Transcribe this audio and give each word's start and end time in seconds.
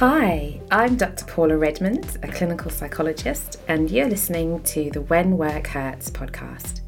Hi, 0.00 0.60
I'm 0.70 0.96
Dr. 0.96 1.24
Paula 1.24 1.56
Redmond, 1.56 2.18
a 2.22 2.28
clinical 2.28 2.70
psychologist, 2.70 3.58
and 3.66 3.90
you're 3.90 4.10
listening 4.10 4.62
to 4.64 4.90
the 4.90 5.00
When 5.00 5.38
Work 5.38 5.68
Hurts 5.68 6.10
podcast. 6.10 6.82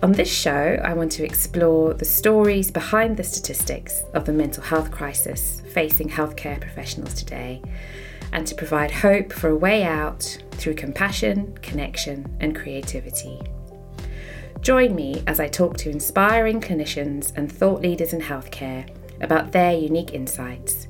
On 0.00 0.12
this 0.12 0.32
show, 0.32 0.80
I 0.84 0.94
want 0.94 1.10
to 1.10 1.24
explore 1.24 1.92
the 1.92 2.04
stories 2.04 2.70
behind 2.70 3.16
the 3.16 3.24
statistics 3.24 4.04
of 4.14 4.26
the 4.26 4.32
mental 4.32 4.62
health 4.62 4.92
crisis 4.92 5.60
facing 5.74 6.08
healthcare 6.08 6.60
professionals 6.60 7.14
today, 7.14 7.62
and 8.32 8.46
to 8.46 8.54
provide 8.54 8.92
hope 8.92 9.32
for 9.32 9.48
a 9.48 9.56
way 9.56 9.82
out 9.82 10.22
through 10.52 10.74
compassion, 10.74 11.58
connection, 11.62 12.32
and 12.38 12.54
creativity. 12.54 13.40
Join 14.60 14.94
me 14.94 15.24
as 15.26 15.40
I 15.40 15.48
talk 15.48 15.78
to 15.78 15.90
inspiring 15.90 16.60
clinicians 16.60 17.36
and 17.36 17.50
thought 17.50 17.82
leaders 17.82 18.12
in 18.12 18.20
healthcare 18.20 18.88
about 19.20 19.50
their 19.50 19.76
unique 19.76 20.14
insights 20.14 20.86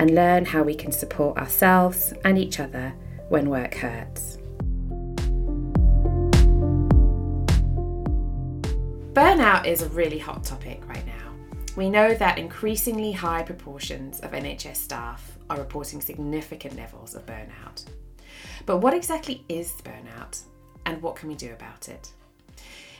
and 0.00 0.14
learn 0.14 0.46
how 0.46 0.62
we 0.62 0.74
can 0.74 0.90
support 0.90 1.36
ourselves 1.36 2.14
and 2.24 2.38
each 2.38 2.58
other 2.58 2.94
when 3.28 3.50
work 3.50 3.74
hurts. 3.74 4.38
Burnout 9.12 9.66
is 9.66 9.82
a 9.82 9.90
really 9.90 10.18
hot 10.18 10.42
topic 10.42 10.80
right 10.88 11.06
now. 11.06 11.34
We 11.76 11.90
know 11.90 12.14
that 12.14 12.38
increasingly 12.38 13.12
high 13.12 13.42
proportions 13.42 14.20
of 14.20 14.30
NHS 14.30 14.76
staff 14.76 15.36
are 15.50 15.58
reporting 15.58 16.00
significant 16.00 16.76
levels 16.76 17.14
of 17.14 17.26
burnout. 17.26 17.84
But 18.64 18.78
what 18.78 18.94
exactly 18.94 19.44
is 19.50 19.70
burnout 19.84 20.40
and 20.86 21.02
what 21.02 21.16
can 21.16 21.28
we 21.28 21.34
do 21.34 21.52
about 21.52 21.90
it? 21.90 22.10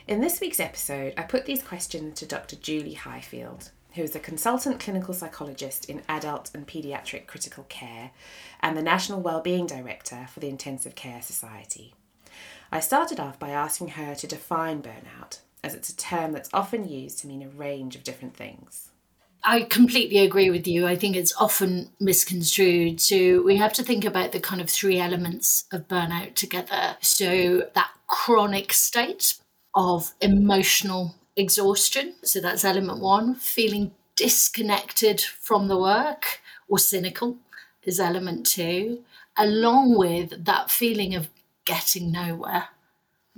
In 0.07 0.21
this 0.21 0.39
week's 0.39 0.59
episode, 0.59 1.15
I 1.17 1.23
put 1.23 1.47
these 1.47 1.63
questions 1.63 2.19
to 2.19 2.27
Dr. 2.27 2.57
Julie 2.57 2.93
Highfield, 2.93 3.71
who 3.93 4.01
is 4.01 4.15
a 4.15 4.19
consultant 4.19 4.79
clinical 4.79 5.13
psychologist 5.13 5.85
in 5.85 6.01
adult 6.07 6.51
and 6.53 6.67
paediatric 6.67 7.27
critical 7.27 7.65
care 7.69 8.11
and 8.61 8.77
the 8.77 8.81
National 8.81 9.21
Wellbeing 9.21 9.65
Director 9.65 10.27
for 10.31 10.39
the 10.39 10.49
Intensive 10.49 10.95
Care 10.95 11.21
Society. 11.21 11.93
I 12.71 12.79
started 12.79 13.19
off 13.19 13.37
by 13.37 13.49
asking 13.49 13.89
her 13.89 14.15
to 14.15 14.27
define 14.27 14.81
burnout, 14.81 15.39
as 15.63 15.73
it's 15.75 15.89
a 15.89 15.97
term 15.97 16.31
that's 16.31 16.49
often 16.53 16.87
used 16.87 17.19
to 17.19 17.27
mean 17.27 17.43
a 17.43 17.49
range 17.49 17.95
of 17.95 18.03
different 18.03 18.35
things. 18.35 18.91
I 19.43 19.63
completely 19.63 20.19
agree 20.19 20.49
with 20.49 20.67
you. 20.67 20.85
I 20.85 20.95
think 20.95 21.15
it's 21.15 21.35
often 21.37 21.89
misconstrued. 21.99 23.01
So 23.01 23.41
we 23.41 23.57
have 23.57 23.73
to 23.73 23.83
think 23.83 24.05
about 24.05 24.31
the 24.31 24.39
kind 24.39 24.61
of 24.61 24.69
three 24.69 24.99
elements 24.99 25.65
of 25.71 25.87
burnout 25.87 26.35
together. 26.35 26.95
So 27.01 27.67
that 27.73 27.89
chronic 28.07 28.71
state 28.71 29.39
of 29.73 30.13
emotional 30.21 31.15
exhaustion. 31.41 32.15
So 32.23 32.39
that's 32.39 32.63
element 32.63 32.99
one. 32.99 33.35
Feeling 33.35 33.91
disconnected 34.15 35.19
from 35.19 35.67
the 35.67 35.77
work 35.77 36.39
or 36.67 36.79
cynical 36.79 37.37
is 37.83 37.99
element 37.99 38.45
two, 38.45 39.03
along 39.37 39.97
with 39.97 40.45
that 40.45 40.71
feeling 40.71 41.15
of 41.15 41.29
getting 41.65 42.11
nowhere. 42.11 42.69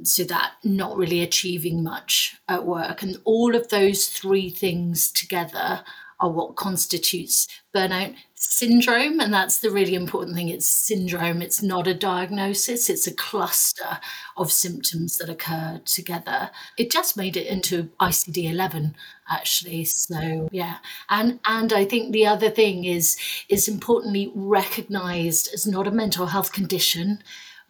So 0.03 0.23
that 0.23 0.53
not 0.63 0.97
really 0.97 1.21
achieving 1.21 1.83
much 1.83 2.37
at 2.47 2.65
work. 2.65 3.03
And 3.03 3.17
all 3.25 3.55
of 3.55 3.69
those 3.69 4.07
three 4.07 4.49
things 4.49 5.11
together 5.11 5.83
are 6.23 6.31
what 6.31 6.55
constitutes 6.55 7.47
burnout 7.75 8.16
syndrome. 8.33 9.19
And 9.19 9.33
that's 9.33 9.59
the 9.59 9.69
really 9.69 9.93
important 9.93 10.38
thing. 10.38 10.47
It's 10.47 10.69
syndrome, 10.69 11.41
it's 11.41 11.61
not 11.61 11.85
a 11.85 11.93
diagnosis, 11.93 12.89
it's 12.89 13.07
a 13.07 13.13
cluster 13.13 13.99
of 14.38 14.51
symptoms 14.51 15.17
that 15.17 15.29
occur 15.29 15.81
together. 15.83 16.49
It 16.77 16.89
just 16.89 17.17
made 17.17 17.35
it 17.35 17.47
into 17.47 17.89
ICD 17.99 18.51
11 18.51 18.95
actually 19.29 19.85
so 19.85 20.49
yeah 20.51 20.79
and 21.09 21.39
and 21.45 21.71
i 21.71 21.85
think 21.85 22.11
the 22.11 22.25
other 22.25 22.49
thing 22.49 22.83
is 22.83 23.17
is 23.47 23.69
importantly 23.69 24.29
recognized 24.35 25.49
as 25.53 25.66
not 25.66 25.88
a 25.88 25.91
mental 25.91 26.25
health 26.25 26.51
condition 26.51 27.19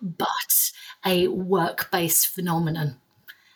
but 0.02 0.72
a 1.06 1.28
work-based 1.28 2.28
phenomenon 2.28 2.96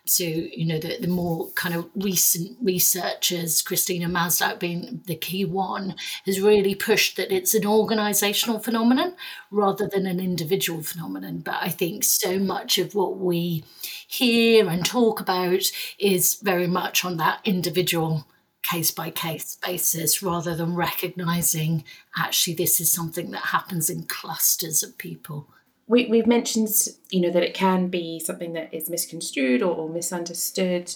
so, 0.09 0.23
you 0.23 0.65
know, 0.65 0.79
the, 0.79 0.97
the 0.99 1.07
more 1.07 1.49
kind 1.51 1.75
of 1.75 1.89
recent 1.95 2.57
researchers, 2.61 3.61
Christina 3.61 4.07
Maslach 4.07 4.59
being 4.59 5.01
the 5.05 5.15
key 5.15 5.45
one, 5.45 5.95
has 6.25 6.39
really 6.41 6.75
pushed 6.75 7.17
that 7.17 7.31
it's 7.31 7.53
an 7.53 7.65
organizational 7.65 8.59
phenomenon 8.59 9.15
rather 9.51 9.87
than 9.87 10.05
an 10.05 10.19
individual 10.19 10.81
phenomenon. 10.81 11.39
But 11.39 11.57
I 11.61 11.69
think 11.69 12.03
so 12.03 12.39
much 12.39 12.77
of 12.77 12.95
what 12.95 13.17
we 13.17 13.63
hear 14.07 14.69
and 14.69 14.85
talk 14.85 15.19
about 15.19 15.71
is 15.99 16.35
very 16.35 16.67
much 16.67 17.03
on 17.03 17.17
that 17.17 17.41
individual 17.43 18.25
case 18.63 18.91
by 18.91 19.09
case 19.09 19.57
basis 19.65 20.21
rather 20.21 20.55
than 20.55 20.75
recognizing 20.75 21.83
actually 22.17 22.53
this 22.53 22.81
is 22.81 22.91
something 22.91 23.31
that 23.31 23.45
happens 23.45 23.89
in 23.89 24.03
clusters 24.03 24.83
of 24.83 24.97
people 24.97 25.47
we, 25.87 26.05
we've 26.07 26.27
mentioned, 26.27 26.69
you 27.09 27.21
know, 27.21 27.31
that 27.31 27.43
it 27.43 27.53
can 27.53 27.87
be 27.87 28.19
something 28.19 28.53
that 28.53 28.73
is 28.73 28.89
misconstrued 28.89 29.61
or, 29.61 29.73
or 29.73 29.89
misunderstood. 29.89 30.93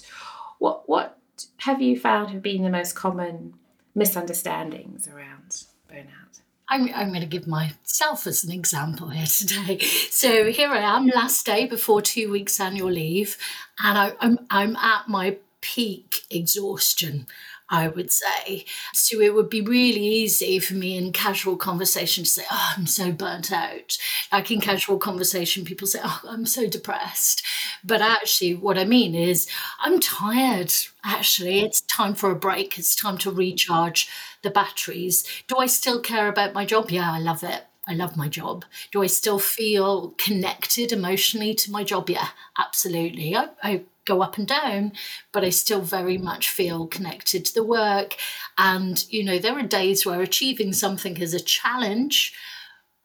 What 0.59 0.87
what 0.87 1.17
have 1.57 1.81
you 1.81 1.99
found 1.99 2.29
have 2.31 2.41
been 2.41 2.63
the 2.63 2.69
most 2.69 2.95
common 2.95 3.55
misunderstandings 3.95 5.07
around 5.07 5.63
burnout? 5.89 6.41
I'm, 6.71 6.89
I'm 6.95 7.09
going 7.09 7.21
to 7.21 7.25
give 7.25 7.47
myself 7.47 8.25
as 8.25 8.45
an 8.45 8.51
example 8.51 9.09
here 9.09 9.25
today. 9.25 9.79
So 10.11 10.51
here 10.51 10.69
I 10.69 10.97
am, 10.97 11.07
last 11.07 11.45
day 11.45 11.65
before 11.65 12.01
two 12.01 12.31
weeks 12.31 12.59
annual 12.59 12.91
leave, 12.91 13.37
and 13.79 13.97
I, 13.97 14.13
I'm 14.19 14.37
I'm 14.51 14.75
at 14.75 15.07
my 15.07 15.37
peak 15.61 16.21
exhaustion. 16.29 17.25
I 17.73 17.87
would 17.87 18.11
say. 18.11 18.65
So 18.93 19.21
it 19.21 19.33
would 19.33 19.49
be 19.49 19.61
really 19.61 20.05
easy 20.05 20.59
for 20.59 20.73
me 20.73 20.97
in 20.97 21.13
casual 21.13 21.55
conversation 21.55 22.25
to 22.25 22.29
say, 22.29 22.43
Oh, 22.51 22.73
I'm 22.77 22.85
so 22.85 23.11
burnt 23.11 23.51
out. 23.51 23.97
Like 24.31 24.51
in 24.51 24.59
casual 24.61 24.97
conversation, 24.97 25.63
people 25.65 25.87
say, 25.87 25.99
Oh, 26.03 26.21
I'm 26.27 26.45
so 26.45 26.67
depressed. 26.67 27.43
But 27.83 28.01
actually, 28.01 28.55
what 28.55 28.77
I 28.77 28.83
mean 28.83 29.15
is, 29.15 29.47
I'm 29.79 29.99
tired. 29.99 30.73
Actually, 31.03 31.61
it's 31.61 31.81
time 31.81 32.13
for 32.13 32.29
a 32.29 32.35
break. 32.35 32.77
It's 32.77 32.95
time 32.95 33.17
to 33.19 33.31
recharge 33.31 34.09
the 34.41 34.51
batteries. 34.51 35.25
Do 35.47 35.57
I 35.57 35.67
still 35.67 36.01
care 36.01 36.27
about 36.27 36.53
my 36.53 36.65
job? 36.65 36.91
Yeah, 36.91 37.11
I 37.11 37.19
love 37.19 37.43
it. 37.43 37.63
I 37.87 37.93
love 37.93 38.15
my 38.15 38.27
job. 38.27 38.63
Do 38.91 39.01
I 39.01 39.07
still 39.07 39.39
feel 39.39 40.11
connected 40.17 40.91
emotionally 40.91 41.53
to 41.55 41.71
my 41.71 41.83
job? 41.83 42.09
Yeah, 42.09 42.29
absolutely. 42.57 43.35
I, 43.35 43.49
I 43.63 43.83
go 44.05 44.21
up 44.21 44.37
and 44.37 44.47
down, 44.47 44.93
but 45.31 45.43
I 45.43 45.49
still 45.49 45.81
very 45.81 46.17
much 46.17 46.49
feel 46.49 46.87
connected 46.87 47.45
to 47.45 47.53
the 47.53 47.63
work. 47.63 48.15
And, 48.57 49.03
you 49.09 49.23
know, 49.23 49.39
there 49.39 49.57
are 49.57 49.63
days 49.63 50.05
where 50.05 50.21
achieving 50.21 50.73
something 50.73 51.17
is 51.17 51.33
a 51.33 51.39
challenge, 51.39 52.33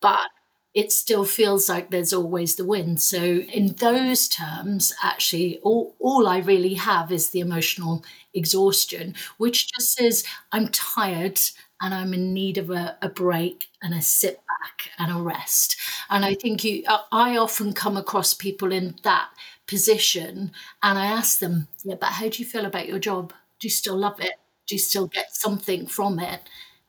but 0.01 0.29
it 0.75 0.93
still 0.93 1.25
feels 1.25 1.69
like 1.69 1.91
there's 1.91 2.13
always 2.13 2.57
the 2.57 2.65
win. 2.65 2.99
So, 2.99 3.19
in 3.23 3.69
those 3.79 4.29
terms, 4.29 4.93
actually, 5.03 5.59
all, 5.63 5.97
all 6.01 6.29
I 6.29 6.39
really 6.39 6.75
have 6.75 7.11
is 7.11 7.31
the 7.31 7.41
emotional 7.41 8.05
exhaustion, 8.35 9.15
which 9.39 9.73
just 9.73 9.95
says, 9.95 10.25
I'm 10.53 10.69
tired 10.69 11.41
and 11.81 11.95
I'm 11.95 12.13
in 12.13 12.35
need 12.35 12.59
of 12.59 12.71
a, 12.71 12.99
a 13.03 13.09
break 13.09 13.69
and 13.83 13.95
a 13.95 14.03
sit 14.03 14.41
back 14.61 14.91
and 14.99 15.11
a 15.11 15.22
rest. 15.22 15.77
And 16.11 16.25
I 16.25 16.34
think 16.34 16.65
you, 16.65 16.84
I 17.12 17.37
often 17.37 17.72
come 17.72 17.97
across 17.97 18.34
people 18.34 18.72
in 18.72 18.97
that 19.03 19.31
position 19.67 20.53
and 20.83 20.99
I 20.99 21.06
ask 21.06 21.39
them, 21.39 21.69
yeah, 21.84 21.97
but 22.00 22.11
how 22.11 22.28
do 22.28 22.39
you 22.39 22.44
feel 22.49 22.66
about 22.66 22.89
your 22.89 22.99
job? 22.99 23.33
Do 23.61 23.66
you 23.66 23.71
still 23.71 23.97
love 23.97 24.21
it? 24.21 24.33
Do 24.66 24.75
you 24.75 24.78
still 24.78 25.06
get 25.06 25.34
something 25.34 25.87
from 25.87 26.19
it? 26.19 26.41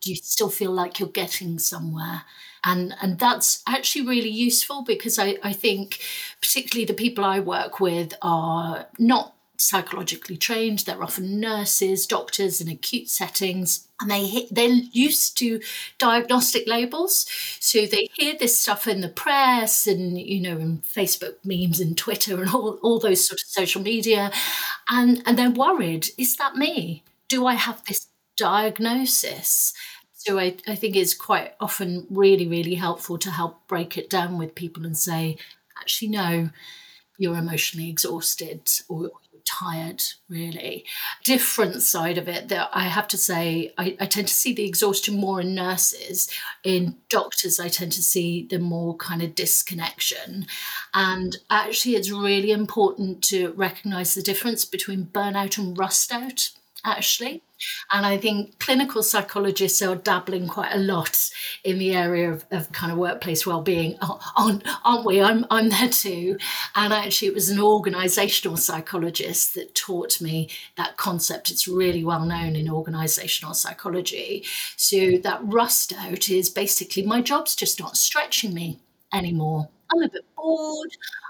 Do 0.01 0.09
you 0.11 0.16
still 0.16 0.50
feel 0.50 0.72
like 0.72 1.00
you're 1.00 1.09
getting 1.09 1.59
somewhere? 1.59 2.23
And 2.63 2.95
and 3.01 3.17
that's 3.19 3.63
actually 3.67 4.07
really 4.07 4.29
useful 4.29 4.83
because 4.83 5.17
I, 5.19 5.38
I 5.44 5.53
think 5.53 6.00
particularly 6.41 6.85
the 6.85 6.94
people 6.94 7.23
I 7.23 7.39
work 7.39 7.79
with 7.79 8.13
are 8.22 8.88
not 9.00 9.35
psychologically 9.57 10.38
trained. 10.38 10.79
They're 10.79 11.03
often 11.03 11.40
nurses, 11.40 12.06
doctors 12.06 12.62
in 12.62 12.69
acute 12.69 13.09
settings, 13.09 13.88
and 14.00 14.09
they 14.12 14.28
hit, 14.28 14.53
they're 14.53 14.69
used 14.69 15.38
to 15.39 15.59
diagnostic 15.98 16.68
labels. 16.68 17.25
So 17.59 17.86
they 17.86 18.09
hear 18.13 18.36
this 18.38 18.59
stuff 18.59 18.88
in 18.88 19.01
the 19.01 19.09
press 19.09 19.88
and 19.88 20.19
you 20.19 20.39
know 20.39 20.57
in 20.57 20.80
Facebook 20.80 21.36
memes 21.44 21.80
and 21.80 21.98
Twitter 21.98 22.39
and 22.42 22.51
all, 22.51 22.80
all 22.83 23.00
those 23.00 23.27
sort 23.27 23.42
of 23.42 23.48
social 23.48 23.81
media, 23.81 24.31
and 24.89 25.21
and 25.25 25.38
they're 25.38 25.50
worried. 25.50 26.09
Is 26.18 26.36
that 26.38 26.56
me? 26.56 27.04
Do 27.27 27.45
I 27.45 27.56
have 27.56 27.83
this 27.86 28.07
diagnosis? 28.38 29.74
So 30.13 30.39
I, 30.39 30.57
I 30.68 30.75
think 30.75 30.95
it's 30.95 31.13
quite 31.13 31.54
often 31.59 32.06
really, 32.09 32.48
really 32.48 32.75
helpful 32.75 33.18
to 33.19 33.31
help 33.31 33.68
break 33.68 33.98
it 33.98 34.09
down 34.09 34.38
with 34.38 34.56
people 34.56 34.86
and 34.86 34.98
say, 34.98 35.38
actually, 35.80 36.09
no, 36.09 36.50
you're 37.18 37.38
emotionally 37.38 37.89
exhausted 37.89 38.69
or 38.89 39.12
tired, 39.47 40.03
really. 40.29 40.85
Different 41.23 41.81
side 41.81 42.17
of 42.17 42.27
it 42.27 42.49
that 42.49 42.69
I 42.73 42.83
have 42.83 43.07
to 43.07 43.17
say, 43.17 43.73
I, 43.77 43.95
I, 43.99 44.05
tend 44.05 44.27
to 44.27 44.33
see 44.33 44.53
the 44.53 44.65
exhaustion 44.65 45.17
more 45.17 45.41
in 45.41 45.55
nurses. 45.55 46.29
In 46.63 46.97
doctors, 47.09 47.59
I 47.59 47.69
tend 47.69 47.94
to 47.94 48.03
see 48.03 48.45
the 48.49 48.59
more 48.59 48.95
kind 48.97 49.23
of 49.23 49.33
disconnection. 49.33 50.45
And 50.94 51.38
actually, 51.49 51.95
it's 51.95 52.11
really 52.11 52.51
important 52.51 53.23
to 53.25 53.53
recognize 53.53 54.13
the 54.13 54.21
difference 54.21 54.65
between 54.65 55.05
burnout 55.05 55.57
and 55.57 55.77
rust 55.77 56.11
out, 56.11 56.49
actually. 56.83 57.41
And 57.92 58.06
I 58.06 58.18
think 58.18 58.59
clinical 58.59 59.04
psychologists 59.04 59.81
are 59.81 59.95
dabbling 59.95 60.48
quite 60.48 60.74
a 60.74 60.80
lot 60.80 61.30
in 61.63 61.80
the 61.80 61.95
area 61.95 62.31
of, 62.31 62.45
of 62.51 62.71
kind 62.71 62.92
of 62.92 62.98
workplace 62.98 63.45
well-being, 63.45 63.98
aren't, 64.38 64.63
aren't 64.86 65.06
we? 65.06 65.21
I'm, 65.21 65.45
I'm 65.50 65.69
there 65.69 65.89
too. 65.89 66.38
And 66.75 66.94
actually, 66.94 67.30
it 67.30 67.33
was 67.33 67.50
an 67.50 67.59
organizational 67.59 68.57
psychologist 68.57 69.56
that 69.56 69.75
taught 69.75 70.21
me 70.21 70.50
that 70.75 70.98
concept. 70.98 71.51
It's 71.51 71.68
really 71.68 72.04
well 72.04 72.25
known 72.25 72.56
in 72.56 72.69
organizational 72.69 73.54
psychology. 73.54 74.45
So 74.75 75.18
that 75.18 75.39
rust 75.44 75.94
out 75.98 76.30
is 76.30 76.50
basically 76.50 77.04
my 77.04 77.21
job's 77.21 77.56
just 77.56 77.80
not 77.80 77.98
stretching 77.98 78.54
me 78.54 78.80
anymore. 79.13 79.69
I'm 79.94 80.04
a 80.04 80.09
bit 80.09 80.25
bored. 80.36 80.89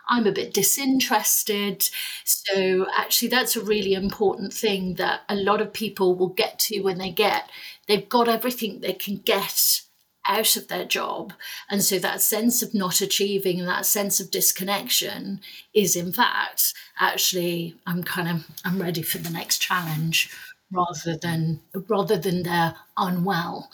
I'm 0.10 0.28
a 0.28 0.32
bit 0.32 0.54
disinterested. 0.54 1.90
So, 2.26 2.88
actually, 2.96 3.28
that's 3.30 3.56
a 3.56 3.62
really 3.64 3.94
important 3.94 4.54
thing 4.54 4.96
that 4.96 5.22
a 5.30 5.36
lot 5.36 5.62
of 5.62 5.74
people 5.74 6.16
will 6.16 6.30
get 6.30 6.60
to 6.60 6.82
when 6.82 6.98
they 6.98 7.12
get, 7.12 7.50
they've 7.88 8.08
got 8.08 8.28
everything 8.28 8.80
they 8.82 8.94
can 8.94 9.18
get 9.18 9.82
out 10.26 10.56
of 10.58 10.68
their 10.68 10.86
job. 10.86 11.34
And 11.70 11.84
so, 11.84 12.00
that 12.00 12.22
sense 12.22 12.62
of 12.62 12.74
not 12.74 13.02
achieving 13.02 13.60
and 13.60 13.68
that 13.68 13.86
sense 13.86 14.20
of 14.20 14.32
disconnection 14.32 15.42
is, 15.74 15.96
in 15.96 16.12
fact, 16.12 16.74
actually, 17.00 17.76
I'm 17.86 18.04
kind 18.04 18.28
of, 18.30 18.48
I'm 18.66 18.82
ready 18.82 19.02
for 19.02 19.18
the 19.20 19.30
next 19.30 19.60
challenge 19.60 20.30
rather 20.72 21.18
than 21.22 21.62
rather 21.90 22.18
than 22.18 22.44
they're 22.44 22.76
unwell 22.98 23.72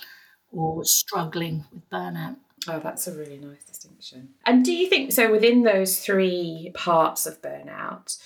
or 0.52 0.86
struggling 0.86 1.66
with 1.72 1.90
burnout. 1.90 2.38
Oh, 2.68 2.80
that's 2.80 3.08
a 3.08 3.14
really 3.14 3.38
nice 3.38 3.64
distinction. 3.66 4.30
And 4.46 4.64
do 4.64 4.74
you 4.74 4.88
think 4.88 5.12
so 5.12 5.32
within 5.32 5.64
those 5.64 6.00
three 6.00 6.72
parts 6.74 7.26
of 7.26 7.42
burnout? 7.42 8.18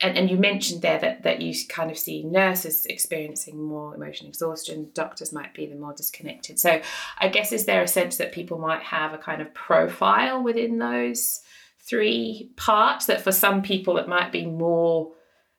And, 0.00 0.16
and 0.16 0.30
you 0.30 0.36
mentioned 0.36 0.80
there 0.82 0.98
that, 0.98 1.24
that 1.24 1.42
you 1.42 1.54
kind 1.68 1.90
of 1.90 1.98
see 1.98 2.22
nurses 2.22 2.86
experiencing 2.86 3.62
more 3.62 3.94
emotional 3.94 4.30
exhaustion, 4.30 4.90
doctors 4.94 5.32
might 5.32 5.52
be 5.52 5.66
the 5.66 5.76
more 5.76 5.92
disconnected. 5.92 6.58
So, 6.58 6.80
I 7.18 7.28
guess, 7.28 7.52
is 7.52 7.66
there 7.66 7.82
a 7.82 7.88
sense 7.88 8.16
that 8.16 8.32
people 8.32 8.58
might 8.58 8.82
have 8.82 9.12
a 9.12 9.18
kind 9.18 9.42
of 9.42 9.52
profile 9.52 10.42
within 10.42 10.78
those 10.78 11.40
three 11.80 12.50
parts? 12.56 13.06
That 13.06 13.20
for 13.20 13.32
some 13.32 13.60
people, 13.60 13.98
it 13.98 14.08
might 14.08 14.32
be 14.32 14.46
more, 14.46 15.12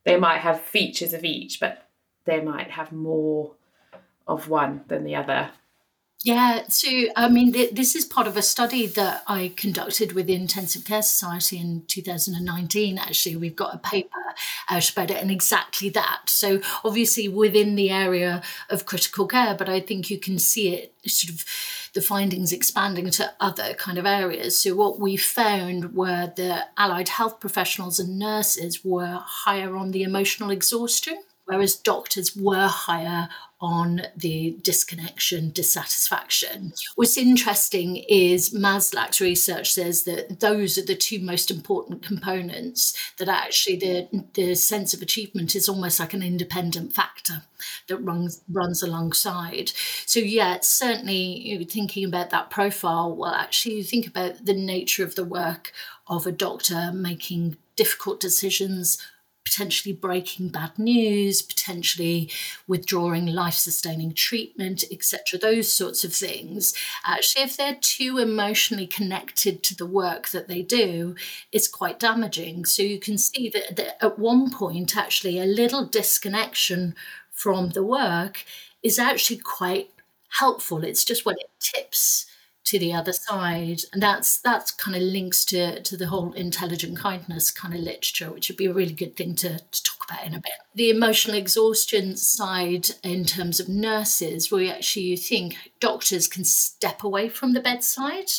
they 0.04 0.16
might 0.16 0.40
have 0.40 0.60
features 0.60 1.12
of 1.12 1.24
each, 1.24 1.60
but 1.60 1.86
they 2.24 2.40
might 2.40 2.70
have 2.70 2.90
more 2.90 3.54
of 4.26 4.48
one 4.48 4.82
than 4.88 5.04
the 5.04 5.14
other. 5.14 5.50
Yeah, 6.24 6.62
so 6.68 6.88
I 7.16 7.28
mean, 7.28 7.52
th- 7.52 7.74
this 7.74 7.96
is 7.96 8.04
part 8.04 8.28
of 8.28 8.36
a 8.36 8.42
study 8.42 8.86
that 8.86 9.24
I 9.26 9.52
conducted 9.56 10.12
with 10.12 10.28
the 10.28 10.34
Intensive 10.34 10.84
Care 10.84 11.02
Society 11.02 11.58
in 11.58 11.82
2019. 11.88 12.96
Actually, 12.96 13.34
we've 13.34 13.56
got 13.56 13.74
a 13.74 13.78
paper 13.78 14.18
out 14.70 14.90
about 14.92 15.10
it 15.10 15.20
and 15.20 15.32
exactly 15.32 15.88
that. 15.90 16.22
So, 16.26 16.60
obviously, 16.84 17.26
within 17.26 17.74
the 17.74 17.90
area 17.90 18.40
of 18.70 18.86
critical 18.86 19.26
care, 19.26 19.56
but 19.56 19.68
I 19.68 19.80
think 19.80 20.10
you 20.10 20.18
can 20.18 20.38
see 20.38 20.72
it 20.74 20.94
sort 21.08 21.34
of 21.34 21.44
the 21.92 22.00
findings 22.00 22.52
expanding 22.52 23.10
to 23.10 23.34
other 23.40 23.74
kind 23.74 23.98
of 23.98 24.06
areas. 24.06 24.56
So, 24.56 24.76
what 24.76 25.00
we 25.00 25.16
found 25.16 25.92
were 25.92 26.32
the 26.36 26.66
allied 26.76 27.08
health 27.08 27.40
professionals 27.40 27.98
and 27.98 28.20
nurses 28.20 28.84
were 28.84 29.18
higher 29.20 29.74
on 29.74 29.90
the 29.90 30.04
emotional 30.04 30.50
exhaustion 30.50 31.20
whereas 31.52 31.76
doctors 31.76 32.36
were 32.36 32.66
higher 32.66 33.28
on 33.60 34.02
the 34.16 34.58
disconnection, 34.62 35.50
dissatisfaction. 35.50 36.72
What's 36.96 37.16
interesting 37.16 37.98
is 38.08 38.52
Maslach's 38.52 39.20
research 39.20 39.72
says 39.72 40.02
that 40.02 40.40
those 40.40 40.76
are 40.76 40.84
the 40.84 40.96
two 40.96 41.20
most 41.20 41.48
important 41.48 42.02
components, 42.02 42.92
that 43.18 43.28
actually 43.28 43.76
the, 43.76 44.24
the 44.34 44.56
sense 44.56 44.92
of 44.92 45.00
achievement 45.00 45.54
is 45.54 45.68
almost 45.68 46.00
like 46.00 46.12
an 46.12 46.24
independent 46.24 46.92
factor 46.92 47.42
that 47.86 47.98
runs, 47.98 48.42
runs 48.50 48.82
alongside. 48.82 49.70
So, 50.06 50.18
yeah, 50.18 50.58
certainly 50.60 51.22
you 51.22 51.60
know, 51.60 51.64
thinking 51.64 52.04
about 52.04 52.30
that 52.30 52.50
profile, 52.50 53.14
well, 53.14 53.34
actually, 53.34 53.76
you 53.76 53.84
think 53.84 54.08
about 54.08 54.44
the 54.44 54.54
nature 54.54 55.04
of 55.04 55.14
the 55.14 55.24
work 55.24 55.72
of 56.08 56.26
a 56.26 56.32
doctor 56.32 56.90
making 56.92 57.58
difficult 57.76 58.18
decisions 58.18 58.98
potentially 59.52 59.94
breaking 59.94 60.48
bad 60.48 60.78
news, 60.78 61.42
potentially 61.42 62.30
withdrawing 62.66 63.26
life 63.26 63.54
sustaining 63.54 64.14
treatment, 64.14 64.82
etc., 64.90 65.38
those 65.38 65.70
sorts 65.70 66.04
of 66.04 66.14
things. 66.14 66.74
Actually, 67.04 67.42
if 67.42 67.56
they're 67.56 67.78
too 67.80 68.16
emotionally 68.18 68.86
connected 68.86 69.62
to 69.62 69.76
the 69.76 69.86
work 69.86 70.28
that 70.30 70.48
they 70.48 70.62
do, 70.62 71.14
it's 71.52 71.68
quite 71.68 71.98
damaging. 71.98 72.64
So 72.64 72.82
you 72.82 72.98
can 72.98 73.18
see 73.18 73.50
that, 73.50 73.76
that 73.76 74.02
at 74.02 74.18
one 74.18 74.50
point, 74.50 74.96
actually, 74.96 75.38
a 75.38 75.44
little 75.44 75.84
disconnection 75.84 76.94
from 77.30 77.70
the 77.70 77.84
work 77.84 78.44
is 78.82 78.98
actually 78.98 79.38
quite 79.38 79.90
helpful. 80.38 80.82
It's 80.82 81.04
just 81.04 81.26
when 81.26 81.36
it 81.36 81.50
tips 81.60 82.26
to 82.72 82.78
the 82.78 82.94
other 82.94 83.12
side. 83.12 83.82
And 83.92 84.02
that's 84.02 84.40
that's 84.40 84.70
kind 84.70 84.96
of 84.96 85.02
links 85.02 85.44
to 85.46 85.82
to 85.82 85.96
the 85.96 86.06
whole 86.06 86.32
intelligent 86.32 86.98
kindness 86.98 87.50
kind 87.50 87.74
of 87.74 87.80
literature 87.80 88.30
which 88.30 88.48
would 88.48 88.56
be 88.56 88.66
a 88.66 88.72
really 88.72 88.94
good 88.94 89.14
thing 89.14 89.34
to, 89.36 89.58
to 89.58 89.82
talk 89.82 90.06
about 90.08 90.26
in 90.26 90.34
a 90.34 90.40
bit. 90.40 90.52
The 90.74 90.88
emotional 90.88 91.36
exhaustion 91.36 92.16
side 92.16 92.88
in 93.02 93.24
terms 93.24 93.60
of 93.60 93.68
nurses 93.68 94.50
where 94.50 94.72
actually 94.72 95.02
you 95.02 95.16
think 95.18 95.56
doctors 95.80 96.26
can 96.26 96.44
step 96.44 97.04
away 97.04 97.28
from 97.28 97.52
the 97.52 97.60
bedside. 97.60 98.30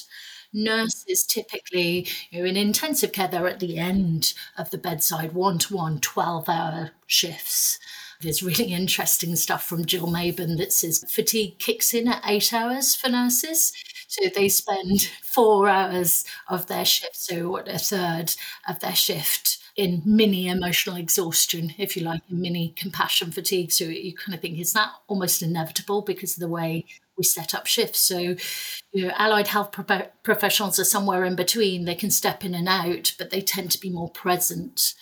Nurses 0.52 1.24
typically 1.26 2.08
you 2.32 2.40
know 2.40 2.50
in 2.50 2.58
intensive 2.58 3.12
care 3.12 3.28
they're 3.28 3.48
at 3.48 3.60
the 3.60 3.78
end 3.78 4.34
of 4.58 4.72
the 4.72 4.80
bedside 4.80 5.34
one-to-one 5.34 6.00
12 6.00 6.50
hour 6.50 6.92
shifts. 7.06 7.78
There's 8.20 8.42
really 8.42 8.74
interesting 8.74 9.36
stuff 9.36 9.64
from 9.64 9.86
Jill 9.86 10.08
Maben 10.08 10.58
that 10.58 10.72
says 10.72 11.04
fatigue 11.08 11.60
kicks 11.60 11.94
in 11.94 12.08
at 12.08 12.24
eight 12.26 12.54
hours 12.54 12.96
for 12.96 13.10
nurses. 13.10 13.74
So 14.14 14.30
they 14.30 14.48
spend 14.48 15.10
four 15.24 15.68
hours 15.68 16.24
of 16.48 16.68
their 16.68 16.86
shift, 16.86 17.16
so 17.16 17.50
what 17.50 17.68
a 17.68 17.80
third 17.80 18.36
of 18.70 18.80
their 18.80 18.94
shift 18.96 19.58
in 19.76 20.04
mini 20.06 20.48
emotional 20.48 20.98
exhaustion, 20.98 21.74
if 21.80 21.98
you 21.98 22.04
like, 22.04 22.22
in 22.30 22.40
mini 22.40 22.76
compassion 22.78 23.32
fatigue. 23.32 23.72
So 23.72 23.86
you 23.86 24.14
kind 24.14 24.36
of 24.36 24.40
think, 24.42 24.60
is 24.60 24.74
that 24.74 24.92
almost 25.08 25.42
inevitable 25.42 26.04
because 26.04 26.36
of 26.36 26.42
the 26.42 26.48
way 26.48 26.86
we 27.18 27.24
set 27.24 27.56
up 27.56 27.66
shifts? 27.66 28.02
So, 28.02 28.20
you 28.20 29.08
know, 29.08 29.14
allied 29.18 29.48
health 29.48 29.72
pro- 29.72 30.10
professionals 30.22 30.78
are 30.78 30.84
somewhere 30.84 31.26
in 31.26 31.36
between. 31.36 31.86
They 31.86 31.96
can 31.96 32.12
step 32.12 32.46
in 32.46 32.54
and 32.54 32.70
out, 32.70 33.16
but 33.18 33.32
they 33.32 33.42
tend 33.42 33.72
to 33.72 33.80
be 33.80 33.90
more 33.90 34.12
present. 34.12 34.94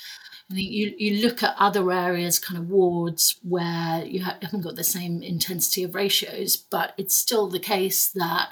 I 0.50 0.54
think 0.54 0.72
you, 0.72 0.94
you 0.98 1.22
look 1.22 1.44
at 1.44 1.56
other 1.58 1.92
areas, 1.92 2.40
kind 2.40 2.58
of 2.58 2.70
wards, 2.70 3.38
where 3.44 4.06
you 4.06 4.24
haven't 4.24 4.62
got 4.62 4.76
the 4.78 4.86
same 4.86 5.22
intensity 5.22 5.84
of 5.84 5.96
ratios, 5.96 6.56
but 6.56 6.94
it's 6.98 7.16
still 7.16 7.48
the 7.48 7.60
case 7.60 8.08
that 8.16 8.52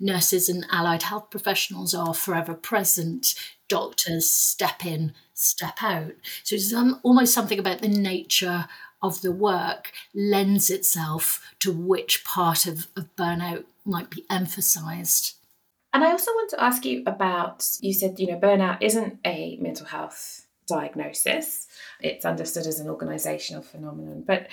nurses 0.00 0.48
and 0.48 0.66
allied 0.70 1.04
health 1.04 1.30
professionals 1.30 1.94
are 1.94 2.14
forever 2.14 2.54
present, 2.54 3.34
doctors 3.68 4.30
step 4.30 4.84
in, 4.84 5.12
step 5.34 5.82
out. 5.82 6.12
So 6.42 6.56
it's 6.56 6.74
almost 7.02 7.34
something 7.34 7.58
about 7.58 7.80
the 7.80 7.88
nature 7.88 8.66
of 9.02 9.20
the 9.20 9.32
work 9.32 9.92
lends 10.14 10.70
itself 10.70 11.52
to 11.60 11.72
which 11.72 12.24
part 12.24 12.66
of, 12.66 12.88
of 12.96 13.14
burnout 13.16 13.64
might 13.84 14.10
be 14.10 14.24
emphasized. 14.30 15.36
And 15.92 16.02
I 16.02 16.10
also 16.10 16.32
want 16.32 16.50
to 16.50 16.62
ask 16.62 16.84
you 16.84 17.02
about 17.06 17.68
you 17.80 17.92
said, 17.92 18.18
you 18.18 18.26
know, 18.26 18.38
burnout 18.38 18.78
isn't 18.80 19.18
a 19.24 19.56
mental 19.60 19.86
health 19.86 20.46
diagnosis, 20.66 21.68
it's 22.00 22.24
understood 22.24 22.66
as 22.66 22.80
an 22.80 22.88
organizational 22.88 23.62
phenomenon. 23.62 24.24
But 24.26 24.48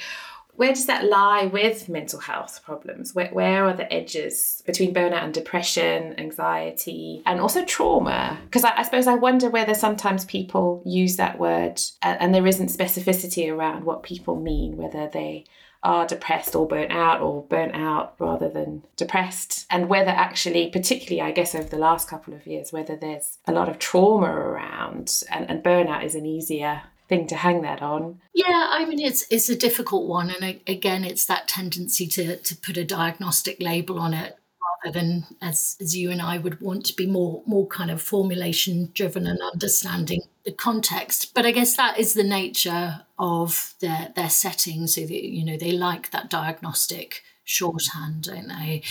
where 0.62 0.74
does 0.74 0.86
that 0.86 1.06
lie 1.06 1.46
with 1.46 1.90
mental 1.90 2.20
health 2.20 2.62
problems? 2.64 3.16
Where, 3.16 3.30
where 3.30 3.66
are 3.66 3.74
the 3.74 3.92
edges 3.92 4.62
between 4.64 4.94
burnout 4.94 5.24
and 5.24 5.34
depression, 5.34 6.14
anxiety, 6.20 7.24
and 7.26 7.42
also 7.42 7.66
trauma? 7.66 8.38
Because 8.44 8.64
I, 8.64 8.78
I, 8.78 8.84
suppose 8.84 9.08
I 9.08 9.16
wonder 9.16 9.50
whether 9.50 9.74
sometimes 9.74 10.24
people 10.24 10.84
use 10.86 11.18
that 11.18 11.40
word 11.40 11.82
and, 12.04 12.22
and 12.22 12.36
there 12.36 12.46
isn't 12.46 12.68
specificity 12.68 13.52
around 13.52 13.86
what 13.86 14.04
people 14.04 14.40
mean, 14.40 14.78
whether 14.78 15.10
they 15.12 15.46
are 15.82 16.06
depressed 16.06 16.56
or 16.56 16.68
burnt 16.68 16.92
out 16.92 17.22
or 17.22 17.42
burnt 17.46 17.74
out 17.74 18.14
rather 18.20 18.48
than 18.48 18.84
depressed 18.98 19.66
and 19.72 19.90
whether 19.90 20.12
actually 20.12 20.70
particularly 20.70 21.20
i 21.20 21.32
guess 21.32 21.56
over 21.56 21.68
the 21.70 21.76
last 21.76 22.08
couple 22.08 22.36
of 22.36 22.46
years 22.46 22.72
whether 22.72 22.96
there's 22.96 23.40
a 23.48 23.52
lot 23.52 23.68
of 23.68 23.80
trauma 23.80 24.28
around 24.32 25.24
and, 25.32 25.50
and 25.50 25.64
burnout 25.64 26.06
is 26.06 26.14
an 26.14 26.24
easier 26.24 26.84
thing 27.12 27.28
to 27.28 27.36
hang 27.36 27.62
that 27.62 27.82
on. 27.82 28.22
Yeah, 28.34 28.68
I 28.70 28.86
mean 28.86 29.00
it's 29.00 29.26
it's 29.30 29.50
a 29.50 29.56
difficult 29.56 30.08
one, 30.08 30.32
and 30.32 30.62
again, 30.66 31.04
it's 31.04 31.26
that 31.26 31.48
tendency 31.48 32.08
to 32.08 32.38
to 32.38 32.56
put 32.56 32.78
a 32.78 32.86
diagnostic 32.86 33.62
label 33.62 34.00
on 34.00 34.14
it 34.14 34.38
rather 34.84 34.98
than 34.98 35.26
as 35.42 35.76
as 35.82 35.96
you 35.96 36.10
and 36.10 36.22
I 36.22 36.38
would 36.38 36.62
want 36.62 36.86
to 36.86 36.96
be 36.96 37.06
more 37.06 37.44
more 37.46 37.68
kind 37.68 37.92
of 37.92 38.02
formulation 38.02 38.92
driven 38.94 39.28
and 39.28 39.40
understanding 39.42 40.22
the 40.46 40.54
context. 40.54 41.34
But 41.36 41.46
I 41.46 41.52
guess 41.52 41.76
that 41.76 42.00
is 42.00 42.14
the 42.14 42.24
nature 42.24 43.02
of 43.20 43.76
their 43.82 44.14
their 44.16 44.30
setting, 44.30 44.88
so 44.88 45.02
that 45.02 45.12
you 45.12 45.44
know 45.44 45.58
they 45.58 45.74
like 45.74 46.12
that 46.12 46.30
diagnostic 46.30 47.24
shorthand, 47.44 48.24
don't 48.24 48.48
they? 48.48 48.84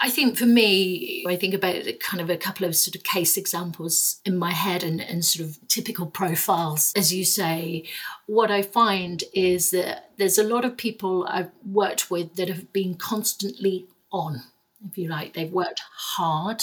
I 0.00 0.10
think 0.10 0.36
for 0.36 0.46
me, 0.46 1.24
I 1.26 1.36
think 1.36 1.54
about 1.54 1.84
kind 2.00 2.20
of 2.20 2.30
a 2.30 2.36
couple 2.36 2.66
of 2.66 2.76
sort 2.76 2.94
of 2.94 3.02
case 3.02 3.36
examples 3.36 4.20
in 4.24 4.36
my 4.36 4.52
head 4.52 4.82
and, 4.82 5.00
and 5.00 5.24
sort 5.24 5.48
of 5.48 5.68
typical 5.68 6.06
profiles. 6.06 6.92
As 6.96 7.12
you 7.12 7.24
say, 7.24 7.84
what 8.26 8.50
I 8.50 8.62
find 8.62 9.24
is 9.32 9.70
that 9.70 10.10
there's 10.16 10.38
a 10.38 10.44
lot 10.44 10.64
of 10.64 10.76
people 10.76 11.26
I've 11.28 11.50
worked 11.64 12.10
with 12.10 12.36
that 12.36 12.48
have 12.48 12.72
been 12.72 12.94
constantly 12.94 13.86
on, 14.12 14.42
if 14.86 14.96
you 14.96 15.08
like. 15.08 15.34
They've 15.34 15.52
worked 15.52 15.82
hard, 15.96 16.62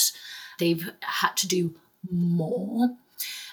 they've 0.60 0.92
had 1.02 1.36
to 1.38 1.48
do 1.48 1.76
more 2.12 2.90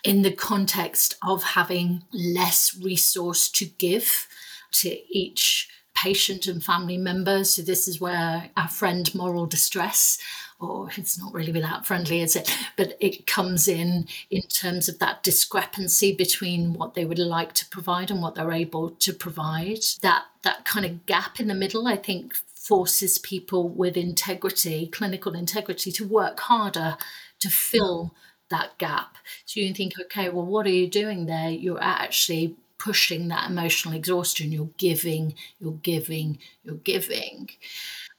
in 0.03 0.23
the 0.23 0.33
context 0.33 1.17
of 1.27 1.43
having 1.43 2.03
less 2.13 2.77
resource 2.81 3.49
to 3.51 3.67
give 3.67 4.27
to 4.73 4.97
each 5.15 5.69
patient 6.03 6.47
and 6.47 6.63
family 6.65 6.97
member. 6.97 7.45
So 7.45 7.63
this 7.63 7.87
is 7.87 8.01
where 8.01 8.51
our 8.57 8.69
friend 8.69 9.13
moral 9.15 9.47
distress, 9.47 10.19
or 10.59 10.89
it's 10.97 11.19
not 11.19 11.35
really 11.35 11.53
without 11.53 11.87
friendly, 11.87 12.21
is 12.23 12.37
it? 12.37 12.57
But 12.77 12.97
it 13.01 13.27
comes 13.27 13.69
in 13.69 14.07
in 14.31 14.43
terms 14.43 14.89
of 14.89 14.99
that 14.99 15.23
discrepancy 15.23 16.15
between 16.15 16.73
what 16.75 16.95
they 16.95 17.05
would 17.05 17.19
like 17.19 17.53
to 17.55 17.69
provide 17.69 18.11
and 18.11 18.23
what 18.23 18.35
they're 18.35 18.53
able 18.53 18.91
to 18.91 19.13
provide. 19.13 19.85
That 20.03 20.25
that 20.43 20.65
kind 20.65 20.87
of 20.87 21.07
gap 21.07 21.39
in 21.39 21.49
the 21.49 21.55
middle, 21.55 21.87
I 21.87 21.97
think, 21.97 22.35
forces 22.55 23.19
people 23.19 23.69
with 23.69 23.97
integrity, 23.97 24.87
clinical 24.87 25.35
integrity, 25.35 25.91
to 25.93 26.07
work 26.07 26.41
harder 26.41 26.97
to 27.41 27.51
fill 27.51 28.15
that 28.49 28.77
gap. 28.79 29.17
So 29.45 29.61
you 29.61 29.73
think, 29.75 29.95
okay, 30.01 30.29
well, 30.29 30.47
what 30.47 30.67
are 30.67 30.71
you 30.71 30.89
doing 30.89 31.27
there? 31.27 31.51
You're 31.51 31.83
actually 31.83 32.57
pushing 32.81 33.29
that 33.29 33.49
emotional 33.51 33.95
exhaustion. 33.95 34.51
You're 34.51 34.71
giving, 34.79 35.35
you're 35.61 35.81
giving, 35.83 36.39
you're 36.65 36.77
giving. 36.77 37.51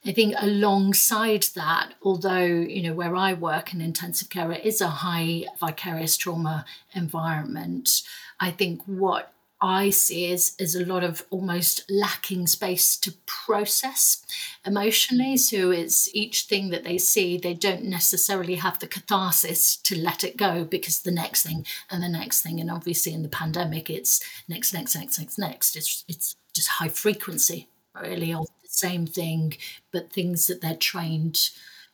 I 0.06 0.12
think 0.12 0.34
alongside 0.40 1.44
that, 1.54 1.94
although, 2.02 2.44
you 2.44 2.82
know, 2.82 2.94
where 2.94 3.14
I 3.14 3.34
work 3.34 3.74
in 3.74 3.80
intensive 3.80 4.30
care, 4.30 4.50
it 4.52 4.64
is 4.64 4.80
a 4.80 4.88
high 4.88 5.44
vicarious 5.60 6.16
trauma 6.16 6.64
environment. 6.94 8.02
I 8.40 8.50
think 8.50 8.82
what 8.86 9.32
I 9.62 9.90
see 9.90 10.30
is, 10.30 10.56
is 10.58 10.74
a 10.74 10.84
lot 10.84 11.04
of 11.04 11.24
almost 11.30 11.88
lacking 11.88 12.48
space 12.48 12.96
to 12.98 13.12
process 13.26 14.24
emotionally. 14.66 15.34
Mm. 15.34 15.38
So 15.38 15.70
it's 15.70 16.12
each 16.12 16.42
thing 16.42 16.70
that 16.70 16.82
they 16.82 16.98
see, 16.98 17.38
they 17.38 17.54
don't 17.54 17.84
necessarily 17.84 18.56
have 18.56 18.80
the 18.80 18.88
catharsis 18.88 19.76
to 19.76 19.96
let 19.96 20.24
it 20.24 20.36
go 20.36 20.64
because 20.64 21.02
the 21.02 21.12
next 21.12 21.44
thing 21.44 21.64
and 21.90 22.02
the 22.02 22.08
next 22.08 22.42
thing. 22.42 22.60
And 22.60 22.70
obviously 22.70 23.14
in 23.14 23.22
the 23.22 23.28
pandemic, 23.28 23.88
it's 23.88 24.20
next, 24.48 24.74
next, 24.74 24.96
next, 24.96 25.18
next, 25.20 25.38
next. 25.38 25.76
It's, 25.76 26.04
it's 26.08 26.36
just 26.52 26.68
high 26.68 26.88
frequency, 26.88 27.68
really, 28.00 28.34
of 28.34 28.48
the 28.62 28.68
same 28.68 29.06
thing, 29.06 29.56
but 29.92 30.12
things 30.12 30.48
that 30.48 30.60
they're 30.60 30.74
trained 30.74 31.50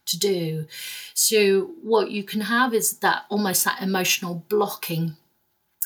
to 0.06 0.18
do. 0.18 0.64
So 1.12 1.72
what 1.82 2.10
you 2.10 2.24
can 2.24 2.40
have 2.40 2.72
is 2.72 2.98
that 3.00 3.26
almost 3.28 3.64
that 3.66 3.82
emotional 3.82 4.46
blocking 4.48 5.16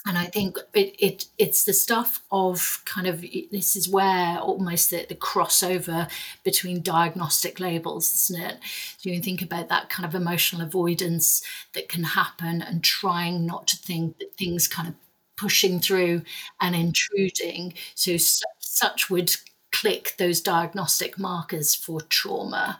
and 0.04 0.18
I 0.18 0.24
think 0.24 0.58
it, 0.74 0.96
it 0.98 1.26
it's 1.38 1.64
the 1.64 1.72
stuff 1.72 2.22
of 2.32 2.82
kind 2.84 3.06
of 3.06 3.20
this 3.52 3.76
is 3.76 3.88
where 3.88 4.38
almost 4.38 4.90
the, 4.90 5.06
the 5.08 5.14
crossover 5.14 6.10
between 6.42 6.82
diagnostic 6.82 7.60
labels, 7.60 8.12
isn't 8.14 8.42
it? 8.42 8.58
You 9.02 9.20
think 9.20 9.42
about 9.42 9.68
that 9.68 9.90
kind 9.90 10.04
of 10.06 10.14
emotional 10.14 10.62
avoidance 10.62 11.42
that 11.74 11.88
can 11.88 12.02
happen 12.02 12.62
and 12.62 12.82
trying 12.82 13.46
not 13.46 13.68
to 13.68 13.76
think 13.76 14.18
that 14.18 14.34
things 14.36 14.66
kind 14.66 14.88
of 14.88 14.94
pushing 15.36 15.78
through 15.78 16.22
and 16.60 16.74
intruding. 16.74 17.74
So 17.94 18.16
such 18.58 19.08
would 19.08 19.36
click 19.70 20.14
those 20.18 20.40
diagnostic 20.40 21.18
markers 21.18 21.74
for 21.74 22.00
trauma. 22.00 22.78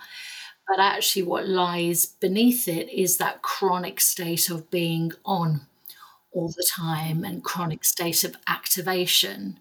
But 0.68 0.80
actually, 0.80 1.22
what 1.22 1.48
lies 1.48 2.06
beneath 2.06 2.66
it 2.66 2.88
is 2.88 3.18
that 3.18 3.42
chronic 3.42 4.00
state 4.00 4.48
of 4.48 4.70
being 4.70 5.12
on 5.24 5.66
all 6.32 6.48
the 6.48 6.66
time 6.68 7.24
and 7.24 7.44
chronic 7.44 7.84
state 7.84 8.24
of 8.24 8.36
activation. 8.48 9.58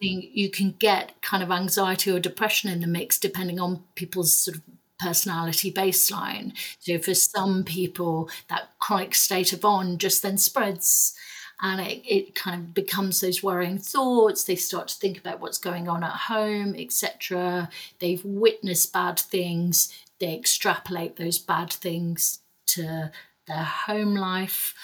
You 0.00 0.50
can 0.50 0.72
get 0.78 1.20
kind 1.22 1.42
of 1.42 1.50
anxiety 1.50 2.10
or 2.10 2.18
depression 2.18 2.70
in 2.70 2.80
the 2.80 2.86
mix 2.86 3.18
depending 3.18 3.60
on 3.60 3.84
people's 3.94 4.34
sort 4.34 4.56
of 4.56 4.62
personality 4.98 5.72
baseline. 5.72 6.52
So 6.80 6.98
for 6.98 7.14
some 7.14 7.64
people, 7.64 8.28
that 8.48 8.70
chronic 8.78 9.14
state 9.14 9.52
of 9.52 9.64
on 9.64 9.98
just 9.98 10.22
then 10.22 10.38
spreads 10.38 11.14
and 11.60 11.80
it, 11.80 12.02
it 12.04 12.34
kind 12.34 12.60
of 12.60 12.74
becomes 12.74 13.20
those 13.20 13.42
worrying 13.42 13.78
thoughts. 13.78 14.42
They 14.42 14.56
start 14.56 14.88
to 14.88 14.96
think 14.96 15.18
about 15.18 15.40
what's 15.40 15.58
going 15.58 15.88
on 15.88 16.02
at 16.02 16.10
home, 16.10 16.74
etc. 16.76 17.68
They've 18.00 18.24
witnessed 18.24 18.92
bad 18.92 19.18
things. 19.18 19.92
They 20.18 20.34
extrapolate 20.34 21.16
those 21.16 21.38
bad 21.38 21.72
things 21.72 22.40
to 22.68 23.12
their 23.46 23.64
home 23.64 24.14
life 24.14 24.74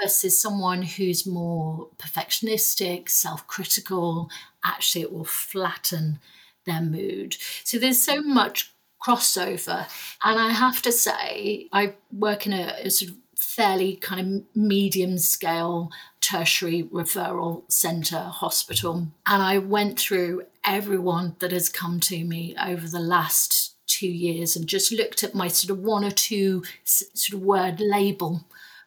versus 0.00 0.40
someone 0.40 0.82
who's 0.82 1.26
more 1.26 1.88
perfectionistic, 1.98 3.08
self 3.08 3.46
critical, 3.46 4.30
actually, 4.64 5.02
it 5.02 5.12
will 5.12 5.24
flatten 5.24 6.18
their 6.66 6.80
mood. 6.80 7.36
So 7.62 7.78
there's 7.78 8.02
so 8.02 8.22
much 8.22 8.72
crossover. 9.04 9.86
And 10.22 10.38
I 10.38 10.50
have 10.50 10.80
to 10.82 10.92
say, 10.92 11.68
I 11.72 11.94
work 12.12 12.46
in 12.46 12.52
a, 12.52 12.74
a 12.84 12.90
sort 12.90 13.10
of 13.10 13.16
fairly 13.36 13.96
kind 13.96 14.20
of 14.20 14.56
medium 14.56 15.18
scale 15.18 15.90
tertiary 16.20 16.84
referral 16.84 17.70
centre 17.70 18.18
hospital. 18.18 19.08
And 19.26 19.42
I 19.42 19.58
went 19.58 19.98
through 19.98 20.44
everyone 20.64 21.36
that 21.40 21.52
has 21.52 21.68
come 21.68 22.00
to 22.00 22.24
me 22.24 22.56
over 22.60 22.88
the 22.88 23.00
last 23.00 23.74
two 23.86 24.08
years 24.08 24.56
and 24.56 24.66
just 24.66 24.90
looked 24.90 25.22
at 25.22 25.34
my 25.34 25.48
sort 25.48 25.70
of 25.70 25.84
one 25.84 26.04
or 26.04 26.10
two 26.10 26.62
sort 26.84 27.34
of 27.34 27.46
word 27.46 27.80
label 27.80 28.44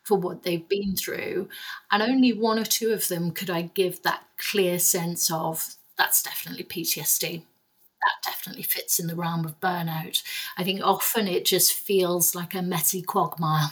for 0.08 0.18
what 0.18 0.44
they've 0.44 0.68
been 0.70 0.96
through. 0.96 1.50
And 1.92 2.02
only 2.02 2.32
one 2.32 2.58
or 2.58 2.64
two 2.64 2.92
of 2.92 3.10
them 3.10 3.32
could 3.32 3.50
I 3.50 3.64
give 3.64 4.02
that 4.04 4.24
clear 4.38 4.80
sense 4.80 5.30
of 5.30 5.76
that's 5.98 6.24
definitely 6.24 6.64
PTSD. 6.64 7.42
That 7.42 8.32
definitely 8.32 8.64
fits 8.64 9.00
in 9.00 9.08
the 9.08 9.16
realm 9.16 9.44
of 9.44 9.60
burnout. 9.60 10.24
I 10.58 10.64
think 10.64 10.80
often 10.82 11.28
it 11.28 11.44
just 11.44 11.74
feels 11.74 12.36
like 12.36 12.54
a 12.56 12.62
messy 12.62 13.02
quagmire, 13.02 13.72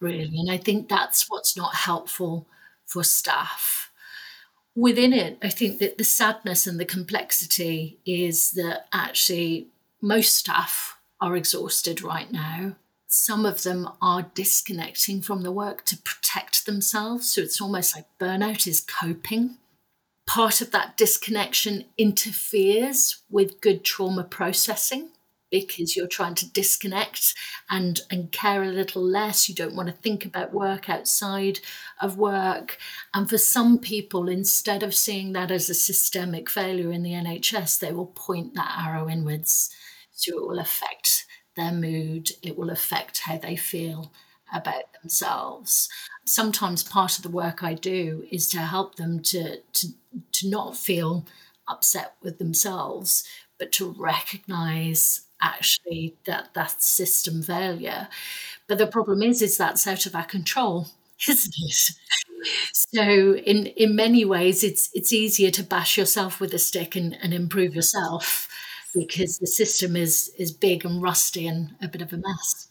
really. 0.00 0.36
And 0.38 0.50
I 0.50 0.58
think 0.58 0.88
that's 0.88 1.26
what's 1.30 1.56
not 1.56 1.74
helpful 1.74 2.46
for 2.84 3.02
staff. 3.02 3.90
Within 4.74 5.14
it, 5.14 5.38
I 5.42 5.48
think 5.48 5.78
that 5.78 5.96
the 5.96 6.04
sadness 6.04 6.66
and 6.66 6.78
the 6.78 6.84
complexity 6.84 7.98
is 8.04 8.52
that 8.52 8.88
actually 8.92 9.68
most 10.02 10.36
staff 10.36 10.98
are 11.20 11.36
exhausted 11.36 12.02
right 12.02 12.30
now 12.30 12.76
some 13.16 13.46
of 13.46 13.62
them 13.62 13.88
are 14.02 14.30
disconnecting 14.34 15.22
from 15.22 15.42
the 15.42 15.52
work 15.52 15.84
to 15.86 15.96
protect 15.96 16.66
themselves. 16.66 17.32
So 17.32 17.40
it's 17.40 17.60
almost 17.60 17.96
like 17.96 18.06
burnout 18.20 18.66
is 18.66 18.80
coping. 18.80 19.56
Part 20.26 20.60
of 20.60 20.70
that 20.72 20.96
disconnection 20.96 21.84
interferes 21.96 23.22
with 23.30 23.60
good 23.60 23.84
trauma 23.84 24.24
processing 24.24 25.10
because 25.50 25.96
you're 25.96 26.08
trying 26.08 26.34
to 26.34 26.50
disconnect 26.50 27.34
and, 27.70 28.00
and 28.10 28.32
care 28.32 28.62
a 28.62 28.66
little 28.66 29.02
less. 29.02 29.48
You 29.48 29.54
don't 29.54 29.76
want 29.76 29.88
to 29.88 29.94
think 29.94 30.24
about 30.24 30.52
work 30.52 30.90
outside 30.90 31.60
of 32.00 32.18
work. 32.18 32.78
And 33.14 33.30
for 33.30 33.38
some 33.38 33.78
people, 33.78 34.28
instead 34.28 34.82
of 34.82 34.94
seeing 34.94 35.32
that 35.32 35.50
as 35.50 35.70
a 35.70 35.74
systemic 35.74 36.50
failure 36.50 36.92
in 36.92 37.02
the 37.02 37.12
NHS, 37.12 37.78
they 37.78 37.92
will 37.92 38.06
point 38.06 38.54
that 38.54 38.76
arrow 38.78 39.08
inwards. 39.08 39.70
So 40.12 40.38
it 40.38 40.46
will 40.46 40.58
affect 40.58 41.26
their 41.56 41.72
mood, 41.72 42.30
it 42.42 42.56
will 42.56 42.70
affect 42.70 43.20
how 43.20 43.38
they 43.38 43.56
feel 43.56 44.12
about 44.54 44.92
themselves. 45.00 45.88
Sometimes 46.24 46.82
part 46.82 47.16
of 47.16 47.22
the 47.22 47.28
work 47.28 47.62
I 47.62 47.74
do 47.74 48.26
is 48.30 48.48
to 48.50 48.58
help 48.58 48.96
them 48.96 49.20
to, 49.24 49.60
to, 49.72 49.88
to 50.32 50.48
not 50.48 50.76
feel 50.76 51.26
upset 51.68 52.14
with 52.22 52.38
themselves, 52.38 53.26
but 53.58 53.72
to 53.72 53.94
recognize 53.98 55.22
actually 55.40 56.16
that 56.24 56.50
that's 56.54 56.86
system 56.86 57.42
failure. 57.42 58.08
But 58.68 58.78
the 58.78 58.86
problem 58.86 59.22
is, 59.22 59.42
is 59.42 59.56
that's 59.56 59.86
out 59.86 60.06
of 60.06 60.14
our 60.14 60.24
control, 60.24 60.88
isn't 61.28 61.54
it? 61.58 61.90
so 62.72 63.34
in 63.34 63.66
in 63.66 63.96
many 63.96 64.24
ways 64.24 64.62
it's 64.62 64.90
it's 64.94 65.12
easier 65.12 65.50
to 65.50 65.62
bash 65.62 65.96
yourself 65.96 66.40
with 66.40 66.54
a 66.54 66.58
stick 66.58 66.94
and, 66.94 67.16
and 67.22 67.34
improve 67.34 67.74
yourself 67.74 68.48
because 68.96 69.38
the 69.38 69.46
system 69.46 69.94
is 69.96 70.32
is 70.38 70.50
big 70.52 70.84
and 70.84 71.02
rusty 71.02 71.46
and 71.46 71.76
a 71.82 71.88
bit 71.88 72.02
of 72.02 72.12
a 72.12 72.16
mess. 72.16 72.68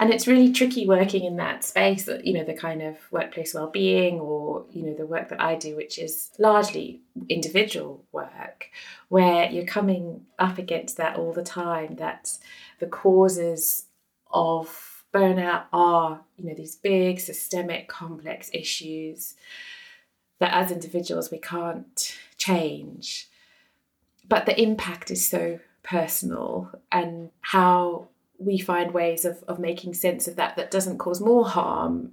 And 0.00 0.12
it's 0.12 0.26
really 0.26 0.52
tricky 0.52 0.86
working 0.86 1.24
in 1.24 1.36
that 1.36 1.62
space, 1.62 2.08
you 2.24 2.32
know, 2.32 2.42
the 2.42 2.54
kind 2.54 2.82
of 2.82 2.96
workplace 3.12 3.54
well-being 3.54 4.18
or, 4.18 4.64
you 4.72 4.84
know, 4.84 4.94
the 4.94 5.06
work 5.06 5.28
that 5.28 5.40
I 5.40 5.54
do, 5.54 5.76
which 5.76 5.96
is 5.96 6.30
largely 6.38 7.02
individual 7.28 8.04
work, 8.10 8.68
where 9.08 9.48
you're 9.48 9.64
coming 9.64 10.26
up 10.40 10.58
against 10.58 10.96
that 10.96 11.16
all 11.16 11.32
the 11.32 11.44
time, 11.44 11.96
that 11.96 12.36
the 12.80 12.88
causes 12.88 13.84
of 14.32 15.04
burnout 15.14 15.64
are, 15.72 16.20
you 16.36 16.46
know, 16.46 16.54
these 16.54 16.74
big 16.74 17.20
systemic 17.20 17.88
complex 17.88 18.50
issues 18.52 19.34
that 20.40 20.52
as 20.52 20.72
individuals 20.72 21.30
we 21.30 21.38
can't 21.38 22.16
change 22.38 23.29
but 24.30 24.46
the 24.46 24.58
impact 24.58 25.10
is 25.10 25.26
so 25.26 25.60
personal 25.82 26.70
and 26.90 27.30
how 27.42 28.08
we 28.38 28.58
find 28.58 28.94
ways 28.94 29.26
of, 29.26 29.42
of 29.46 29.58
making 29.58 29.92
sense 29.92 30.26
of 30.26 30.36
that 30.36 30.56
that 30.56 30.70
doesn't 30.70 30.98
cause 30.98 31.20
more 31.20 31.46
harm, 31.46 32.12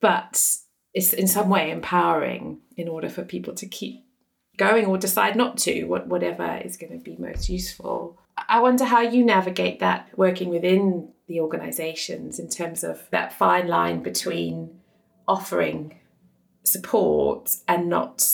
but 0.00 0.56
is 0.92 1.14
in 1.14 1.26
some 1.26 1.48
way 1.48 1.70
empowering 1.70 2.58
in 2.76 2.88
order 2.88 3.08
for 3.08 3.22
people 3.22 3.54
to 3.54 3.66
keep 3.66 4.04
going 4.58 4.86
or 4.86 4.98
decide 4.98 5.36
not 5.36 5.56
to, 5.58 5.84
what, 5.84 6.08
whatever 6.08 6.60
is 6.64 6.76
going 6.76 6.92
to 6.92 6.98
be 6.98 7.16
most 7.16 7.48
useful. 7.48 8.18
I 8.48 8.60
wonder 8.60 8.84
how 8.84 9.00
you 9.00 9.24
navigate 9.24 9.80
that 9.80 10.10
working 10.16 10.48
within 10.48 11.12
the 11.28 11.40
organisations 11.40 12.38
in 12.38 12.48
terms 12.48 12.82
of 12.82 13.08
that 13.10 13.32
fine 13.32 13.68
line 13.68 14.02
between 14.02 14.80
offering 15.28 16.00
support 16.64 17.54
and 17.68 17.88
not, 17.88 18.28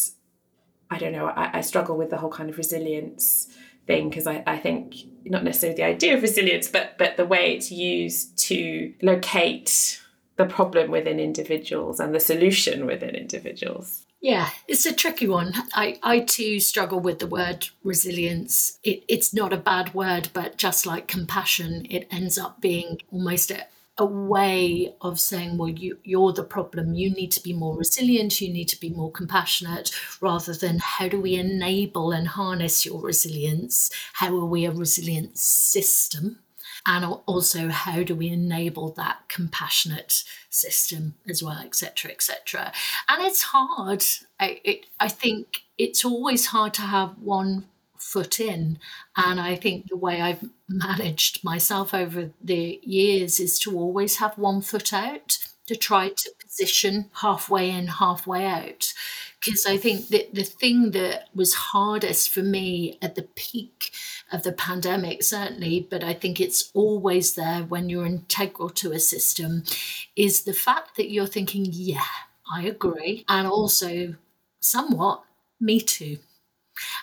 I 0.92 0.98
don't 0.98 1.12
know, 1.12 1.26
I, 1.26 1.58
I 1.58 1.60
struggle 1.62 1.96
with 1.96 2.10
the 2.10 2.18
whole 2.18 2.30
kind 2.30 2.50
of 2.50 2.58
resilience 2.58 3.48
thing 3.86 4.06
mm. 4.06 4.10
because 4.10 4.26
I, 4.26 4.42
I 4.46 4.58
think 4.58 4.96
not 5.24 5.44
necessarily 5.44 5.76
the 5.76 5.84
idea 5.84 6.14
of 6.14 6.22
resilience, 6.22 6.68
but 6.68 6.98
but 6.98 7.16
the 7.16 7.24
way 7.24 7.54
it's 7.54 7.70
used 7.72 8.36
to 8.48 8.92
locate 9.02 10.00
the 10.36 10.44
problem 10.44 10.90
within 10.90 11.18
individuals 11.18 12.00
and 12.00 12.14
the 12.14 12.20
solution 12.20 12.86
within 12.86 13.14
individuals. 13.14 14.06
Yeah, 14.20 14.50
it's 14.68 14.86
a 14.86 14.94
tricky 14.94 15.26
one. 15.26 15.52
I, 15.74 15.98
I 16.02 16.20
too 16.20 16.60
struggle 16.60 17.00
with 17.00 17.18
the 17.18 17.26
word 17.26 17.68
resilience. 17.82 18.78
It, 18.84 19.02
it's 19.08 19.34
not 19.34 19.52
a 19.52 19.56
bad 19.56 19.94
word, 19.94 20.28
but 20.32 20.56
just 20.56 20.86
like 20.86 21.08
compassion, 21.08 21.86
it 21.90 22.06
ends 22.08 22.38
up 22.38 22.60
being 22.60 23.00
almost 23.10 23.50
a, 23.50 23.66
a 24.02 24.06
way 24.06 24.94
of 25.00 25.20
saying, 25.20 25.56
well, 25.56 25.68
you, 25.68 25.98
you're 26.02 26.32
the 26.32 26.42
problem. 26.42 26.94
You 26.94 27.10
need 27.10 27.30
to 27.32 27.42
be 27.42 27.52
more 27.52 27.76
resilient. 27.76 28.40
You 28.40 28.52
need 28.52 28.68
to 28.68 28.80
be 28.80 28.90
more 28.90 29.12
compassionate, 29.12 29.92
rather 30.20 30.54
than 30.54 30.80
how 30.80 31.08
do 31.08 31.20
we 31.20 31.36
enable 31.36 32.10
and 32.10 32.26
harness 32.26 32.84
your 32.84 33.00
resilience? 33.00 33.90
How 34.14 34.36
are 34.36 34.44
we 34.44 34.64
a 34.64 34.72
resilient 34.72 35.38
system? 35.38 36.40
and 36.84 37.04
also 37.26 37.68
how 37.68 38.02
do 38.02 38.12
we 38.12 38.28
enable 38.28 38.90
that 38.94 39.18
compassionate 39.28 40.24
system 40.50 41.14
as 41.28 41.40
well 41.40 41.60
etc 41.60 42.10
etc 42.10 42.72
and 43.08 43.24
it's 43.24 43.42
hard 43.42 44.02
I, 44.40 44.60
it, 44.64 44.86
I 44.98 45.08
think 45.08 45.46
it's 45.78 46.04
always 46.04 46.46
hard 46.46 46.74
to 46.74 46.82
have 46.82 47.16
one 47.18 47.66
foot 48.12 48.38
in 48.40 48.78
and 49.16 49.40
i 49.40 49.54
think 49.56 49.88
the 49.88 49.96
way 49.96 50.20
i've 50.20 50.44
managed 50.68 51.42
myself 51.44 51.94
over 51.94 52.30
the 52.42 52.80
years 52.82 53.40
is 53.40 53.58
to 53.58 53.76
always 53.78 54.16
have 54.18 54.36
one 54.38 54.60
foot 54.60 54.92
out 54.92 55.38
to 55.66 55.76
try 55.76 56.08
to 56.08 56.30
position 56.42 57.08
halfway 57.20 57.70
in 57.70 57.86
halfway 57.86 58.44
out 58.44 58.92
because 59.44 59.66
I 59.66 59.76
think 59.76 60.08
that 60.08 60.34
the 60.34 60.44
thing 60.44 60.92
that 60.92 61.28
was 61.34 61.54
hardest 61.54 62.30
for 62.30 62.42
me 62.42 62.98
at 63.02 63.16
the 63.16 63.22
peak 63.34 63.90
of 64.30 64.44
the 64.44 64.52
pandemic, 64.52 65.22
certainly, 65.22 65.86
but 65.90 66.04
I 66.04 66.14
think 66.14 66.40
it's 66.40 66.70
always 66.74 67.34
there 67.34 67.62
when 67.62 67.88
you're 67.88 68.06
integral 68.06 68.70
to 68.70 68.92
a 68.92 69.00
system, 69.00 69.64
is 70.14 70.44
the 70.44 70.52
fact 70.52 70.96
that 70.96 71.10
you're 71.10 71.26
thinking, 71.26 71.66
yeah, 71.68 72.04
I 72.52 72.62
agree. 72.66 73.24
And 73.28 73.48
also, 73.48 74.14
somewhat, 74.60 75.24
me 75.60 75.80
too. 75.80 76.18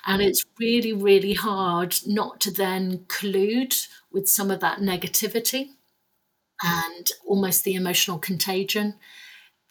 And 0.05 0.21
it's 0.21 0.45
really, 0.59 0.93
really 0.93 1.33
hard 1.33 1.95
not 2.05 2.39
to 2.41 2.51
then 2.51 2.99
collude 3.07 3.87
with 4.11 4.29
some 4.29 4.51
of 4.51 4.59
that 4.61 4.79
negativity 4.79 5.71
and 6.63 7.09
almost 7.25 7.63
the 7.63 7.75
emotional 7.75 8.19
contagion 8.19 8.95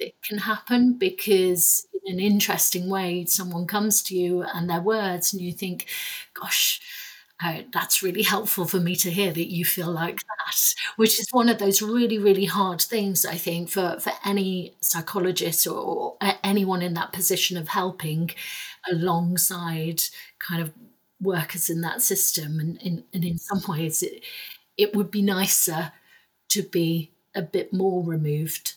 that 0.00 0.12
can 0.22 0.38
happen 0.38 0.94
because 0.94 1.86
in 2.06 2.14
an 2.14 2.20
interesting 2.20 2.90
way 2.90 3.24
someone 3.26 3.66
comes 3.66 4.02
to 4.04 4.16
you 4.16 4.42
and 4.42 4.70
their 4.70 4.80
words 4.80 5.32
and 5.32 5.42
you 5.42 5.52
think 5.52 5.86
gosh 6.34 6.80
that's 7.72 8.02
really 8.02 8.22
helpful 8.22 8.64
for 8.64 8.80
me 8.80 8.96
to 8.96 9.10
hear 9.10 9.32
that 9.32 9.52
you 9.52 9.64
feel 9.64 9.90
like 9.90 10.16
that 10.16 10.74
which 10.96 11.20
is 11.20 11.28
one 11.30 11.48
of 11.48 11.58
those 11.58 11.80
really 11.80 12.18
really 12.18 12.46
hard 12.46 12.80
things 12.80 13.24
i 13.24 13.34
think 13.34 13.68
for 13.70 13.96
for 14.00 14.12
any 14.24 14.74
psychologist 14.80 15.66
or, 15.66 15.78
or 15.78 16.16
anyone 16.42 16.82
in 16.82 16.94
that 16.94 17.12
position 17.12 17.56
of 17.56 17.68
helping 17.68 18.30
alongside 18.90 20.02
kind 20.38 20.62
of 20.62 20.72
workers 21.20 21.68
in 21.68 21.80
that 21.82 22.02
system. 22.02 22.60
And 22.60 22.80
in, 22.82 23.04
and 23.12 23.24
in 23.24 23.38
some 23.38 23.62
ways 23.68 24.02
it, 24.02 24.22
it 24.76 24.94
would 24.94 25.10
be 25.10 25.22
nicer 25.22 25.92
to 26.50 26.62
be 26.62 27.12
a 27.34 27.42
bit 27.42 27.72
more 27.72 28.02
removed 28.02 28.74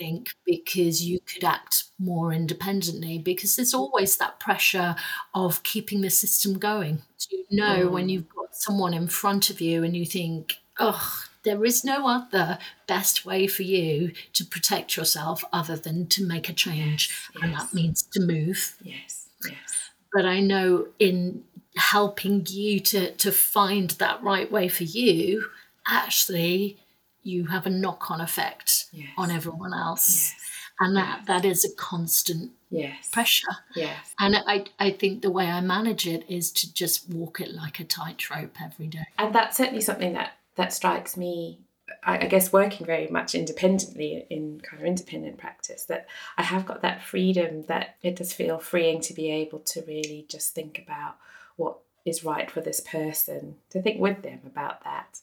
think, 0.00 0.30
because 0.46 1.04
you 1.04 1.20
could 1.20 1.44
act 1.44 1.84
more 1.98 2.32
independently 2.32 3.18
because 3.18 3.54
there's 3.54 3.74
always 3.74 4.16
that 4.16 4.40
pressure 4.40 4.96
of 5.34 5.62
keeping 5.62 6.00
the 6.00 6.10
system 6.10 6.58
going. 6.58 7.02
So 7.18 7.28
you 7.36 7.44
know 7.50 7.86
mm. 7.86 7.90
when 7.90 8.08
you've 8.08 8.28
got 8.34 8.56
someone 8.56 8.94
in 8.94 9.08
front 9.08 9.50
of 9.50 9.60
you 9.60 9.84
and 9.84 9.94
you 9.94 10.06
think, 10.06 10.56
oh, 10.78 11.24
there 11.42 11.64
is 11.64 11.84
no 11.84 12.08
other 12.08 12.58
best 12.86 13.26
way 13.26 13.46
for 13.46 13.62
you 13.62 14.12
to 14.32 14.44
protect 14.44 14.96
yourself 14.96 15.44
other 15.52 15.76
than 15.76 16.06
to 16.08 16.26
make 16.26 16.48
a 16.48 16.54
change. 16.54 17.10
Yes, 17.34 17.42
and 17.42 17.54
that 17.54 17.74
means 17.74 18.02
to 18.12 18.20
move. 18.20 18.76
Yes, 18.82 19.28
yes. 19.44 19.90
But 20.12 20.24
I 20.24 20.40
know 20.40 20.88
in 20.98 21.44
helping 21.76 22.46
you 22.48 22.80
to, 22.80 23.12
to 23.12 23.30
find 23.30 23.90
that 23.90 24.22
right 24.22 24.50
way 24.50 24.68
for 24.68 24.84
you, 24.84 25.46
actually, 25.86 26.78
you 27.22 27.46
have 27.46 27.66
a 27.66 27.70
knock 27.70 28.10
on 28.10 28.20
effect 28.20 28.86
yes. 28.92 29.08
on 29.16 29.30
everyone 29.30 29.74
else. 29.74 30.32
Yes. 30.32 30.34
And 30.82 30.96
that, 30.96 31.26
that 31.26 31.44
is 31.44 31.64
a 31.64 31.74
constant 31.74 32.52
yes. 32.70 33.08
pressure. 33.12 33.48
Yes. 33.76 34.14
And 34.18 34.36
I, 34.46 34.64
I 34.78 34.92
think 34.92 35.20
the 35.20 35.30
way 35.30 35.46
I 35.46 35.60
manage 35.60 36.06
it 36.06 36.24
is 36.28 36.50
to 36.52 36.72
just 36.72 37.08
walk 37.10 37.40
it 37.40 37.52
like 37.52 37.80
a 37.80 37.84
tightrope 37.84 38.56
every 38.62 38.86
day. 38.86 39.04
And 39.18 39.34
that's 39.34 39.58
certainly 39.58 39.82
something 39.82 40.14
that, 40.14 40.32
that 40.56 40.72
strikes 40.72 41.18
me 41.18 41.58
I, 42.02 42.26
guess 42.26 42.52
working 42.52 42.86
very 42.86 43.08
much 43.08 43.34
independently 43.34 44.24
in 44.30 44.60
kind 44.60 44.80
of 44.80 44.86
independent 44.86 45.38
practice, 45.38 45.84
that 45.84 46.06
I 46.38 46.42
have 46.42 46.66
got 46.66 46.82
that 46.82 47.02
freedom 47.02 47.64
that 47.66 47.96
it 48.02 48.16
does 48.16 48.32
feel 48.32 48.58
freeing 48.58 49.00
to 49.02 49.14
be 49.14 49.30
able 49.30 49.58
to 49.60 49.82
really 49.86 50.24
just 50.28 50.54
think 50.54 50.82
about 50.82 51.16
what 51.56 51.78
is 52.04 52.24
right 52.24 52.50
for 52.50 52.60
this 52.60 52.80
person, 52.80 53.56
to 53.70 53.82
think 53.82 54.00
with 54.00 54.22
them 54.22 54.40
about 54.46 54.82
that 54.84 55.20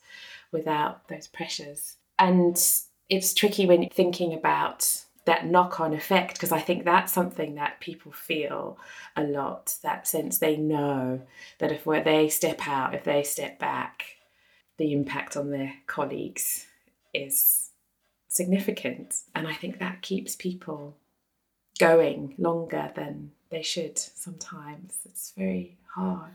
without 0.52 1.08
those 1.08 1.28
pressures. 1.28 1.98
And 2.20 2.58
it's 3.10 3.34
tricky 3.34 3.66
when 3.66 3.88
thinking 3.90 4.34
about 4.34 5.04
that 5.26 5.46
knock 5.46 5.80
on 5.80 5.94
effect 5.94 6.34
because 6.36 6.54
I 6.54 6.60
think 6.62 6.86
that's 6.86 7.12
something 7.12 7.56
that 7.56 7.82
people 7.82 8.14
feel 8.14 8.80
a 9.16 9.24
lot 9.24 9.76
that 9.84 10.08
sense 10.08 10.38
they 10.38 10.56
know 10.56 11.22
that 11.60 11.72
if 11.72 11.84
they 12.06 12.30
step 12.30 12.66
out, 12.66 12.96
if 12.96 13.04
they 13.04 13.24
step 13.24 13.60
back, 13.60 14.06
the 14.78 14.94
impact 14.94 15.36
on 15.36 15.52
their 15.52 15.74
colleagues 15.86 16.66
is 17.14 17.72
significant. 18.30 19.16
And 19.36 19.48
I 19.48 19.54
think 19.54 19.80
that 19.80 20.02
keeps 20.02 20.36
people 20.36 20.96
going 21.78 22.34
longer 22.38 22.92
than 22.96 23.32
they 23.50 23.62
should 23.62 23.98
sometimes. 23.98 25.00
It's 25.06 25.34
very 25.36 25.78
hard. 25.94 26.32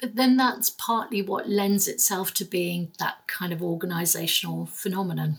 But 0.00 0.16
then 0.16 0.36
that's 0.36 0.70
partly 0.70 1.22
what 1.22 1.48
lends 1.48 1.88
itself 1.88 2.32
to 2.34 2.44
being 2.44 2.92
that 2.98 3.26
kind 3.26 3.52
of 3.52 3.62
organizational 3.62 4.66
phenomenon, 4.66 5.38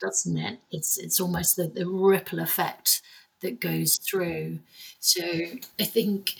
doesn't 0.00 0.38
it? 0.38 0.60
It's 0.70 0.98
it's 0.98 1.20
almost 1.20 1.56
the, 1.56 1.68
the 1.68 1.86
ripple 1.86 2.40
effect 2.40 3.02
that 3.40 3.60
goes 3.60 3.96
through. 3.96 4.60
So 5.00 5.22
I 5.78 5.84
think 5.84 6.34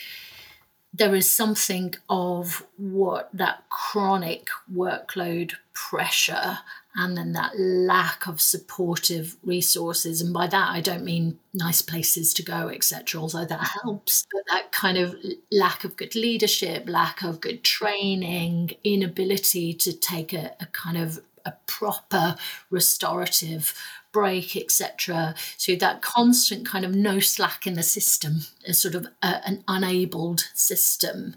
there 0.93 1.15
is 1.15 1.31
something 1.31 1.95
of 2.09 2.67
what 2.77 3.29
that 3.33 3.65
chronic 3.69 4.49
workload 4.73 5.53
pressure 5.75 6.59
and 6.96 7.16
then 7.16 7.32
that 7.32 7.52
lack 7.59 8.26
of 8.26 8.40
supportive 8.40 9.37
resources 9.44 10.20
and 10.20 10.32
by 10.32 10.46
that 10.46 10.70
i 10.70 10.80
don't 10.80 11.04
mean 11.04 11.38
nice 11.54 11.82
places 11.82 12.35
to 12.35 12.42
go 12.42 12.68
etc 12.68 13.20
although 13.20 13.44
that 13.44 13.68
helps 13.82 14.26
but 14.32 14.42
that 14.48 14.72
kind 14.72 14.98
of 14.98 15.14
lack 15.52 15.85
of 15.85 15.96
good 15.96 16.14
leadership 16.14 16.88
lack 16.88 17.22
of 17.22 17.40
good 17.40 17.62
training 17.62 18.70
inability 18.85 19.72
to 19.72 19.92
take 19.92 20.32
a, 20.32 20.54
a 20.61 20.66
kind 20.66 20.96
of 20.96 21.20
a 21.44 21.52
proper 21.66 22.35
restorative 22.70 23.72
break, 24.16 24.56
etc. 24.56 25.35
So 25.59 25.76
that 25.76 26.00
constant 26.00 26.66
kind 26.66 26.87
of 26.87 26.94
no 26.94 27.20
slack 27.20 27.66
in 27.66 27.74
the 27.74 27.82
system, 27.82 28.46
a 28.66 28.72
sort 28.72 28.94
of 28.94 29.06
a, 29.22 29.46
an 29.46 29.62
unabled 29.68 30.48
system, 30.54 31.37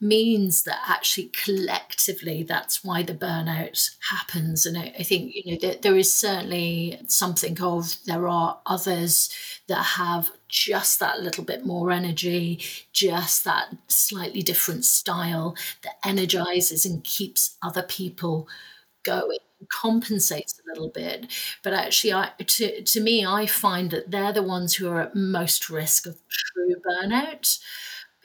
means 0.00 0.62
that 0.62 0.78
actually 0.86 1.30
collectively 1.44 2.42
that's 2.44 2.84
why 2.84 3.02
the 3.02 3.14
burnout 3.14 3.90
happens. 4.10 4.64
And 4.64 4.78
I, 4.78 4.94
I 4.98 5.02
think 5.02 5.32
you 5.34 5.52
know 5.52 5.58
that 5.68 5.82
there 5.82 5.96
is 5.96 6.14
certainly 6.14 7.00
something 7.08 7.60
of 7.60 7.96
there 8.06 8.28
are 8.28 8.60
others 8.66 9.30
that 9.66 9.82
have 9.82 10.30
just 10.48 11.00
that 11.00 11.20
little 11.20 11.44
bit 11.44 11.66
more 11.66 11.90
energy, 11.90 12.60
just 12.92 13.44
that 13.44 13.76
slightly 13.88 14.42
different 14.42 14.84
style 14.84 15.56
that 15.82 15.96
energizes 16.04 16.86
and 16.86 17.02
keeps 17.04 17.56
other 17.62 17.82
people 17.82 18.48
going 19.04 19.38
compensates 19.70 20.60
a 20.60 20.68
little 20.68 20.88
bit 20.88 21.26
but 21.64 21.72
actually 21.72 22.12
I, 22.12 22.30
to, 22.38 22.82
to 22.82 23.00
me 23.00 23.26
i 23.26 23.44
find 23.46 23.90
that 23.90 24.10
they're 24.10 24.32
the 24.32 24.42
ones 24.42 24.74
who 24.74 24.88
are 24.88 25.00
at 25.00 25.16
most 25.16 25.68
risk 25.68 26.06
of 26.06 26.16
true 26.28 26.76
burnout 26.86 27.58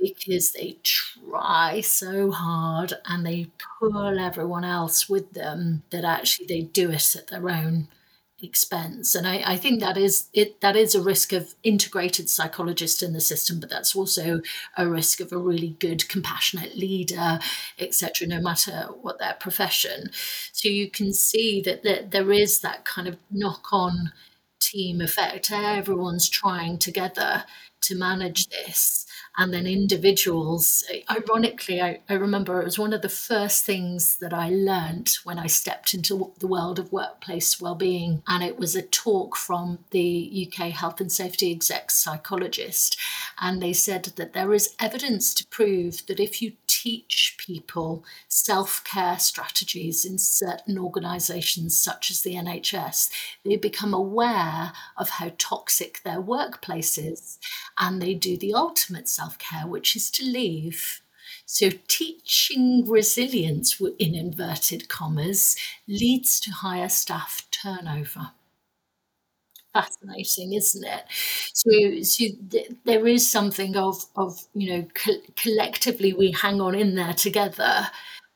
because 0.04 0.52
they 0.52 0.76
try 0.84 1.80
so 1.80 2.30
hard 2.30 2.94
and 3.06 3.26
they 3.26 3.48
pull 3.80 4.20
everyone 4.20 4.66
else 4.66 5.08
with 5.08 5.32
them 5.32 5.84
that 5.92 6.04
actually 6.04 6.46
they 6.46 6.62
do 6.62 6.92
it 6.92 7.16
at 7.16 7.28
their 7.28 7.50
own 7.50 7.88
expense. 8.42 9.16
And 9.16 9.26
I, 9.26 9.42
I, 9.54 9.56
think 9.56 9.80
that 9.80 9.96
is 9.96 10.28
it 10.34 10.60
that 10.60 10.76
is 10.76 10.94
a 10.94 11.02
risk 11.02 11.32
of 11.32 11.56
integrated 11.64 12.30
psychologist 12.30 13.02
in 13.02 13.14
the 13.14 13.22
system 13.22 13.62
but 13.62 13.70
that's 13.70 13.96
also 13.96 14.42
a 14.78 14.86
risk 14.86 15.22
of 15.22 15.32
a 15.32 15.38
really 15.38 15.78
good 15.80 16.10
compassionate 16.10 16.76
leader 16.78 17.40
etc 17.80 18.28
no 18.28 18.42
matter 18.42 18.90
what 19.02 19.20
their 19.20 19.38
profession. 19.40 20.10
So 20.52 20.68
you 20.68 20.92
can 20.92 21.14
see 21.14 21.62
that, 21.62 21.84
that 21.84 22.12
there 22.12 22.34
is 22.34 22.60
that 22.60 22.84
kind 22.84 23.08
of 23.08 23.16
knock-on 23.32 24.12
team 24.60 25.00
effect. 25.00 25.50
Everyone's 25.50 26.28
trying 26.28 26.78
together 26.78 27.46
to 27.84 27.96
manage 27.96 28.50
this 28.50 29.06
and 29.38 29.54
then 29.54 29.66
individuals. 29.66 30.84
Eh, 30.92 31.02
ironically, 31.10 31.82
I, 31.82 32.00
I 32.08 32.14
remember 32.14 32.62
it 32.62 32.66
was 32.66 32.80
one 32.80 32.94
of 32.94 33.02
the 33.02 33.10
first 33.10 33.66
things 33.66 34.18
that 34.20 34.34
I 34.34 34.50
learned 34.50 35.18
when 35.24 35.40
I 35.40 35.48
stepped 35.48 35.94
into 35.94 36.34
the 36.40 36.48
world 36.48 36.80
of 36.80 36.92
workplace 36.92 37.60
well-being, 37.60 38.22
and 38.28 38.44
it 38.44 38.60
was 38.60 38.76
a 38.76 38.82
talk 38.82 39.36
from 39.36 39.80
the 39.92 40.48
UK 40.48 40.70
Health 40.72 41.00
and 41.00 41.12
Safety 41.12 41.52
exec 41.52 41.92
psychologist, 41.92 42.98
and 43.40 43.62
they 43.62 43.74
said 43.74 44.04
that 44.04 44.34
there 44.34 44.54
is 44.54 44.76
evidence 44.80 45.34
to 45.36 45.48
prove 45.48 46.06
that 46.08 46.20
if 46.20 46.42
you 46.42 46.54
teach 46.68 47.36
people 47.38 48.04
self-care 48.28 49.18
strategies 49.18 50.04
in 50.04 50.18
certain 50.18 50.78
organisations 50.78 51.78
such 51.78 52.12
as 52.12 52.24
the 52.24 52.36
NHS, 52.36 53.10
they 53.46 53.56
become 53.56 53.94
aware 53.94 54.74
of 54.98 55.10
how 55.12 55.32
toxic 55.38 56.02
their 56.04 56.20
workplace 56.20 56.98
is, 56.98 57.40
and 57.78 58.02
they 58.02 58.14
do 58.14 58.36
the 58.36 58.54
ultimate 58.54 59.08
self 59.08 59.23
self 59.24 59.38
care, 59.40 59.68
which 59.68 59.96
is 59.96 60.10
to 60.12 60.24
leave. 60.26 61.02
So, 61.46 61.70
teaching 61.88 62.86
resilience 62.88 63.80
in 64.00 64.16
inverted 64.16 64.90
commas 64.90 65.56
leads 65.88 66.40
to 66.42 66.52
higher 66.52 66.90
staff 66.90 67.48
turnover. 67.52 68.32
Fascinating, 69.74 70.54
isn't 70.54 70.84
it? 70.86 71.04
So, 71.54 72.02
so 72.04 72.26
th- 72.52 72.72
there 72.86 73.08
is 73.08 73.30
something 73.32 73.76
of, 73.76 74.06
of 74.16 74.40
you 74.54 74.70
know, 74.72 74.88
co- 74.94 75.22
collectively 75.36 76.14
we 76.14 76.32
hang 76.32 76.62
on 76.62 76.76
in 76.76 76.94
there 76.94 77.14
together, 77.14 77.90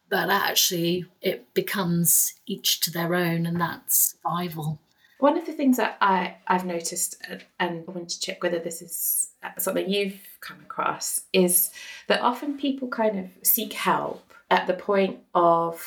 but 0.09 0.31
actually 0.31 1.05
it 1.21 1.53
becomes 1.53 2.33
each 2.47 2.79
to 2.81 2.91
their 2.91 3.13
own, 3.13 3.45
and 3.45 3.61
that's 3.61 4.15
survival. 4.23 4.79
One 5.19 5.37
of 5.37 5.45
the 5.45 5.53
things 5.53 5.77
that 5.77 5.97
I, 5.99 6.35
I've 6.47 6.65
noticed, 6.65 7.21
and 7.27 7.43
I 7.59 7.91
want 7.91 8.09
to 8.09 8.19
check 8.19 8.43
whether 8.43 8.59
this 8.59 8.81
is 8.81 9.29
uh, 9.43 9.49
something 9.57 9.89
you've 9.89 10.19
come 10.41 10.59
across 10.61 11.21
is 11.33 11.71
that 12.07 12.21
often 12.21 12.57
people 12.57 12.87
kind 12.87 13.19
of 13.19 13.47
seek 13.47 13.73
help 13.73 14.33
at 14.51 14.67
the 14.67 14.73
point 14.73 15.19
of 15.33 15.83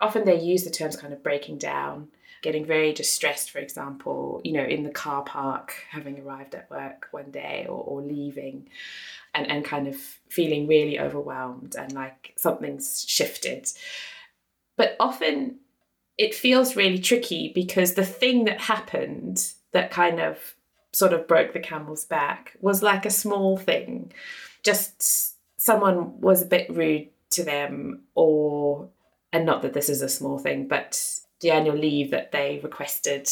often 0.00 0.24
they 0.24 0.40
use 0.40 0.64
the 0.64 0.70
terms 0.70 0.96
kind 0.96 1.12
of 1.12 1.22
breaking 1.22 1.58
down 1.58 2.08
getting 2.40 2.64
very 2.64 2.92
distressed 2.92 3.50
for 3.50 3.58
example 3.58 4.40
you 4.44 4.52
know 4.52 4.62
in 4.62 4.84
the 4.84 4.90
car 4.90 5.22
park 5.22 5.74
having 5.90 6.20
arrived 6.20 6.54
at 6.54 6.70
work 6.70 7.08
one 7.10 7.30
day 7.32 7.66
or, 7.68 7.82
or 7.82 8.00
leaving 8.00 8.68
and, 9.34 9.50
and 9.50 9.64
kind 9.64 9.86
of 9.86 9.96
feeling 10.28 10.66
really 10.66 10.98
overwhelmed 10.98 11.76
and 11.76 11.92
like 11.92 12.32
something's 12.36 13.04
shifted. 13.06 13.68
But 14.76 14.96
often 15.00 15.60
it 16.18 16.34
feels 16.34 16.76
really 16.76 16.98
tricky 16.98 17.52
because 17.54 17.94
the 17.94 18.04
thing 18.04 18.44
that 18.44 18.60
happened 18.60 19.52
that 19.72 19.90
kind 19.90 20.20
of 20.20 20.54
sort 20.92 21.12
of 21.12 21.28
broke 21.28 21.52
the 21.52 21.60
camel's 21.60 22.04
back 22.04 22.56
was 22.60 22.82
like 22.82 23.06
a 23.06 23.10
small 23.10 23.56
thing. 23.56 24.12
Just 24.64 25.36
someone 25.60 26.20
was 26.20 26.42
a 26.42 26.46
bit 26.46 26.68
rude 26.70 27.08
to 27.30 27.44
them, 27.44 28.02
or, 28.14 28.88
and 29.32 29.46
not 29.46 29.62
that 29.62 29.74
this 29.74 29.88
is 29.88 30.02
a 30.02 30.08
small 30.08 30.38
thing, 30.38 30.66
but 30.66 31.00
the 31.40 31.50
annual 31.50 31.76
leave 31.76 32.10
that 32.10 32.32
they 32.32 32.60
requested 32.62 33.28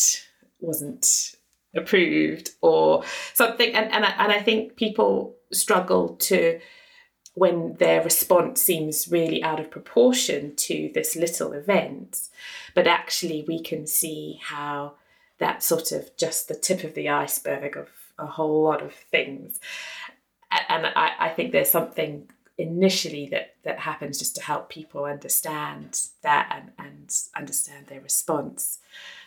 wasn't 0.60 1.34
approved 1.74 2.50
or 2.60 3.02
something. 3.34 3.74
And, 3.74 3.90
and, 3.90 4.04
I, 4.04 4.10
and 4.18 4.32
I 4.32 4.40
think 4.40 4.76
people 4.76 5.34
struggle 5.52 6.16
to, 6.16 6.60
when 7.36 7.74
their 7.74 8.02
response 8.02 8.62
seems 8.62 9.08
really 9.08 9.42
out 9.42 9.60
of 9.60 9.70
proportion 9.70 10.56
to 10.56 10.90
this 10.94 11.14
little 11.14 11.52
event, 11.52 12.28
but 12.74 12.86
actually 12.86 13.44
we 13.46 13.62
can 13.62 13.86
see 13.86 14.40
how 14.42 14.94
that's 15.36 15.66
sort 15.66 15.92
of 15.92 16.16
just 16.16 16.48
the 16.48 16.54
tip 16.54 16.82
of 16.82 16.94
the 16.94 17.10
iceberg 17.10 17.76
of 17.76 17.90
a 18.18 18.24
whole 18.24 18.62
lot 18.62 18.82
of 18.82 18.94
things. 18.94 19.60
And 20.50 20.86
I, 20.86 21.12
I 21.18 21.28
think 21.28 21.52
there's 21.52 21.70
something 21.70 22.26
initially 22.56 23.28
that 23.28 23.54
that 23.64 23.80
happens 23.80 24.18
just 24.18 24.34
to 24.36 24.42
help 24.42 24.70
people 24.70 25.04
understand 25.04 26.06
that 26.22 26.50
and, 26.50 26.86
and 26.86 27.14
understand 27.36 27.86
their 27.88 28.00
response 28.00 28.78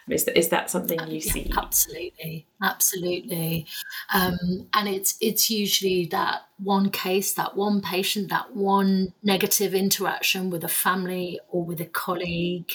is 0.10 0.26
that, 0.26 0.38
is 0.38 0.50
that 0.50 0.69
something 0.69 1.00
you 1.08 1.19
yeah, 1.19 1.32
see? 1.32 1.52
Absolutely, 1.56 2.48
absolutely. 2.62 3.65
Um, 4.13 4.67
and 4.74 4.88
it's 4.88 5.17
it's 5.22 5.50
usually 5.50 6.06
that 6.08 6.48
one 6.58 6.89
case, 6.89 7.34
that 7.34 7.56
one 7.56 7.82
patient, 7.82 8.30
that 8.30 8.56
one 8.56 9.13
negative 9.24 9.74
interaction 9.74 10.50
with 10.50 10.63
a 10.63 10.69
family 10.69 11.39
or 11.50 11.63
with 11.63 11.80
a 11.82 11.86
colleague, 11.86 12.74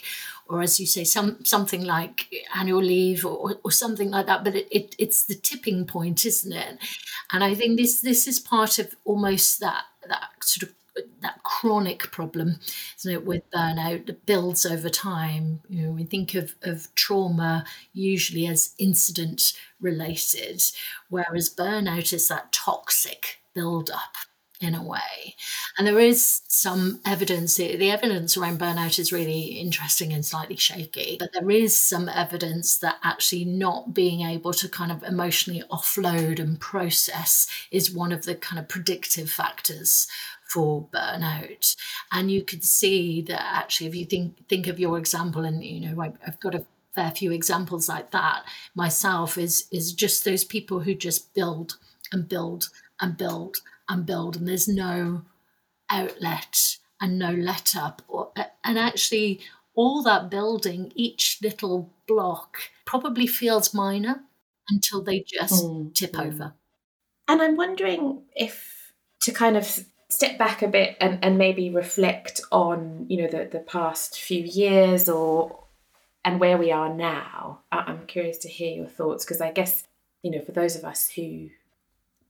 or 0.48 0.62
as 0.62 0.78
you 0.78 0.86
say, 0.86 1.04
some 1.04 1.44
something 1.44 1.84
like 1.84 2.32
annual 2.54 2.82
leave 2.82 3.24
or, 3.26 3.56
or 3.64 3.70
something 3.70 4.10
like 4.10 4.26
that. 4.26 4.44
But 4.44 4.56
it, 4.56 4.68
it 4.70 4.94
it's 4.98 5.24
the 5.24 5.34
tipping 5.34 5.86
point, 5.86 6.24
isn't 6.24 6.52
it? 6.52 6.78
And 7.32 7.42
I 7.42 7.54
think 7.54 7.78
this 7.78 8.00
this 8.00 8.26
is 8.26 8.38
part 8.38 8.78
of 8.78 8.94
almost 9.04 9.60
that 9.60 9.84
that 10.08 10.30
sort 10.42 10.70
of 10.70 10.74
that 11.22 11.42
chronic 11.42 12.10
problem, 12.10 12.60
isn't 12.98 13.12
it, 13.12 13.24
with 13.24 13.48
burnout 13.50 14.06
that 14.06 14.26
builds 14.26 14.64
over 14.66 14.88
time. 14.88 15.60
You 15.68 15.82
know, 15.82 15.92
we 15.92 16.04
think 16.04 16.34
of, 16.34 16.54
of 16.62 16.94
trauma 16.94 17.64
usually 17.92 18.46
as 18.46 18.74
incident 18.78 19.52
related, 19.80 20.62
whereas 21.08 21.54
burnout 21.54 22.12
is 22.12 22.28
that 22.28 22.52
toxic 22.52 23.40
build-up 23.54 24.16
in 24.60 24.74
a 24.74 24.82
way. 24.82 25.34
And 25.76 25.86
there 25.86 25.98
is 25.98 26.42
some 26.48 27.00
evidence, 27.04 27.56
the 27.56 27.90
evidence 27.90 28.36
around 28.36 28.60
burnout 28.60 28.98
is 28.98 29.12
really 29.12 29.42
interesting 29.42 30.12
and 30.12 30.24
slightly 30.24 30.56
shaky, 30.56 31.16
but 31.18 31.32
there 31.32 31.50
is 31.50 31.76
some 31.76 32.08
evidence 32.08 32.78
that 32.78 32.98
actually 33.02 33.44
not 33.44 33.92
being 33.92 34.22
able 34.22 34.52
to 34.54 34.68
kind 34.68 34.92
of 34.92 35.02
emotionally 35.02 35.62
offload 35.70 36.38
and 36.38 36.58
process 36.60 37.48
is 37.70 37.92
one 37.92 38.12
of 38.12 38.24
the 38.24 38.34
kind 38.34 38.58
of 38.58 38.68
predictive 38.68 39.30
factors 39.30 40.06
for 40.54 40.86
burnout. 40.94 41.74
And 42.12 42.30
you 42.30 42.44
could 42.44 42.62
see 42.62 43.22
that 43.22 43.42
actually, 43.42 43.88
if 43.88 43.94
you 43.96 44.04
think 44.04 44.46
think 44.48 44.68
of 44.68 44.78
your 44.78 44.96
example, 44.98 45.44
and 45.44 45.64
you 45.64 45.80
know, 45.80 46.00
I, 46.00 46.12
I've 46.24 46.38
got 46.38 46.54
a 46.54 46.64
fair 46.94 47.10
few 47.10 47.32
examples 47.32 47.88
like 47.88 48.12
that 48.12 48.44
myself. 48.74 49.36
Is 49.36 49.66
is 49.72 49.92
just 49.92 50.24
those 50.24 50.44
people 50.44 50.80
who 50.80 50.94
just 50.94 51.34
build 51.34 51.76
and 52.12 52.28
build 52.28 52.70
and 53.00 53.16
build 53.16 53.56
and 53.88 54.06
build, 54.06 54.36
and 54.36 54.46
there's 54.46 54.68
no 54.68 55.22
outlet 55.90 56.76
and 57.00 57.18
no 57.18 57.32
let 57.32 57.74
up, 57.74 58.02
or, 58.06 58.30
and 58.62 58.78
actually 58.78 59.40
all 59.74 60.04
that 60.04 60.30
building, 60.30 60.92
each 60.94 61.40
little 61.42 61.90
block 62.06 62.58
probably 62.84 63.26
feels 63.26 63.74
minor 63.74 64.22
until 64.68 65.02
they 65.02 65.18
just 65.18 65.64
mm. 65.64 65.92
tip 65.94 66.12
mm. 66.12 66.26
over. 66.26 66.54
And 67.26 67.42
I'm 67.42 67.56
wondering 67.56 68.22
if 68.36 68.92
to 69.20 69.32
kind 69.32 69.56
of 69.56 69.84
step 70.14 70.38
back 70.38 70.62
a 70.62 70.68
bit 70.68 70.96
and, 71.00 71.18
and 71.22 71.36
maybe 71.38 71.70
reflect 71.70 72.40
on 72.52 73.06
you 73.08 73.22
know 73.22 73.28
the, 73.28 73.48
the 73.50 73.58
past 73.58 74.18
few 74.18 74.42
years 74.42 75.08
or 75.08 75.64
and 76.24 76.40
where 76.40 76.56
we 76.56 76.72
are 76.72 76.92
now. 76.92 77.60
I'm 77.70 78.06
curious 78.06 78.38
to 78.38 78.48
hear 78.48 78.74
your 78.74 78.86
thoughts 78.86 79.24
because 79.24 79.40
i 79.40 79.52
guess 79.52 79.86
you 80.22 80.30
know 80.30 80.40
for 80.40 80.52
those 80.52 80.76
of 80.76 80.84
us 80.84 81.08
who 81.08 81.50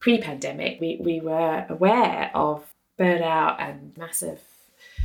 pre-pandemic 0.00 0.80
we, 0.80 0.98
we 1.00 1.20
were 1.20 1.64
aware 1.68 2.30
of 2.34 2.74
burnout 2.98 3.56
and 3.60 3.96
massive 3.96 4.40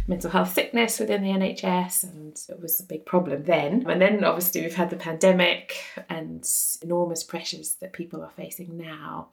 mental 0.08 0.32
health 0.32 0.54
sickness 0.54 1.00
within 1.00 1.22
the 1.22 1.30
nhs 1.30 2.04
and 2.04 2.42
it 2.50 2.60
was 2.60 2.80
a 2.80 2.84
big 2.84 3.06
problem 3.06 3.44
then. 3.44 3.86
And 3.88 4.02
then 4.02 4.24
obviously 4.24 4.62
we've 4.62 4.76
had 4.76 4.90
the 4.90 4.96
pandemic 4.96 5.78
and 6.10 6.48
enormous 6.82 7.24
pressures 7.24 7.76
that 7.76 7.94
people 7.94 8.22
are 8.24 8.32
facing 8.36 8.78
now. 8.78 9.30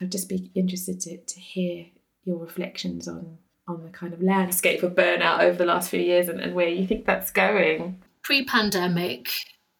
I'd 0.00 0.12
just 0.12 0.28
be 0.28 0.50
interested 0.54 1.00
to, 1.00 1.18
to 1.18 1.40
hear 1.40 1.86
your 2.24 2.38
reflections 2.38 3.08
on 3.08 3.38
on 3.68 3.82
the 3.84 3.90
kind 3.90 4.12
of 4.12 4.22
landscape 4.22 4.82
of 4.82 4.94
burnout 4.94 5.40
over 5.40 5.56
the 5.56 5.64
last 5.64 5.90
few 5.90 6.00
years 6.00 6.28
and, 6.28 6.40
and 6.40 6.54
where 6.54 6.68
you 6.68 6.86
think 6.86 7.06
that's 7.06 7.30
going. 7.30 8.02
Pre-pandemic, 8.22 9.30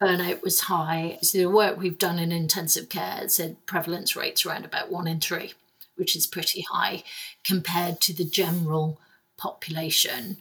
burnout 0.00 0.42
was 0.42 0.60
high. 0.60 1.18
So 1.22 1.38
the 1.38 1.50
work 1.50 1.76
we've 1.76 1.98
done 1.98 2.18
in 2.18 2.30
intensive 2.30 2.88
care 2.88 3.28
said 3.28 3.56
prevalence 3.66 4.14
rates 4.14 4.46
around 4.46 4.64
about 4.64 4.92
one 4.92 5.08
in 5.08 5.18
three, 5.18 5.54
which 5.96 6.14
is 6.14 6.26
pretty 6.26 6.64
high 6.70 7.02
compared 7.44 8.00
to 8.02 8.12
the 8.12 8.24
general 8.24 9.00
population. 9.36 10.36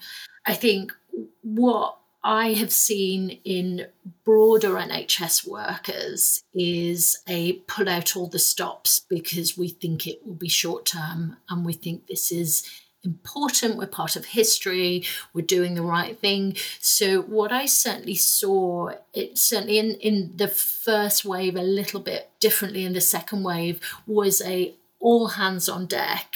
I 0.45 0.53
think 0.53 0.93
what 1.41 1.97
I 2.23 2.53
have 2.53 2.71
seen 2.71 3.39
in 3.45 3.87
broader 4.25 4.71
NHS 4.71 5.47
workers 5.47 6.43
is 6.53 7.19
a 7.27 7.53
pull 7.67 7.87
out 7.87 8.15
all 8.15 8.27
the 8.27 8.39
stops 8.39 8.99
because 8.99 9.57
we 9.57 9.69
think 9.69 10.05
it 10.05 10.25
will 10.25 10.35
be 10.35 10.49
short 10.49 10.85
term 10.85 11.37
and 11.49 11.65
we 11.65 11.73
think 11.73 12.07
this 12.07 12.31
is 12.31 12.69
important. 13.03 13.77
We're 13.77 13.87
part 13.87 14.17
of 14.17 14.25
history. 14.25 15.05
We're 15.33 15.45
doing 15.45 15.75
the 15.75 15.81
right 15.81 16.19
thing. 16.19 16.57
So 16.79 17.21
what 17.21 17.51
I 17.51 17.65
certainly 17.65 18.15
saw, 18.15 18.91
it 19.13 19.37
certainly 19.37 19.79
in, 19.79 19.95
in 19.95 20.33
the 20.35 20.49
first 20.49 21.23
wave, 21.23 21.55
a 21.55 21.61
little 21.61 22.01
bit 22.01 22.29
differently 22.41 22.83
in 22.83 22.93
the 22.93 23.01
second 23.01 23.43
wave, 23.43 23.79
was 24.05 24.41
a 24.41 24.75
all 24.99 25.29
hands 25.29 25.69
on 25.69 25.85
deck 25.85 26.35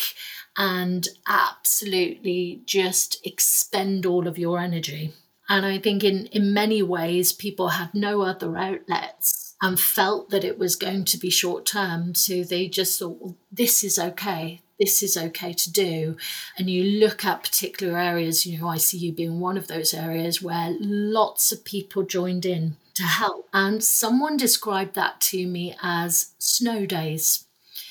and 0.55 1.09
absolutely 1.27 2.61
just 2.65 3.25
expend 3.25 4.05
all 4.05 4.27
of 4.27 4.37
your 4.37 4.57
energy. 4.59 5.11
And 5.49 5.65
I 5.65 5.77
think 5.77 6.03
in, 6.03 6.27
in 6.27 6.53
many 6.53 6.81
ways, 6.81 7.31
people 7.33 7.69
had 7.69 7.93
no 7.93 8.21
other 8.21 8.57
outlets 8.57 9.55
and 9.61 9.79
felt 9.79 10.29
that 10.29 10.43
it 10.43 10.57
was 10.57 10.75
going 10.75 11.05
to 11.05 11.17
be 11.17 11.29
short 11.29 11.65
term. 11.65 12.15
So 12.15 12.43
they 12.43 12.67
just 12.67 12.99
thought, 12.99 13.17
well, 13.19 13.35
this 13.51 13.83
is 13.83 13.99
okay. 13.99 14.61
This 14.79 15.03
is 15.03 15.15
okay 15.15 15.53
to 15.53 15.71
do. 15.71 16.17
And 16.57 16.69
you 16.69 16.83
look 16.99 17.23
at 17.23 17.43
particular 17.43 17.97
areas, 17.97 18.45
you 18.45 18.57
know, 18.59 18.65
ICU 18.67 19.11
being 19.11 19.39
one 19.39 19.57
of 19.57 19.67
those 19.67 19.93
areas 19.93 20.41
where 20.41 20.75
lots 20.79 21.51
of 21.51 21.63
people 21.63 22.03
joined 22.03 22.45
in 22.45 22.77
to 22.95 23.03
help. 23.03 23.47
And 23.53 23.83
someone 23.83 24.37
described 24.37 24.95
that 24.95 25.21
to 25.21 25.47
me 25.47 25.75
as 25.81 26.33
snow 26.39 26.85
days. 26.85 27.45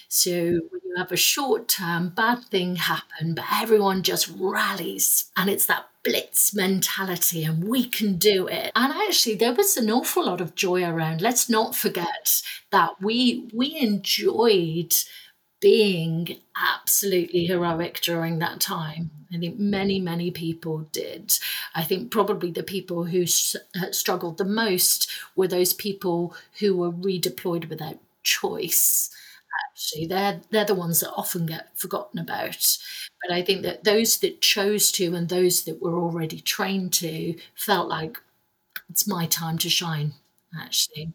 So 0.08 0.30
when 0.32 0.80
you 0.84 0.94
have 0.98 1.12
a 1.12 1.16
short 1.16 1.68
term 1.68 2.10
bad 2.10 2.44
thing 2.44 2.76
happen, 2.76 3.34
but 3.34 3.44
everyone 3.52 4.02
just 4.02 4.28
rallies 4.36 5.30
and 5.36 5.48
it's 5.48 5.66
that 5.66 5.86
blitz 6.04 6.54
mentality 6.54 7.44
and 7.44 7.64
we 7.64 7.84
can 7.88 8.16
do 8.16 8.48
it. 8.48 8.72
And 8.74 8.92
actually 8.92 9.36
there 9.36 9.54
was 9.54 9.76
an 9.76 9.90
awful 9.90 10.26
lot 10.26 10.40
of 10.40 10.54
joy 10.54 10.84
around. 10.84 11.20
Let's 11.20 11.48
not 11.48 11.76
forget 11.76 12.42
that 12.70 13.00
we 13.00 13.48
we 13.52 13.76
enjoyed 13.76 14.94
being 15.60 16.40
absolutely 16.56 17.46
heroic 17.46 18.00
during 18.00 18.40
that 18.40 18.60
time. 18.60 19.12
I 19.32 19.38
think 19.38 19.58
many, 19.58 20.00
many 20.00 20.30
people 20.30 20.88
did. 20.92 21.38
I 21.74 21.84
think 21.84 22.10
probably 22.10 22.50
the 22.50 22.64
people 22.64 23.04
who 23.04 23.24
sh- 23.26 23.54
uh, 23.80 23.92
struggled 23.92 24.38
the 24.38 24.44
most 24.44 25.08
were 25.36 25.48
those 25.48 25.72
people 25.72 26.34
who 26.58 26.76
were 26.76 26.90
redeployed 26.90 27.70
without 27.70 27.98
choice 28.24 29.08
actually. 29.82 30.06
They're 30.06 30.40
they're 30.50 30.64
the 30.64 30.74
ones 30.74 31.00
that 31.00 31.12
often 31.12 31.46
get 31.46 31.76
forgotten 31.78 32.18
about. 32.18 32.78
But 33.22 33.34
I 33.34 33.42
think 33.42 33.62
that 33.62 33.84
those 33.84 34.18
that 34.18 34.40
chose 34.40 34.90
to 34.92 35.14
and 35.14 35.28
those 35.28 35.64
that 35.64 35.82
were 35.82 35.96
already 35.96 36.40
trained 36.40 36.92
to 36.94 37.34
felt 37.54 37.88
like 37.88 38.18
it's 38.90 39.08
my 39.08 39.26
time 39.26 39.58
to 39.58 39.70
shine, 39.70 40.14
actually. 40.60 41.12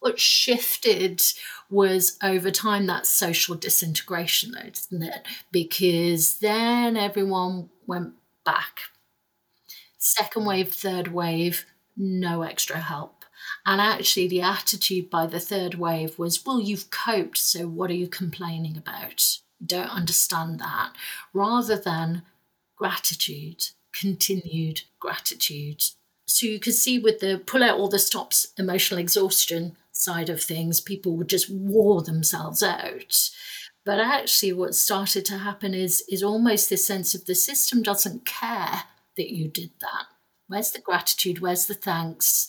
What 0.00 0.20
shifted 0.20 1.22
was 1.70 2.18
over 2.22 2.50
time 2.50 2.86
that 2.86 3.06
social 3.06 3.56
disintegration, 3.56 4.52
though, 4.52 4.70
didn't 4.70 5.04
it? 5.04 5.26
Because 5.52 6.38
then 6.40 6.96
everyone 6.96 7.70
went 7.86 8.14
back. 8.44 8.80
Second 9.98 10.44
wave, 10.44 10.72
third 10.72 11.08
wave, 11.08 11.64
no 11.96 12.42
extra 12.42 12.78
help 12.78 13.21
and 13.64 13.80
actually, 13.80 14.28
the 14.28 14.42
attitude 14.42 15.08
by 15.08 15.26
the 15.26 15.40
third 15.40 15.74
wave 15.74 16.18
was, 16.18 16.44
well, 16.44 16.60
you've 16.60 16.90
coped, 16.90 17.38
so 17.38 17.68
what 17.68 17.90
are 17.90 17.94
you 17.94 18.08
complaining 18.08 18.76
about? 18.76 19.38
Don't 19.64 19.94
understand 19.94 20.58
that. 20.58 20.92
Rather 21.32 21.76
than 21.76 22.22
gratitude, 22.76 23.68
continued 23.92 24.82
gratitude. 24.98 25.84
So 26.26 26.46
you 26.46 26.58
could 26.58 26.74
see 26.74 26.98
with 26.98 27.20
the 27.20 27.40
pull 27.44 27.62
out 27.62 27.78
all 27.78 27.88
the 27.88 27.98
stops 27.98 28.48
emotional 28.58 28.98
exhaustion 28.98 29.76
side 29.92 30.28
of 30.28 30.42
things, 30.42 30.80
people 30.80 31.16
would 31.16 31.28
just 31.28 31.48
wore 31.48 32.02
themselves 32.02 32.62
out. 32.62 33.30
But 33.84 34.00
actually, 34.00 34.52
what 34.52 34.74
started 34.74 35.24
to 35.26 35.38
happen 35.38 35.74
is, 35.74 36.04
is 36.08 36.22
almost 36.22 36.70
this 36.70 36.86
sense 36.86 37.14
of 37.14 37.26
the 37.26 37.34
system 37.34 37.82
doesn't 37.82 38.24
care 38.24 38.84
that 39.16 39.32
you 39.32 39.48
did 39.48 39.70
that. 39.80 40.06
Where's 40.48 40.70
the 40.70 40.80
gratitude? 40.80 41.40
Where's 41.40 41.66
the 41.66 41.74
thanks? 41.74 42.48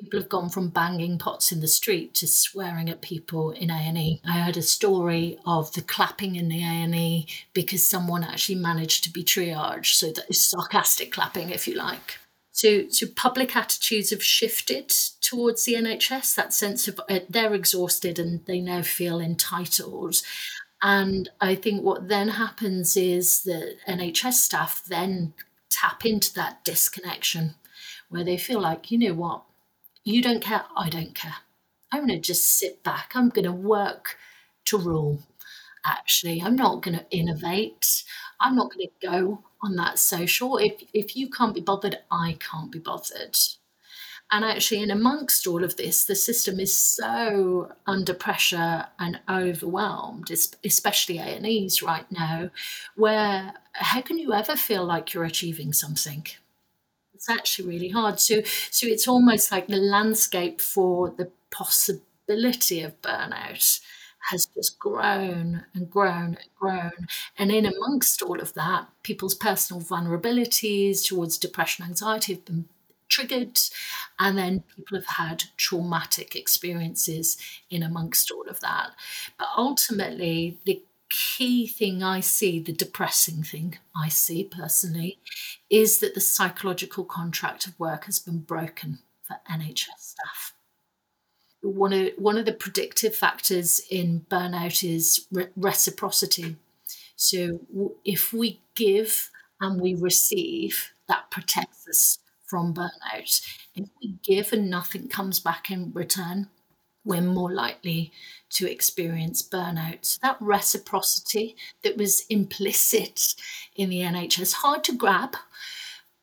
People 0.00 0.20
have 0.20 0.28
gone 0.28 0.48
from 0.48 0.68
banging 0.68 1.18
pots 1.18 1.52
in 1.52 1.60
the 1.60 1.68
street 1.68 2.14
to 2.14 2.26
swearing 2.26 2.90
at 2.90 3.02
people 3.02 3.50
in 3.50 3.70
A&E. 3.70 4.20
I 4.24 4.40
heard 4.40 4.56
a 4.56 4.62
story 4.62 5.38
of 5.46 5.72
the 5.72 5.82
clapping 5.82 6.36
in 6.36 6.48
the 6.48 6.62
A&E 6.62 7.28
because 7.52 7.88
someone 7.88 8.24
actually 8.24 8.56
managed 8.56 9.04
to 9.04 9.10
be 9.10 9.22
triaged, 9.22 9.94
so 9.94 10.06
that 10.08 10.28
is 10.28 10.44
sarcastic 10.44 11.12
clapping, 11.12 11.50
if 11.50 11.68
you 11.68 11.74
like. 11.74 12.18
So, 12.52 12.88
so 12.90 13.06
public 13.16 13.56
attitudes 13.56 14.10
have 14.10 14.22
shifted 14.22 14.92
towards 15.20 15.64
the 15.64 15.74
NHS. 15.74 16.34
That 16.34 16.52
sense 16.52 16.86
of 16.86 17.00
uh, 17.08 17.20
they're 17.28 17.54
exhausted 17.54 18.18
and 18.18 18.44
they 18.44 18.60
now 18.60 18.82
feel 18.82 19.20
entitled. 19.20 20.20
And 20.82 21.30
I 21.40 21.54
think 21.54 21.82
what 21.82 22.08
then 22.08 22.28
happens 22.28 22.96
is 22.96 23.44
that 23.44 23.76
NHS 23.88 24.34
staff 24.34 24.82
then 24.86 25.32
tap 25.70 26.04
into 26.04 26.34
that 26.34 26.64
disconnection 26.64 27.54
where 28.10 28.24
they 28.24 28.36
feel 28.36 28.60
like, 28.60 28.90
you 28.90 28.98
know 28.98 29.14
what, 29.14 29.44
you 30.04 30.22
don't 30.22 30.42
care, 30.42 30.64
I 30.76 30.88
don't 30.88 31.14
care. 31.14 31.36
I'm 31.92 32.06
going 32.06 32.20
to 32.20 32.26
just 32.26 32.58
sit 32.58 32.82
back. 32.82 33.12
I'm 33.14 33.28
going 33.28 33.44
to 33.44 33.52
work 33.52 34.16
to 34.66 34.78
rule. 34.78 35.20
Actually, 35.84 36.40
I'm 36.42 36.56
not 36.56 36.82
going 36.82 36.98
to 36.98 37.06
innovate. 37.10 38.04
I'm 38.40 38.56
not 38.56 38.72
going 38.72 38.86
to 38.88 39.06
go 39.06 39.44
on 39.62 39.76
that 39.76 39.98
social. 39.98 40.56
If 40.58 40.82
if 40.92 41.16
you 41.16 41.28
can't 41.28 41.54
be 41.54 41.60
bothered, 41.60 41.98
I 42.10 42.36
can't 42.40 42.70
be 42.72 42.78
bothered. 42.78 43.36
And 44.30 44.44
actually, 44.44 44.82
in 44.82 44.90
amongst 44.90 45.46
all 45.46 45.62
of 45.62 45.76
this, 45.76 46.04
the 46.04 46.14
system 46.14 46.58
is 46.58 46.74
so 46.76 47.72
under 47.86 48.14
pressure 48.14 48.86
and 48.98 49.20
overwhelmed, 49.28 50.30
especially 50.64 51.18
A 51.18 51.24
and 51.24 51.46
E's 51.46 51.82
right 51.82 52.10
now, 52.10 52.50
where 52.96 53.52
how 53.74 54.00
can 54.00 54.18
you 54.18 54.32
ever 54.32 54.56
feel 54.56 54.84
like 54.84 55.12
you're 55.12 55.24
achieving 55.24 55.72
something? 55.72 56.26
It's 57.22 57.30
actually 57.30 57.68
really 57.68 57.88
hard. 57.88 58.18
So, 58.18 58.42
so 58.70 58.86
it's 58.86 59.06
almost 59.06 59.52
like 59.52 59.68
the 59.68 59.76
landscape 59.76 60.60
for 60.60 61.10
the 61.10 61.30
possibility 61.50 62.82
of 62.82 63.00
burnout 63.00 63.80
has 64.30 64.46
just 64.46 64.78
grown 64.78 65.64
and 65.74 65.90
grown 65.90 66.36
and 66.36 66.48
grown. 66.58 67.08
And 67.38 67.50
in 67.50 67.66
amongst 67.66 68.22
all 68.22 68.40
of 68.40 68.54
that, 68.54 68.88
people's 69.02 69.34
personal 69.34 69.82
vulnerabilities 69.82 71.04
towards 71.06 71.38
depression, 71.38 71.84
anxiety 71.84 72.34
have 72.34 72.44
been 72.44 72.66
triggered, 73.08 73.60
and 74.18 74.38
then 74.38 74.64
people 74.74 74.96
have 74.96 75.06
had 75.06 75.44
traumatic 75.56 76.34
experiences 76.34 77.36
in 77.70 77.82
amongst 77.82 78.30
all 78.30 78.48
of 78.48 78.60
that. 78.60 78.92
But 79.38 79.48
ultimately, 79.56 80.58
the 80.64 80.82
key 81.12 81.66
thing 81.66 82.02
I 82.02 82.20
see, 82.20 82.58
the 82.58 82.72
depressing 82.72 83.42
thing 83.42 83.78
I 83.94 84.08
see 84.08 84.44
personally, 84.44 85.18
is 85.68 85.98
that 85.98 86.14
the 86.14 86.20
psychological 86.20 87.04
contract 87.04 87.66
of 87.66 87.78
work 87.78 88.06
has 88.06 88.18
been 88.18 88.38
broken 88.38 89.00
for 89.22 89.36
NHS 89.50 89.98
staff. 89.98 90.54
One 91.60 91.92
of, 91.92 92.08
one 92.16 92.38
of 92.38 92.46
the 92.46 92.52
predictive 92.52 93.14
factors 93.14 93.82
in 93.90 94.24
burnout 94.30 94.82
is 94.82 95.26
re- 95.30 95.48
reciprocity. 95.54 96.56
So 97.14 97.60
if 98.04 98.32
we 98.32 98.60
give 98.74 99.30
and 99.60 99.80
we 99.80 99.94
receive, 99.94 100.92
that 101.08 101.30
protects 101.30 101.86
us 101.86 102.18
from 102.46 102.72
burnout. 102.72 103.46
If 103.74 103.88
we 104.00 104.16
give 104.24 104.52
and 104.52 104.70
nothing 104.70 105.08
comes 105.08 105.40
back 105.40 105.70
in 105.70 105.92
return, 105.92 106.48
we're 107.04 107.20
more 107.20 107.52
likely 107.52 108.12
to 108.50 108.70
experience 108.70 109.42
burnout. 109.42 109.98
So 110.02 110.18
that 110.22 110.36
reciprocity 110.40 111.56
that 111.82 111.96
was 111.96 112.24
implicit 112.28 113.34
in 113.74 113.90
the 113.90 114.00
NHS, 114.00 114.54
hard 114.54 114.84
to 114.84 114.96
grab, 114.96 115.36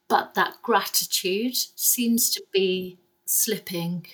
but 0.08 0.34
that 0.36 0.62
gratitude 0.62 1.56
seems 1.76 2.30
to 2.32 2.44
be 2.52 2.98
slipping. 3.26 4.06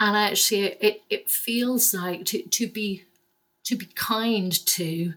And 0.00 0.16
actually 0.16 0.64
it, 0.80 1.02
it 1.08 1.30
feels 1.30 1.94
like 1.94 2.24
to, 2.26 2.42
to 2.42 2.66
be 2.66 3.04
to 3.64 3.74
be 3.74 3.86
kind 3.96 4.52
to 4.64 5.14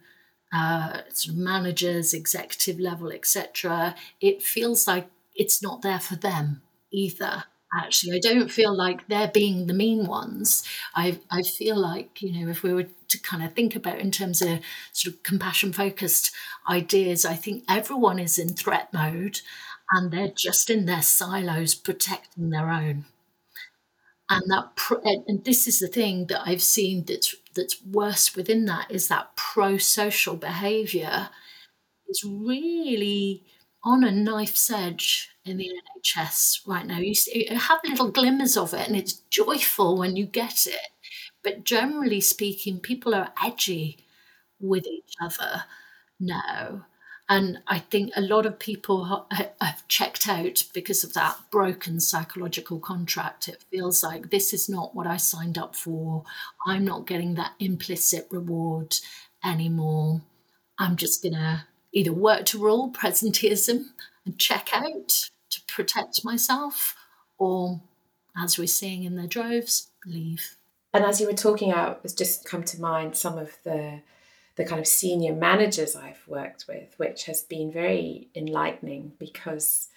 uh, 0.51 1.01
sort 1.09 1.35
of 1.35 1.37
managers, 1.37 2.15
executive 2.15 2.79
level, 2.79 3.11
etc., 3.11 3.93
it 4.19 4.41
feels 4.41 4.87
like 4.87 5.07
it's 5.35 5.61
not 5.61 5.83
there 5.83 5.99
for 5.99 6.15
them 6.15 6.63
either 6.91 7.43
actually 7.75 8.17
i 8.17 8.19
don't 8.19 8.49
feel 8.51 8.75
like 8.75 9.07
they're 9.07 9.27
being 9.27 9.67
the 9.67 9.73
mean 9.73 10.05
ones. 10.07 10.63
I 10.95 11.19
i 11.31 11.41
feel 11.43 11.77
like 11.77 12.21
you 12.21 12.31
know 12.45 12.51
if 12.51 12.63
we 12.63 12.73
were 12.73 12.87
to 13.07 13.19
kind 13.21 13.43
of 13.43 13.53
think 13.53 13.75
about 13.75 13.99
in 13.99 14.11
terms 14.11 14.41
of 14.41 14.59
sort 14.93 15.15
of 15.15 15.23
compassion 15.23 15.73
focused 15.73 16.31
ideas 16.69 17.25
i 17.25 17.35
think 17.35 17.63
everyone 17.69 18.19
is 18.19 18.37
in 18.39 18.49
threat 18.49 18.91
mode 18.93 19.41
and 19.91 20.11
they're 20.11 20.33
just 20.35 20.69
in 20.69 20.85
their 20.85 21.01
silos 21.01 21.73
protecting 21.75 22.51
their 22.51 22.69
own. 22.69 23.05
And 24.31 24.43
that 24.51 24.69
and 25.27 25.43
this 25.43 25.65
is 25.67 25.79
the 25.79 25.87
thing 25.87 26.27
that 26.27 26.43
i've 26.47 26.61
seen 26.61 27.03
that's 27.05 27.35
that's 27.55 27.83
worse 27.83 28.35
within 28.35 28.65
that 28.65 28.91
is 28.91 29.07
that 29.07 29.35
pro-social 29.35 30.35
behavior 30.35 31.29
is 32.09 32.23
really 32.25 33.43
on 33.83 34.03
a 34.03 34.11
knife's 34.11 34.69
edge 34.69 35.29
in 35.45 35.57
the 35.57 35.71
NHS 35.97 36.67
right 36.67 36.85
now. 36.85 36.97
You, 36.99 37.15
see, 37.15 37.47
you 37.49 37.57
have 37.57 37.79
little 37.83 38.11
glimmers 38.11 38.57
of 38.57 38.73
it, 38.73 38.87
and 38.87 38.95
it's 38.95 39.13
joyful 39.29 39.97
when 39.97 40.15
you 40.15 40.25
get 40.25 40.65
it. 40.67 40.89
But 41.43 41.63
generally 41.63 42.21
speaking, 42.21 42.79
people 42.79 43.15
are 43.15 43.33
edgy 43.41 44.05
with 44.59 44.85
each 44.85 45.13
other 45.21 45.63
now. 46.19 46.85
And 47.31 47.59
I 47.67 47.77
think 47.77 48.11
a 48.15 48.21
lot 48.21 48.47
of 48.47 48.57
people 48.57 49.27
have 49.61 49.87
checked 49.87 50.27
out 50.27 50.63
because 50.73 51.03
of 51.03 51.13
that 51.13 51.37
broken 51.51 51.99
psychological 51.99 52.79
contract. 52.79 53.47
It 53.47 53.63
feels 53.71 54.03
like 54.03 54.31
this 54.31 54.51
is 54.51 54.67
not 54.67 54.95
what 54.95 55.05
I 55.05 55.17
signed 55.17 55.57
up 55.57 55.75
for. 55.75 56.23
I'm 56.65 56.83
not 56.83 57.05
getting 57.05 57.35
that 57.35 57.53
implicit 57.59 58.27
reward 58.31 58.95
anymore. 59.45 60.21
I'm 60.79 60.95
just 60.95 61.21
going 61.21 61.35
to 61.35 61.65
either 61.91 62.13
work 62.13 62.45
to 62.45 62.59
rule 62.59 62.91
presenteeism 62.91 63.85
and 64.25 64.37
check 64.37 64.69
out 64.73 65.29
to 65.49 65.61
protect 65.67 66.23
myself, 66.23 66.95
or 67.37 67.81
as 68.37 68.57
we're 68.57 68.67
seeing 68.67 69.03
in 69.03 69.15
the 69.15 69.27
droves, 69.27 69.89
leave. 70.05 70.55
And 70.93 71.03
as 71.03 71.19
you 71.19 71.27
were 71.27 71.33
talking 71.33 71.71
out, 71.71 72.01
it's 72.03 72.13
just 72.13 72.45
come 72.45 72.63
to 72.63 72.81
mind 72.81 73.15
some 73.15 73.37
of 73.37 73.57
the 73.63 74.01
the 74.55 74.65
kind 74.65 74.81
of 74.81 74.87
senior 74.87 75.33
managers 75.33 75.95
I've 75.95 76.21
worked 76.27 76.65
with, 76.67 76.93
which 76.97 77.23
has 77.25 77.43
been 77.43 77.71
very 77.71 78.27
enlightening 78.35 79.13
because 79.17 79.87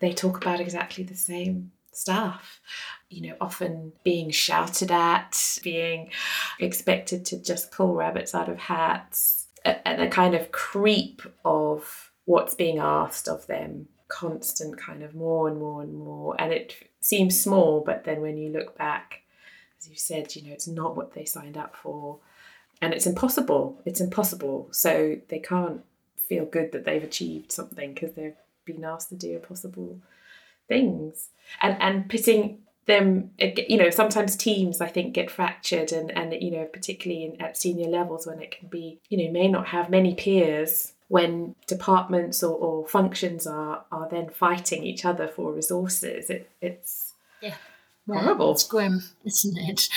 they 0.00 0.12
talk 0.12 0.36
about 0.36 0.58
exactly 0.58 1.04
the 1.04 1.14
same 1.14 1.70
stuff. 1.92 2.60
You 3.08 3.28
know, 3.28 3.36
often 3.40 3.92
being 4.02 4.30
shouted 4.30 4.90
at, 4.90 5.58
being 5.62 6.10
expected 6.58 7.24
to 7.26 7.40
just 7.40 7.70
pull 7.70 7.94
rabbits 7.94 8.34
out 8.34 8.48
of 8.48 8.58
hats, 8.58 9.43
and 9.64 10.02
a 10.02 10.08
kind 10.08 10.34
of 10.34 10.52
creep 10.52 11.22
of 11.44 12.10
what's 12.26 12.54
being 12.54 12.78
asked 12.78 13.28
of 13.28 13.46
them, 13.46 13.88
constant 14.08 14.78
kind 14.78 15.02
of 15.02 15.14
more 15.14 15.48
and 15.48 15.58
more 15.58 15.82
and 15.82 15.94
more. 15.94 16.36
And 16.38 16.52
it 16.52 16.74
seems 17.00 17.40
small, 17.40 17.82
but 17.84 18.04
then 18.04 18.20
when 18.20 18.36
you 18.36 18.50
look 18.50 18.76
back, 18.76 19.22
as 19.78 19.88
you 19.88 19.96
said, 19.96 20.34
you 20.34 20.42
know, 20.42 20.52
it's 20.52 20.68
not 20.68 20.96
what 20.96 21.14
they 21.14 21.24
signed 21.24 21.56
up 21.56 21.76
for 21.76 22.18
and 22.80 22.92
it's 22.92 23.06
impossible. 23.06 23.80
It's 23.84 24.00
impossible. 24.00 24.68
So 24.70 25.18
they 25.28 25.38
can't 25.38 25.82
feel 26.28 26.44
good 26.44 26.72
that 26.72 26.84
they've 26.84 27.02
achieved 27.02 27.52
something 27.52 27.94
because 27.94 28.12
they've 28.12 28.36
been 28.64 28.84
asked 28.84 29.10
to 29.10 29.14
do 29.14 29.36
impossible 29.36 30.00
things. 30.68 31.28
And 31.62 31.80
and 31.80 32.08
pitting 32.08 32.63
them, 32.86 33.30
you 33.38 33.76
know, 33.76 33.90
sometimes 33.90 34.36
teams 34.36 34.80
I 34.80 34.88
think 34.88 35.14
get 35.14 35.30
fractured, 35.30 35.92
and 35.92 36.10
and 36.16 36.34
you 36.42 36.50
know, 36.50 36.64
particularly 36.64 37.24
in, 37.24 37.40
at 37.40 37.56
senior 37.56 37.88
levels 37.88 38.26
when 38.26 38.40
it 38.40 38.50
can 38.50 38.68
be, 38.68 39.00
you 39.08 39.18
know, 39.18 39.32
may 39.32 39.48
not 39.48 39.68
have 39.68 39.90
many 39.90 40.14
peers 40.14 40.92
when 41.08 41.54
departments 41.66 42.42
or, 42.42 42.56
or 42.56 42.86
functions 42.86 43.46
are 43.46 43.84
are 43.90 44.08
then 44.08 44.28
fighting 44.28 44.84
each 44.84 45.04
other 45.04 45.28
for 45.28 45.52
resources. 45.52 46.30
It, 46.30 46.50
it's 46.60 47.14
yeah. 47.40 47.54
Horrible. 48.06 48.52
It's 48.52 48.66
grim, 48.66 49.02
isn't 49.24 49.56
it? 49.56 49.88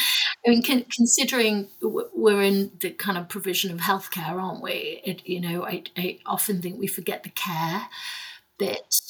I 0.46 0.52
mean, 0.52 0.64
con- 0.64 0.86
considering 0.90 1.68
we're 1.82 2.42
in 2.42 2.72
the 2.80 2.92
kind 2.92 3.18
of 3.18 3.28
provision 3.28 3.70
of 3.72 3.80
healthcare, 3.80 4.42
aren't 4.42 4.64
we? 4.64 5.02
It, 5.04 5.28
you 5.28 5.42
know, 5.42 5.66
I, 5.66 5.84
I 5.98 6.20
often 6.26 6.62
think 6.62 6.80
we 6.80 6.88
forget 6.88 7.24
the 7.24 7.30
care 7.32 7.88
bit, 8.58 9.02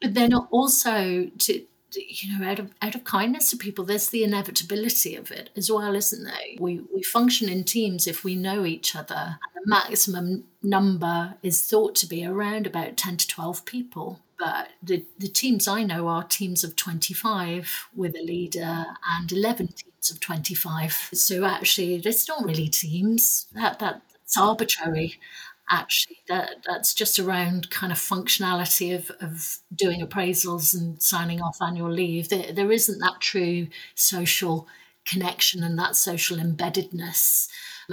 but 0.00 0.14
then 0.14 0.34
also 0.34 1.30
to 1.38 1.64
you 1.94 2.38
know, 2.38 2.46
out 2.46 2.58
of 2.58 2.72
out 2.82 2.94
of 2.94 3.04
kindness 3.04 3.50
to 3.50 3.56
people, 3.56 3.84
there's 3.84 4.10
the 4.10 4.24
inevitability 4.24 5.16
of 5.16 5.30
it 5.30 5.50
as 5.56 5.70
well, 5.70 5.94
isn't 5.94 6.24
there? 6.24 6.34
We 6.58 6.82
we 6.94 7.02
function 7.02 7.48
in 7.48 7.64
teams 7.64 8.06
if 8.06 8.24
we 8.24 8.36
know 8.36 8.64
each 8.64 8.94
other. 8.94 9.38
The 9.54 9.62
maximum 9.64 10.44
number 10.62 11.34
is 11.42 11.62
thought 11.62 11.94
to 11.96 12.06
be 12.06 12.24
around 12.24 12.66
about 12.66 12.96
ten 12.96 13.16
to 13.16 13.26
twelve 13.26 13.64
people 13.64 14.20
but 14.38 14.68
the, 14.82 15.04
the 15.18 15.28
teams 15.28 15.66
I 15.66 15.82
know 15.82 16.06
are 16.06 16.22
teams 16.22 16.62
of 16.62 16.76
25 16.76 17.88
with 17.94 18.14
a 18.14 18.22
leader 18.22 18.84
and 19.16 19.32
11 19.32 19.68
teams 19.68 20.10
of 20.10 20.20
25. 20.20 21.10
So 21.12 21.44
actually, 21.44 21.96
it's 21.96 22.28
not 22.28 22.44
really 22.44 22.68
teams. 22.68 23.48
That 23.54 23.80
that, 23.80 24.02
That's 24.12 24.38
arbitrary, 24.38 25.18
actually. 25.70 26.18
That 26.28 26.56
That's 26.66 26.94
just 26.94 27.18
around 27.18 27.70
kind 27.70 27.92
of 27.92 27.98
functionality 27.98 28.94
of, 28.94 29.10
of 29.20 29.58
doing 29.74 30.00
appraisals 30.00 30.74
and 30.74 31.00
signing 31.02 31.40
off 31.40 31.58
annual 31.60 31.90
leave. 31.90 32.28
There, 32.28 32.52
there 32.52 32.72
isn't 32.72 32.98
that 32.98 33.20
true 33.20 33.68
social 33.94 34.66
connection 35.04 35.62
and 35.62 35.78
that 35.78 35.96
social 35.96 36.36
embeddedness 36.36 37.48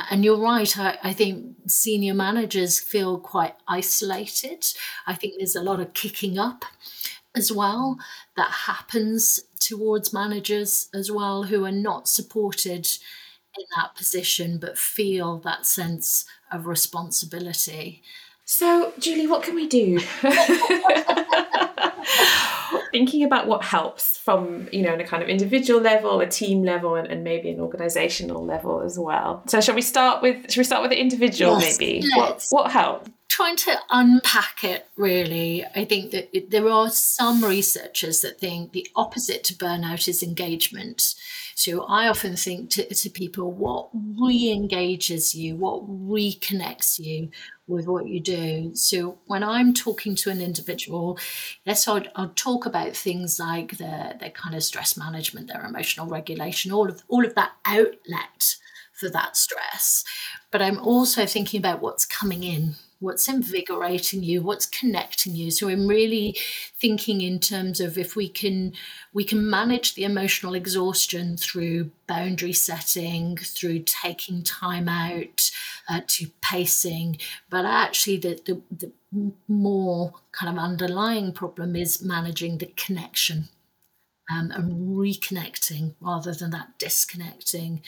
and 0.10 0.26
you're 0.26 0.38
right, 0.38 0.78
I, 0.78 0.98
I, 1.04 1.14
think 1.14 1.56
senior 1.68 2.14
managers 2.14 2.80
feel 2.80 3.18
quite 3.18 3.56
isolated. 3.68 4.66
I 5.08 5.16
think 5.16 5.36
there's 5.38 5.56
a 5.56 5.64
lot 5.64 5.80
of 5.80 5.94
kicking 5.94 6.38
up 6.38 6.66
as 7.36 7.52
well 7.52 7.98
that 8.36 8.52
happens 8.52 9.42
towards 9.60 10.14
managers 10.14 10.90
as 10.94 11.12
well 11.12 11.44
who 11.44 11.66
are 11.66 11.72
not 11.72 12.08
supported 12.08 12.88
in 13.58 13.66
that 13.76 13.96
position 13.96 14.58
but 14.58 14.78
feel 14.78 15.38
that 15.40 15.66
sense 15.66 16.26
of 16.52 16.68
responsibility. 16.68 18.02
So, 18.46 18.94
Julie, 19.00 19.28
what 19.28 19.44
can 19.44 19.56
we 19.56 19.68
do? 19.68 20.00
thinking 22.92 23.24
about 23.24 23.46
what 23.46 23.62
helps 23.62 24.18
from 24.18 24.70
you 24.72 24.82
know 24.82 24.94
on 24.94 25.02
a 25.02 25.04
kind 25.06 25.22
of 25.22 25.28
individual 25.28 25.82
level 25.82 26.22
a 26.22 26.28
team 26.28 26.64
level 26.64 26.96
and, 26.96 27.08
and 27.08 27.26
maybe 27.26 27.50
an 27.50 27.60
organizational 27.60 28.46
level 28.46 28.82
as 28.82 28.98
well 28.98 29.44
so 29.48 29.60
shall 29.60 29.76
we 29.76 29.82
start 29.82 30.22
with 30.22 30.50
shall 30.50 30.62
we 30.62 30.66
start 30.66 30.82
with 30.82 30.92
the 30.92 31.00
individual 31.00 31.60
yes, 31.60 31.78
maybe 31.78 32.08
let's. 32.16 32.52
what 32.52 32.64
what 32.64 32.72
helps 32.72 33.10
trying 33.36 33.58
to 33.58 33.78
unpack 33.90 34.64
it 34.64 34.88
really 34.96 35.66
i 35.76 35.84
think 35.84 36.12
that 36.12 36.30
it, 36.36 36.52
there 36.52 36.70
are 36.70 36.90
some 36.90 37.44
researchers 37.44 38.22
that 38.22 38.40
think 38.40 38.72
the 38.72 38.88
opposite 38.96 39.44
to 39.44 39.54
burnout 39.54 40.08
is 40.08 40.24
engagement 40.24 41.16
so 41.54 41.84
i 41.84 42.08
often 42.08 42.38
think 42.38 42.70
to, 42.70 42.94
to 42.94 43.10
people 43.10 43.52
what 43.52 43.90
re-engages 43.94 45.36
you 45.36 45.54
what 45.58 45.86
reconnects 45.86 46.98
you 46.98 47.30
with 47.68 47.88
what 47.88 48.08
you 48.08 48.20
do. 48.20 48.76
So 48.76 49.18
when 49.26 49.44
I'm 49.44 49.74
talking 49.74 50.16
to 50.18 50.30
an 50.30 50.40
individual, 50.40 51.18
yes, 51.66 51.88
I'll, 51.88 52.04
I'll 52.16 52.30
talk 52.30 52.68
about 52.68 52.96
things 52.96 53.40
like 53.40 53.80
their, 53.80 54.14
their 54.20 54.30
kind 54.30 54.54
of 54.54 54.64
stress 54.64 54.96
management, 54.96 55.48
their 55.48 55.66
emotional 55.66 56.06
regulation, 56.06 56.72
all 56.72 56.88
of 56.88 57.02
all 57.08 57.26
of 57.26 57.34
that 57.34 57.54
outlet 57.66 58.58
for 58.94 59.10
that 59.10 59.36
stress. 59.36 60.04
But 60.52 60.62
I'm 60.62 60.78
also 60.78 61.26
thinking 61.26 61.60
about 61.60 61.82
what's 61.82 62.06
coming 62.06 62.44
in 62.44 62.76
what's 63.00 63.28
invigorating 63.28 64.24
you 64.24 64.42
what's 64.42 64.66
connecting 64.66 65.36
you. 65.36 65.52
So 65.52 65.70
i'm 65.70 65.88
really 65.88 66.38
thinking 66.80 67.22
in 67.22 67.40
terms 67.40 67.80
of 67.80 67.98
if 67.98 68.16
we 68.16 68.28
can 68.28 68.74
we 69.14 69.24
can 69.24 69.50
manage 69.50 69.96
the 69.96 70.04
emotional 70.04 70.54
exhaustion 70.54 71.38
through 71.38 71.92
boundary 72.08 72.54
setting 72.54 73.38
through 73.38 73.80
taking 73.80 74.44
time 74.44 74.88
out 74.88 75.52
uh, 75.90 76.02
to 76.08 76.28
pacing. 76.42 77.18
But 77.50 77.66
actually 77.66 78.18
the, 78.18 78.42
the 78.46 78.62
the 78.72 78.92
more 79.48 80.14
kind 80.32 80.58
of 80.58 80.62
underlying 80.62 81.32
problem 81.32 81.76
is 81.76 82.04
managing 82.04 82.58
the 82.58 82.72
connection 82.76 83.48
um, 84.32 84.52
and 84.52 84.98
reconnecting 84.98 85.96
rather 86.02 86.34
than 86.34 86.52
that 86.52 86.78
disconnecting. 86.80 87.82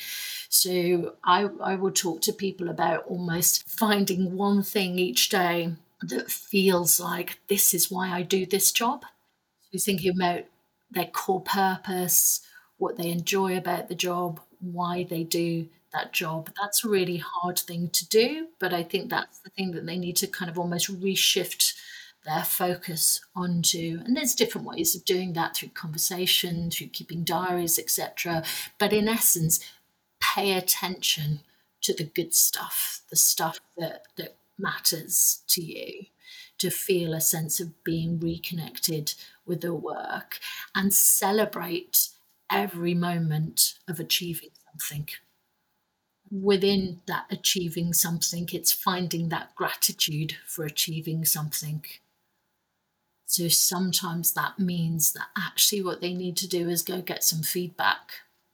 So 0.49 1.15
I, 1.23 1.49
I 1.61 1.75
would 1.75 1.95
talk 1.95 2.21
to 2.23 2.33
people 2.33 2.69
about 2.69 3.05
almost 3.07 3.67
finding 3.69 4.35
one 4.35 4.63
thing 4.63 4.99
each 4.99 5.29
day 5.29 5.75
that 6.01 6.29
feels 6.31 6.99
like 6.99 7.39
this 7.47 7.73
is 7.73 7.89
why 7.91 8.09
I 8.11 8.21
do 8.21 8.45
this 8.45 8.71
job. 8.71 9.05
So 9.71 9.79
thinking 9.79 10.13
about 10.19 10.45
their 10.91 11.05
core 11.07 11.41
purpose, 11.41 12.41
what 12.77 12.97
they 12.97 13.09
enjoy 13.09 13.57
about 13.57 13.89
the 13.89 13.95
job, 13.95 14.39
why 14.59 15.03
they 15.03 15.23
do 15.23 15.67
that 15.93 16.13
job. 16.13 16.49
That's 16.61 16.83
a 16.83 16.89
really 16.89 17.17
hard 17.17 17.59
thing 17.59 17.89
to 17.91 18.07
do, 18.07 18.47
but 18.59 18.73
I 18.73 18.83
think 18.83 19.09
that's 19.09 19.39
the 19.39 19.49
thing 19.51 19.71
that 19.71 19.85
they 19.85 19.97
need 19.97 20.17
to 20.17 20.27
kind 20.27 20.49
of 20.49 20.59
almost 20.59 21.01
reshift 21.01 21.73
their 22.27 22.43
focus 22.43 23.21
onto 23.35 23.99
and 24.05 24.15
there's 24.15 24.35
different 24.35 24.67
ways 24.67 24.95
of 24.95 25.05
doing 25.05 25.33
that 25.33 25.55
through 25.55 25.69
conversation 25.69 26.69
through 26.69 26.87
keeping 26.87 27.23
diaries 27.23 27.79
etc 27.79 28.43
but 28.77 28.93
in 28.93 29.07
essence 29.07 29.59
pay 30.19 30.53
attention 30.53 31.39
to 31.81 31.93
the 31.93 32.03
good 32.03 32.33
stuff 32.33 33.01
the 33.09 33.15
stuff 33.15 33.59
that 33.77 34.03
that 34.17 34.35
matters 34.59 35.41
to 35.47 35.61
you 35.63 36.05
to 36.57 36.69
feel 36.69 37.13
a 37.13 37.21
sense 37.21 37.59
of 37.59 37.83
being 37.83 38.19
reconnected 38.19 39.13
with 39.45 39.61
the 39.61 39.73
work 39.73 40.39
and 40.75 40.93
celebrate 40.93 42.09
every 42.51 42.93
moment 42.93 43.75
of 43.87 43.99
achieving 43.99 44.49
something. 44.71 45.07
Within 46.29 47.01
that 47.05 47.25
achieving 47.29 47.93
something 47.93 48.49
it's 48.51 48.73
finding 48.73 49.29
that 49.29 49.55
gratitude 49.55 50.35
for 50.45 50.65
achieving 50.65 51.23
something 51.23 51.85
so 53.27 53.47
sometimes 53.49 54.33
that 54.33 54.59
means 54.59 55.13
that 55.13 55.27
actually 55.37 55.81
what 55.83 56.01
they 56.01 56.13
need 56.13 56.37
to 56.37 56.47
do 56.47 56.69
is 56.69 56.81
go 56.83 57.01
get 57.01 57.23
some 57.23 57.43
feedback 57.43 58.11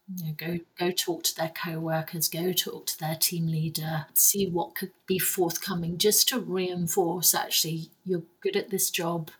You 0.08 0.26
know, 0.26 0.34
go 0.36 0.58
go 0.78 0.90
talk 0.92 1.22
to 1.24 1.36
their 1.36 1.50
co-workers, 1.64 2.28
go 2.28 2.52
talk 2.52 2.86
to 2.88 2.98
their 2.98 3.16
team 3.16 3.46
leader, 3.48 4.06
see 4.14 4.46
what 4.48 4.74
could 4.74 4.92
be 5.06 5.18
forthcoming, 5.18 5.98
just 5.98 6.28
to 6.30 6.40
reinforce 6.40 7.34
actually 7.34 7.90
you're 8.04 8.24
good 8.42 8.56
at 8.56 8.70
this 8.70 8.90
job, 8.90 9.30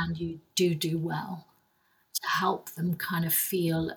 and 0.00 0.18
you 0.18 0.40
do 0.56 0.74
do 0.74 0.98
well, 0.98 1.46
to 2.14 2.28
help 2.28 2.70
them 2.72 2.94
kind 2.96 3.24
of 3.26 3.34
feel 3.34 3.92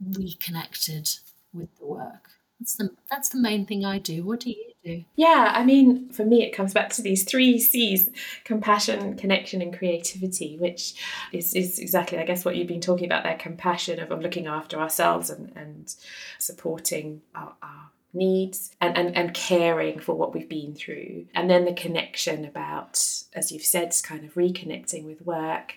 reconnected 0.00 1.10
with 1.52 1.74
the 1.78 1.86
work. 1.86 2.30
That's 2.60 2.76
the 2.76 2.90
that's 3.10 3.28
the 3.30 3.38
main 3.40 3.66
thing 3.66 3.84
I 3.84 3.98
do. 3.98 4.24
What 4.24 4.40
do 4.40 4.50
you 4.50 4.72
Yeah, 5.16 5.52
I 5.54 5.64
mean, 5.64 6.10
for 6.10 6.24
me, 6.24 6.42
it 6.44 6.52
comes 6.52 6.72
back 6.72 6.90
to 6.90 7.02
these 7.02 7.24
three 7.24 7.58
C's: 7.58 8.10
compassion, 8.44 9.16
connection, 9.16 9.60
and 9.62 9.76
creativity. 9.76 10.56
Which 10.58 10.94
is, 11.32 11.54
is 11.54 11.78
exactly, 11.78 12.18
I 12.18 12.24
guess, 12.24 12.44
what 12.44 12.56
you've 12.56 12.68
been 12.68 12.80
talking 12.80 13.06
about 13.06 13.24
there: 13.24 13.36
compassion 13.36 14.00
of, 14.00 14.10
of 14.10 14.20
looking 14.20 14.46
after 14.46 14.78
ourselves 14.78 15.30
and 15.30 15.52
and 15.56 15.94
supporting 16.38 17.22
our, 17.34 17.54
our 17.62 17.90
needs 18.16 18.70
and, 18.80 18.96
and 18.96 19.16
and 19.16 19.34
caring 19.34 20.00
for 20.00 20.14
what 20.14 20.34
we've 20.34 20.48
been 20.48 20.74
through 20.74 21.26
and 21.34 21.50
then 21.50 21.64
the 21.64 21.74
connection 21.74 22.44
about 22.44 22.94
as 23.34 23.52
you've 23.52 23.64
said 23.64 23.94
kind 24.02 24.24
of 24.24 24.34
reconnecting 24.34 25.04
with 25.04 25.20
work 25.22 25.74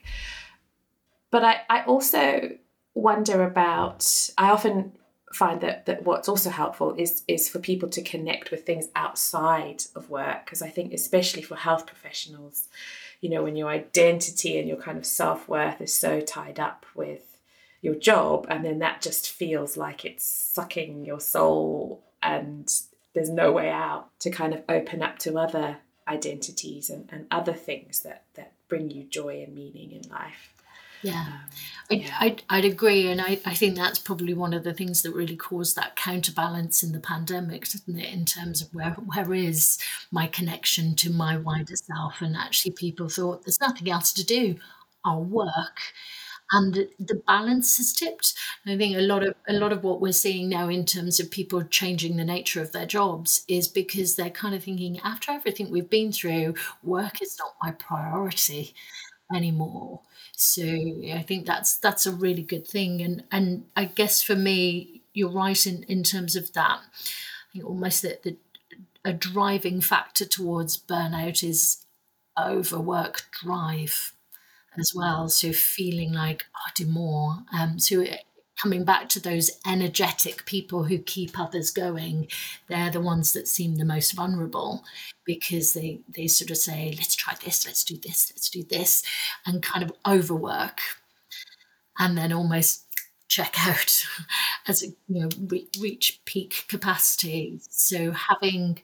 but 1.31 1.43
i 1.43 1.57
i 1.69 1.83
also 1.83 2.49
wonder 2.93 3.43
about 3.43 4.29
i 4.37 4.49
often 4.49 4.93
find 5.33 5.61
that 5.61 5.85
that 5.85 6.03
what's 6.03 6.27
also 6.27 6.49
helpful 6.49 6.95
is 6.97 7.23
is 7.27 7.47
for 7.47 7.59
people 7.59 7.89
to 7.89 8.01
connect 8.01 8.51
with 8.51 8.65
things 8.65 8.87
outside 8.95 9.83
of 9.95 10.09
work 10.09 10.45
because 10.45 10.61
I 10.61 10.69
think 10.69 10.93
especially 10.93 11.43
for 11.43 11.55
health 11.55 11.85
professionals 11.85 12.67
you 13.21 13.29
know 13.29 13.43
when 13.43 13.55
your 13.55 13.69
identity 13.69 14.57
and 14.57 14.67
your 14.67 14.77
kind 14.77 14.97
of 14.97 15.05
self-worth 15.05 15.81
is 15.81 15.93
so 15.93 16.19
tied 16.19 16.59
up 16.59 16.85
with 16.95 17.37
your 17.81 17.95
job 17.95 18.47
and 18.49 18.65
then 18.65 18.79
that 18.79 19.01
just 19.01 19.29
feels 19.29 19.77
like 19.77 20.03
it's 20.03 20.25
sucking 20.25 21.05
your 21.05 21.19
soul 21.19 22.03
and 22.23 22.81
there's 23.13 23.29
no 23.29 23.51
way 23.51 23.69
out 23.69 24.09
to 24.19 24.29
kind 24.29 24.53
of 24.53 24.63
open 24.67 25.01
up 25.01 25.17
to 25.19 25.37
other 25.37 25.77
identities 26.07 26.89
and, 26.89 27.07
and 27.11 27.27
other 27.29 27.53
things 27.53 28.01
that 28.01 28.23
that 28.33 28.53
bring 28.67 28.89
you 28.89 29.03
joy 29.03 29.43
and 29.43 29.53
meaning 29.53 29.91
in 29.91 30.09
life 30.09 30.53
yeah, 31.01 31.25
um, 31.91 31.99
yeah. 31.99 32.15
I'd, 32.19 32.43
I'd 32.49 32.65
agree. 32.65 33.09
And 33.09 33.21
I, 33.21 33.39
I 33.45 33.53
think 33.53 33.75
that's 33.75 33.99
probably 33.99 34.33
one 34.33 34.53
of 34.53 34.63
the 34.63 34.73
things 34.73 35.01
that 35.03 35.13
really 35.13 35.35
caused 35.35 35.75
that 35.75 35.95
counterbalance 35.95 36.83
in 36.83 36.91
the 36.91 36.99
pandemic, 36.99 37.67
didn't 37.67 37.99
it? 37.99 38.13
In 38.13 38.25
terms 38.25 38.61
of 38.61 38.73
where, 38.73 38.91
where 38.91 39.33
is 39.33 39.79
my 40.11 40.27
connection 40.27 40.95
to 40.97 41.11
my 41.11 41.37
wider 41.37 41.75
self? 41.75 42.21
And 42.21 42.35
actually, 42.35 42.71
people 42.71 43.09
thought 43.09 43.43
there's 43.45 43.61
nothing 43.61 43.89
else 43.89 44.13
to 44.13 44.25
do, 44.25 44.55
I'll 45.05 45.23
work. 45.23 45.79
And 46.51 46.87
the 46.97 47.21
balance 47.27 47.77
has 47.77 47.93
tipped. 47.93 48.33
I 48.65 48.75
think 48.75 48.97
a 48.97 49.01
lot 49.01 49.23
of 49.23 49.35
a 49.47 49.53
lot 49.53 49.71
of 49.71 49.83
what 49.83 50.01
we're 50.01 50.11
seeing 50.11 50.49
now 50.49 50.67
in 50.67 50.83
terms 50.83 51.19
of 51.19 51.29
people 51.29 51.63
changing 51.63 52.17
the 52.17 52.25
nature 52.25 52.59
of 52.59 52.71
their 52.71 52.87
jobs 52.87 53.43
is 53.47 53.67
because 53.67 54.15
they're 54.15 54.31
kind 54.31 54.55
of 54.55 54.63
thinking, 54.63 54.99
after 55.03 55.31
everything 55.31 55.69
we've 55.69 55.89
been 55.89 56.11
through, 56.11 56.55
work 56.81 57.21
is 57.21 57.37
not 57.37 57.53
my 57.61 57.69
priority 57.71 58.73
anymore. 59.33 60.01
So 60.41 60.63
I 60.63 61.23
think 61.27 61.45
that's 61.45 61.77
that's 61.77 62.05
a 62.05 62.11
really 62.13 62.43
good 62.43 62.67
thing. 62.67 63.01
And 63.01 63.23
and 63.31 63.65
I 63.75 63.85
guess 63.85 64.23
for 64.23 64.35
me, 64.35 65.01
you're 65.13 65.29
right 65.31 65.65
in, 65.67 65.83
in 65.83 66.03
terms 66.03 66.35
of 66.35 66.53
that. 66.53 66.79
I 66.81 67.53
think 67.53 67.65
almost 67.65 68.01
that 68.03 68.23
the 68.23 68.37
a 69.05 69.13
driving 69.13 69.81
factor 69.81 70.25
towards 70.25 70.77
burnout 70.77 71.43
is 71.43 71.85
overwork 72.39 73.25
drive 73.31 74.13
as 74.79 74.93
well. 74.95 75.29
So 75.29 75.51
feeling 75.53 76.13
like 76.13 76.45
oh, 76.55 76.59
I 76.67 76.71
do 76.75 76.85
more. 76.87 77.39
Um, 77.53 77.79
so 77.79 78.05
coming 78.61 78.83
back 78.83 79.07
to 79.09 79.19
those 79.19 79.51
energetic 79.65 80.45
people 80.45 80.83
who 80.83 80.97
keep 80.97 81.39
others 81.39 81.71
going, 81.71 82.27
they're 82.67 82.91
the 82.91 83.01
ones 83.01 83.33
that 83.33 83.47
seem 83.47 83.75
the 83.75 83.85
most 83.85 84.11
vulnerable 84.13 84.83
because 85.25 85.73
they, 85.73 85.99
they 86.13 86.27
sort 86.27 86.51
of 86.51 86.57
say, 86.57 86.93
let's 86.97 87.15
try 87.15 87.33
this, 87.43 87.65
let's 87.65 87.83
do 87.83 87.95
this, 87.97 88.31
let's 88.35 88.49
do 88.49 88.63
this, 88.63 89.03
and 89.45 89.63
kind 89.63 89.83
of 89.83 89.91
overwork 90.05 90.81
and 91.99 92.17
then 92.17 92.33
almost 92.33 92.85
check 93.27 93.55
out 93.67 94.03
as 94.67 94.81
you 94.81 94.95
know 95.07 95.29
re- 95.47 95.67
reach 95.79 96.19
peak 96.25 96.65
capacity 96.67 97.59
so 97.69 98.11
having 98.11 98.81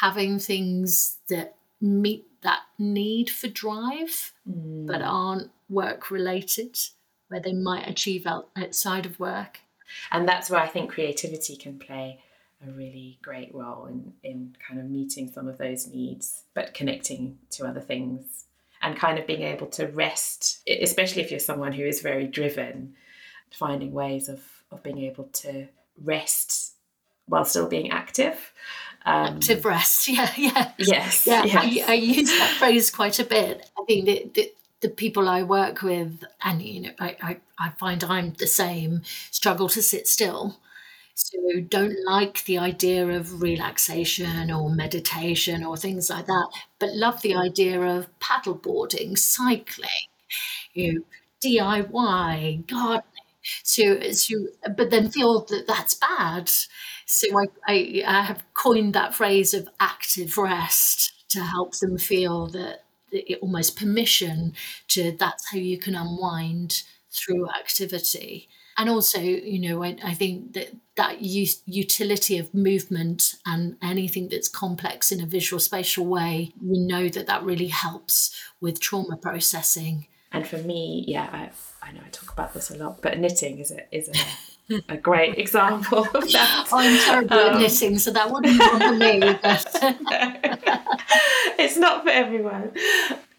having 0.00 0.38
things 0.38 1.18
that 1.28 1.56
meet 1.80 2.24
that 2.42 2.60
need 2.78 3.28
for 3.28 3.48
drive 3.48 4.32
mm. 4.48 4.86
but 4.86 5.02
aren't 5.02 5.50
work 5.68 6.10
related 6.10 6.78
where 7.30 7.40
they 7.40 7.52
might 7.52 7.88
achieve 7.88 8.26
outside 8.26 9.06
of 9.06 9.18
work. 9.18 9.60
And 10.10 10.28
that's 10.28 10.50
where 10.50 10.60
I 10.60 10.66
think 10.66 10.90
creativity 10.90 11.56
can 11.56 11.78
play 11.78 12.20
a 12.66 12.70
really 12.72 13.18
great 13.22 13.54
role 13.54 13.86
in, 13.86 14.12
in 14.22 14.56
kind 14.66 14.80
of 14.80 14.90
meeting 14.90 15.30
some 15.30 15.48
of 15.48 15.56
those 15.56 15.86
needs, 15.86 16.42
but 16.54 16.74
connecting 16.74 17.38
to 17.52 17.66
other 17.66 17.80
things 17.80 18.44
and 18.82 18.96
kind 18.96 19.18
of 19.18 19.26
being 19.26 19.42
able 19.42 19.68
to 19.68 19.86
rest, 19.86 20.60
especially 20.68 21.22
if 21.22 21.30
you're 21.30 21.40
someone 21.40 21.72
who 21.72 21.84
is 21.84 22.02
very 22.02 22.26
driven, 22.26 22.94
finding 23.50 23.92
ways 23.92 24.28
of, 24.28 24.42
of 24.70 24.82
being 24.82 24.98
able 24.98 25.24
to 25.24 25.68
rest 26.02 26.74
while 27.26 27.44
still 27.44 27.68
being 27.68 27.90
active. 27.90 28.52
Um, 29.06 29.36
active 29.36 29.64
rest, 29.64 30.08
yeah, 30.08 30.30
yeah. 30.36 30.72
Yes. 30.78 31.26
Yeah, 31.26 31.44
yes. 31.44 31.88
I, 31.88 31.92
I, 31.92 31.94
use 31.94 32.28
that 32.28 32.56
phrase 32.58 32.90
quite 32.90 33.18
a 33.18 33.24
bit. 33.24 33.70
I 33.78 33.84
think 33.86 34.06
that, 34.06 34.34
that 34.34 34.54
the 34.80 34.88
people 34.88 35.28
I 35.28 35.42
work 35.42 35.82
with, 35.82 36.24
and 36.42 36.62
you 36.62 36.80
know, 36.82 36.90
I, 36.98 37.16
I, 37.22 37.36
I 37.58 37.70
find 37.78 38.02
I'm 38.04 38.32
the 38.34 38.46
same, 38.46 39.02
struggle 39.30 39.68
to 39.70 39.82
sit 39.82 40.08
still. 40.08 40.58
So 41.14 41.38
don't 41.68 41.96
like 42.06 42.44
the 42.46 42.58
idea 42.58 43.06
of 43.08 43.42
relaxation 43.42 44.50
or 44.50 44.70
meditation 44.70 45.64
or 45.64 45.76
things 45.76 46.10
like 46.10 46.26
that, 46.26 46.48
but 46.78 46.94
love 46.94 47.22
the 47.22 47.34
idea 47.36 47.80
of 47.80 48.08
paddleboarding, 48.20 49.18
cycling, 49.18 49.90
you 50.74 50.92
know, 50.94 51.00
DIY, 51.40 52.62
gardening. 52.66 53.02
So, 53.62 54.12
so, 54.12 54.34
but 54.76 54.90
then 54.90 55.10
feel 55.10 55.40
that 55.46 55.66
that's 55.66 55.94
bad. 55.94 56.50
So 57.06 57.26
I, 57.38 57.46
I, 57.66 58.02
I 58.06 58.22
have 58.22 58.44
coined 58.54 58.94
that 58.94 59.14
phrase 59.14 59.54
of 59.54 59.68
active 59.80 60.36
rest 60.38 61.12
to 61.30 61.40
help 61.42 61.78
them 61.78 61.96
feel 61.98 62.48
that 62.48 62.84
almost 63.40 63.76
permission 63.76 64.52
to 64.88 65.12
that's 65.12 65.50
how 65.50 65.58
you 65.58 65.78
can 65.78 65.94
unwind 65.94 66.82
through 67.10 67.48
activity. 67.50 68.48
And 68.78 68.88
also 68.88 69.20
you 69.20 69.58
know 69.58 69.82
i, 69.84 69.96
I 70.02 70.14
think 70.14 70.54
that 70.54 70.70
that 70.96 71.20
use, 71.20 71.60
utility 71.66 72.38
of 72.38 72.54
movement 72.54 73.34
and 73.44 73.76
anything 73.82 74.28
that's 74.28 74.48
complex 74.48 75.12
in 75.12 75.20
a 75.20 75.26
visual 75.26 75.60
spatial 75.60 76.06
way 76.06 76.54
we 76.64 76.78
know 76.78 77.08
that 77.10 77.26
that 77.26 77.42
really 77.42 77.66
helps 77.66 78.34
with 78.60 78.80
trauma 78.80 79.18
processing 79.18 80.06
and 80.32 80.46
for 80.46 80.58
me 80.58 81.04
yeah 81.06 81.28
i, 81.32 81.86
I 81.86 81.92
know 81.92 82.00
i 82.04 82.08
talk 82.10 82.32
about 82.32 82.54
this 82.54 82.70
a 82.70 82.76
lot 82.76 83.02
but 83.02 83.18
knitting 83.18 83.58
is 83.58 83.70
a 83.70 83.94
is 83.94 84.08
a 84.08 84.14
a 84.88 84.96
great 84.96 85.38
example 85.38 86.04
of 86.04 86.12
that. 86.32 86.68
I'm 86.72 86.98
terrible 87.04 87.34
um, 87.34 87.54
at 87.54 87.60
knitting, 87.60 87.98
so 87.98 88.10
that 88.12 88.30
wouldn't 88.30 88.58
be 88.58 88.64
for 88.64 88.92
me. 88.92 89.20
it's 91.58 91.76
not 91.76 92.04
for 92.04 92.10
everyone, 92.10 92.72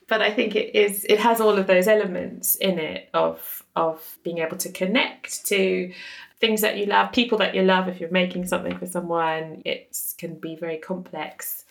but 0.07 0.21
I 0.21 0.31
think 0.31 0.55
it 0.55 0.75
is. 0.75 1.05
It 1.05 1.19
has 1.19 1.39
all 1.39 1.57
of 1.57 1.67
those 1.67 1.87
elements 1.87 2.55
in 2.55 2.79
it 2.79 3.09
of 3.13 3.63
of 3.75 4.17
being 4.23 4.39
able 4.39 4.57
to 4.57 4.71
connect 4.71 5.45
to 5.47 5.93
things 6.39 6.61
that 6.61 6.77
you 6.77 6.85
love, 6.85 7.11
people 7.11 7.37
that 7.37 7.55
you 7.55 7.61
love. 7.61 7.87
If 7.87 7.99
you're 7.99 8.11
making 8.11 8.47
something 8.47 8.77
for 8.77 8.87
someone, 8.87 9.61
it 9.65 9.95
can 10.17 10.35
be 10.35 10.55
very 10.55 10.77
complex, 10.77 11.65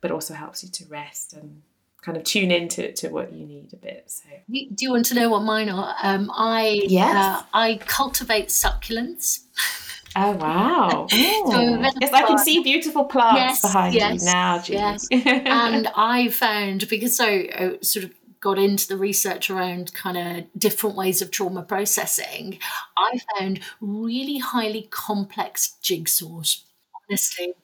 but 0.00 0.10
also 0.10 0.34
helps 0.34 0.62
you 0.62 0.70
to 0.70 0.86
rest 0.86 1.34
and 1.34 1.62
kind 2.02 2.18
of 2.18 2.24
tune 2.24 2.50
into 2.50 2.92
to 2.92 3.08
what 3.08 3.32
you 3.32 3.46
need 3.46 3.72
a 3.72 3.76
bit. 3.76 4.04
So, 4.10 4.28
do 4.50 4.66
you 4.78 4.90
want 4.90 5.06
to 5.06 5.14
know 5.14 5.30
what 5.30 5.42
mine 5.42 5.70
are? 5.70 5.94
Um, 6.02 6.30
I 6.34 6.82
yes. 6.84 7.14
Uh, 7.14 7.42
I 7.54 7.78
cultivate 7.86 8.48
succulents. 8.48 9.44
Oh 10.14 10.32
wow! 10.32 11.06
so 11.08 11.16
yes, 11.16 12.12
I 12.12 12.26
can 12.26 12.36
see 12.36 12.62
beautiful 12.62 13.06
plants 13.06 13.38
yes, 13.38 13.62
behind 13.62 13.94
yes, 13.94 14.20
you 14.20 14.26
now, 14.30 14.58
Julie. 14.58 14.78
Yes, 14.78 15.08
and 15.10 15.88
I 15.96 16.28
found 16.28 16.86
because 16.90 17.18
I 17.18 17.44
uh, 17.44 17.70
sort 17.80 18.04
of 18.04 18.12
got 18.42 18.58
into 18.58 18.86
the 18.88 18.96
research 18.96 19.48
around 19.48 19.94
kind 19.94 20.18
of 20.18 20.44
different 20.58 20.96
ways 20.96 21.22
of 21.22 21.30
trauma 21.30 21.62
processing, 21.62 22.58
I 22.98 23.20
found 23.38 23.60
really 23.80 24.38
highly 24.38 24.88
complex 24.90 25.76
jigsaws. 25.82 26.62
Honestly, 27.08 27.54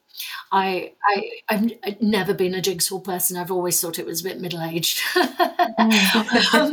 I, 0.51 0.93
I 1.05 1.31
I've, 1.49 1.73
I've, 1.85 2.03
never 2.03 2.33
been 2.33 2.55
a 2.55 2.61
jigsaw 2.61 3.01
person. 3.01 3.37
I've 3.37 3.51
always 3.51 3.81
thought 3.81 3.99
it 3.99 4.07
was 4.07 4.21
a 4.21 4.25
bit 4.25 4.41
middle 4.41 4.63
aged. 4.63 5.01
um, 5.17 6.73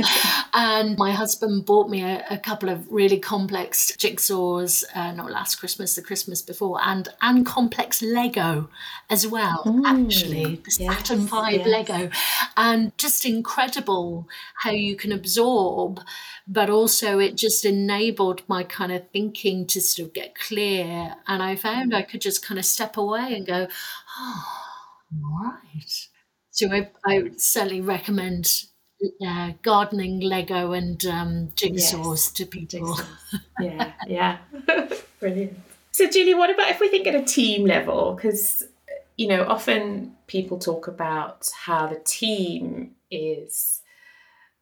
and 0.54 0.98
my 0.98 1.12
husband 1.12 1.66
bought 1.66 1.90
me 1.90 2.04
a, 2.04 2.26
a, 2.30 2.38
couple 2.38 2.70
of 2.70 2.90
really 2.92 3.20
complex 3.20 3.92
jigsaws, 3.98 4.84
uh, 4.96 5.12
not 5.12 5.32
last 5.32 5.56
Christmas, 5.56 5.96
the 5.96 6.02
Christmas 6.02 6.42
before, 6.42 6.80
and 6.84 7.10
and 7.22 7.46
complex 7.46 8.02
Lego 8.02 8.70
as 9.10 9.28
well. 9.28 9.64
Mm, 9.66 9.86
actually, 9.86 10.56
the 10.56 10.76
yes, 10.80 10.96
Saturn 10.96 11.28
Five 11.28 11.66
yes. 11.66 11.68
Lego, 11.68 12.10
and 12.56 12.98
just 12.98 13.26
incredible 13.26 14.28
how 14.64 14.72
you 14.72 14.96
can 14.96 15.12
absorb 15.12 16.00
but 16.48 16.70
also 16.70 17.20
it 17.20 17.36
just 17.36 17.66
enabled 17.66 18.44
my 18.48 18.64
kind 18.64 18.92
of 18.92 19.10
thinking 19.10 19.66
to 19.68 19.82
sort 19.82 20.08
of 20.08 20.14
get 20.14 20.36
clear. 20.36 21.16
And 21.28 21.42
I 21.42 21.56
found 21.56 21.96
I 21.96 22.04
could 22.04 22.22
just 22.22 22.46
kind 22.46 22.60
of 22.60 22.66
step 22.66 22.98
away 22.98 23.34
and 23.36 23.46
go, 23.48 23.68
oh, 24.18 24.44
all 25.24 25.44
right. 25.44 26.08
So 26.52 26.72
I, 26.72 26.90
I 27.06 27.32
certainly 27.38 27.82
recommend 27.82 28.48
uh, 29.26 29.54
gardening 29.62 30.22
Lego 30.22 30.72
and 30.74 31.04
um, 31.06 31.50
jigsaws 31.56 32.28
yes. 32.28 32.32
to 32.32 32.46
people. 32.46 32.98
yeah, 33.60 33.94
yeah. 34.08 34.38
Brilliant. 35.20 35.60
So, 35.92 36.10
Julie, 36.10 36.34
what 36.34 36.50
about 36.50 36.70
if 36.70 36.80
we 36.80 36.90
think 36.90 37.08
at 37.08 37.16
a 37.16 37.24
team 37.24 37.66
level? 37.66 38.14
Because, 38.14 38.64
you 39.18 39.28
know, 39.28 39.46
often 39.46 40.16
people 40.28 40.60
talk 40.60 40.88
about 40.88 41.50
how 41.66 41.88
the 41.88 42.00
team 42.00 42.92
is 43.10 43.82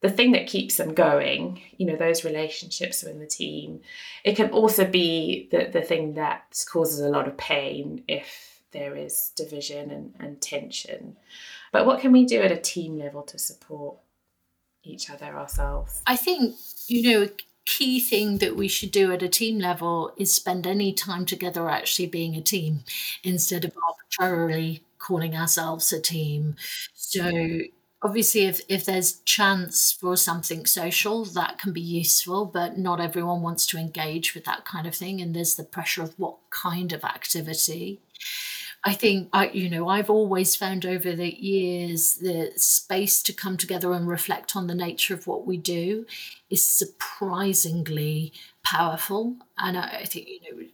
the 0.04 0.12
thing 0.12 0.34
that 0.34 0.48
keeps 0.48 0.76
them 0.76 0.94
going, 0.94 1.62
you 1.78 1.86
know, 1.86 1.96
those 1.96 2.26
relationships 2.26 3.02
within 3.02 3.22
the 3.22 3.26
team. 3.26 3.80
It 4.26 4.36
can 4.36 4.50
also 4.50 4.84
be 4.86 5.48
the, 5.50 5.70
the 5.72 5.82
thing 5.82 6.16
that 6.16 6.62
causes 6.70 7.00
a 7.00 7.08
lot 7.08 7.26
of 7.26 7.38
pain 7.38 8.04
if 8.10 8.62
there 8.72 8.98
is 8.98 9.32
division 9.38 9.90
and, 9.92 10.14
and 10.20 10.42
tension. 10.42 11.16
But 11.72 11.86
what 11.86 12.02
can 12.02 12.12
we 12.12 12.26
do 12.26 12.42
at 12.42 12.52
a 12.52 12.58
team 12.58 13.00
level 13.00 13.22
to 13.24 13.40
support 13.40 13.96
each 14.84 15.10
other 15.10 15.38
ourselves? 15.38 16.02
I 16.06 16.18
think, 16.18 16.56
you 16.88 17.10
know, 17.10 17.24
a 17.24 17.30
key 17.64 18.02
thing 18.02 18.40
that 18.40 18.58
we 18.58 18.68
should 18.68 18.92
do 18.92 19.14
at 19.14 19.24
a 19.24 19.30
team 19.30 19.58
level 19.58 20.12
is 20.18 20.34
spend 20.34 20.68
any 20.68 20.92
time 20.92 21.26
together 21.26 21.70
actually 21.70 22.08
being 22.08 22.36
a 22.36 22.42
team 22.42 22.84
instead 23.24 23.64
of 23.64 23.72
arbitrarily 23.88 24.84
calling 25.00 25.34
ourselves 25.34 25.94
a 25.94 26.02
team. 26.02 26.58
So 26.94 27.32
obviously 28.04 28.42
if, 28.42 28.62
if 28.68 28.86
there's 28.86 29.22
chance 29.22 29.92
for 29.92 30.18
something 30.18 30.66
social 30.66 31.24
that 31.24 31.58
can 31.58 31.72
be 31.72 31.82
useful 31.82 32.46
but 32.46 32.78
not 32.78 33.00
everyone 33.00 33.42
wants 33.42 33.66
to 33.66 33.78
engage 33.78 34.36
with 34.36 34.44
that 34.44 34.66
kind 34.66 34.86
of 34.86 34.94
thing 34.94 35.22
and 35.22 35.34
there's 35.34 35.56
the 35.56 35.64
pressure 35.64 36.04
of 36.04 36.14
what 36.20 36.36
kind 36.50 36.92
of 36.92 37.04
activity. 37.04 38.02
I 38.86 38.94
think 38.94 39.30
i 39.32 39.50
you 39.50 39.70
know 39.70 39.88
i've 39.88 40.10
always 40.10 40.58
found 40.58 40.86
over 40.86 41.14
the 41.16 41.34
years 41.42 42.16
the 42.16 42.52
space 42.58 43.24
to 43.24 43.32
come 43.32 43.56
together 43.56 43.94
and 43.94 44.10
reflect 44.10 44.58
on 44.58 44.68
the 44.68 44.76
nature 44.76 45.14
of 45.14 45.26
what 45.26 45.48
we 45.48 45.56
do 45.56 46.06
is 46.50 46.66
surprisingly 46.66 48.34
powerful. 48.62 49.38
And 49.58 49.78
i, 49.78 50.00
I 50.02 50.06
think 50.06 50.28
you 50.28 50.40
know 50.42 50.68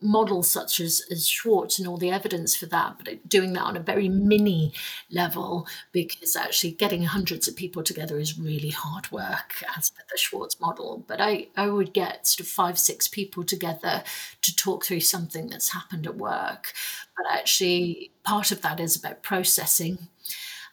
models 0.00 0.50
such 0.50 0.78
as, 0.78 1.02
as 1.10 1.26
Schwartz 1.26 1.78
and 1.78 1.88
all 1.88 1.96
the 1.96 2.10
evidence 2.10 2.54
for 2.54 2.66
that, 2.66 2.96
but 3.04 3.28
doing 3.28 3.52
that 3.54 3.64
on 3.64 3.76
a 3.76 3.80
very 3.80 4.08
mini 4.08 4.72
level 5.10 5.66
because 5.92 6.36
actually 6.36 6.72
getting 6.72 7.02
hundreds 7.02 7.48
of 7.48 7.56
people 7.56 7.82
together 7.82 8.18
is 8.18 8.38
really 8.38 8.70
hard 8.70 9.10
work 9.10 9.54
as 9.76 9.90
per 9.90 10.02
the 10.10 10.18
Schwartz 10.18 10.60
model. 10.60 11.04
But 11.06 11.20
I, 11.20 11.48
I 11.56 11.68
would 11.68 11.92
get 11.92 12.26
sort 12.26 12.40
of 12.40 12.48
five, 12.48 12.78
six 12.78 13.08
people 13.08 13.42
together 13.42 14.04
to 14.42 14.56
talk 14.56 14.84
through 14.84 15.00
something 15.00 15.48
that's 15.48 15.72
happened 15.72 16.06
at 16.06 16.16
work. 16.16 16.72
But 17.16 17.26
actually, 17.32 18.12
part 18.22 18.52
of 18.52 18.62
that 18.62 18.78
is 18.78 18.96
about 18.96 19.22
processing 19.22 19.98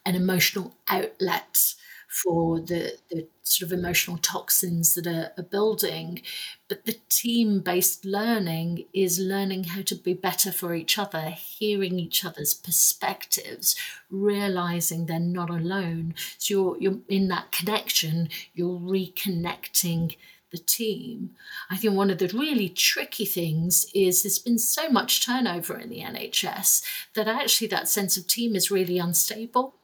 an 0.04 0.14
emotional 0.14 0.76
outlet 0.88 1.74
for 2.22 2.60
the, 2.60 2.96
the 3.10 3.28
sort 3.42 3.70
of 3.70 3.78
emotional 3.78 4.16
toxins 4.16 4.94
that 4.94 5.06
are, 5.06 5.32
are 5.36 5.44
building. 5.44 6.22
But 6.66 6.86
the 6.86 6.96
team 7.10 7.60
based 7.60 8.06
learning 8.06 8.86
is 8.94 9.18
learning 9.18 9.64
how 9.64 9.82
to 9.82 9.94
be 9.94 10.14
better 10.14 10.50
for 10.50 10.74
each 10.74 10.98
other, 10.98 11.28
hearing 11.30 11.98
each 11.98 12.24
other's 12.24 12.54
perspectives, 12.54 13.76
realizing 14.10 15.04
they're 15.04 15.20
not 15.20 15.50
alone. 15.50 16.14
So 16.38 16.54
you're, 16.54 16.80
you're 16.80 17.00
in 17.08 17.28
that 17.28 17.52
connection, 17.52 18.30
you're 18.54 18.80
reconnecting 18.80 20.16
the 20.50 20.58
team. 20.58 21.32
I 21.68 21.76
think 21.76 21.94
one 21.94 22.08
of 22.10 22.16
the 22.16 22.28
really 22.28 22.70
tricky 22.70 23.26
things 23.26 23.86
is 23.94 24.22
there's 24.22 24.38
been 24.38 24.58
so 24.58 24.88
much 24.88 25.26
turnover 25.26 25.78
in 25.78 25.90
the 25.90 26.00
NHS 26.00 26.82
that 27.14 27.28
actually 27.28 27.66
that 27.68 27.88
sense 27.88 28.16
of 28.16 28.26
team 28.26 28.56
is 28.56 28.70
really 28.70 28.96
unstable. 28.96 29.74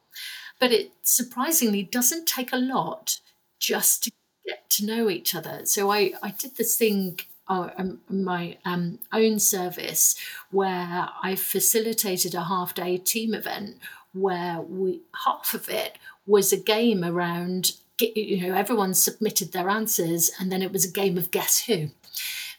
But 0.59 0.71
it 0.71 0.91
surprisingly 1.03 1.83
doesn't 1.83 2.27
take 2.27 2.53
a 2.53 2.57
lot 2.57 3.19
just 3.59 4.03
to 4.03 4.11
get 4.45 4.69
to 4.71 4.85
know 4.85 5.09
each 5.09 5.35
other. 5.35 5.65
So 5.65 5.91
I, 5.91 6.13
I 6.21 6.31
did 6.31 6.57
this 6.57 6.77
thing 6.77 7.19
uh, 7.47 7.69
um, 7.77 7.99
my 8.09 8.57
um, 8.65 8.99
own 9.11 9.39
service 9.39 10.15
where 10.51 11.09
I 11.21 11.35
facilitated 11.35 12.33
a 12.33 12.45
half 12.45 12.73
day 12.73 12.97
team 12.97 13.33
event 13.33 13.77
where 14.13 14.61
we 14.61 15.01
half 15.25 15.53
of 15.53 15.69
it 15.69 15.97
was 16.25 16.53
a 16.53 16.57
game 16.57 17.03
around 17.03 17.73
you 17.99 18.47
know 18.47 18.55
everyone 18.55 18.93
submitted 18.93 19.51
their 19.51 19.69
answers 19.69 20.31
and 20.39 20.51
then 20.51 20.61
it 20.61 20.71
was 20.71 20.85
a 20.85 20.91
game 20.91 21.17
of 21.17 21.31
guess 21.31 21.65
who 21.65 21.89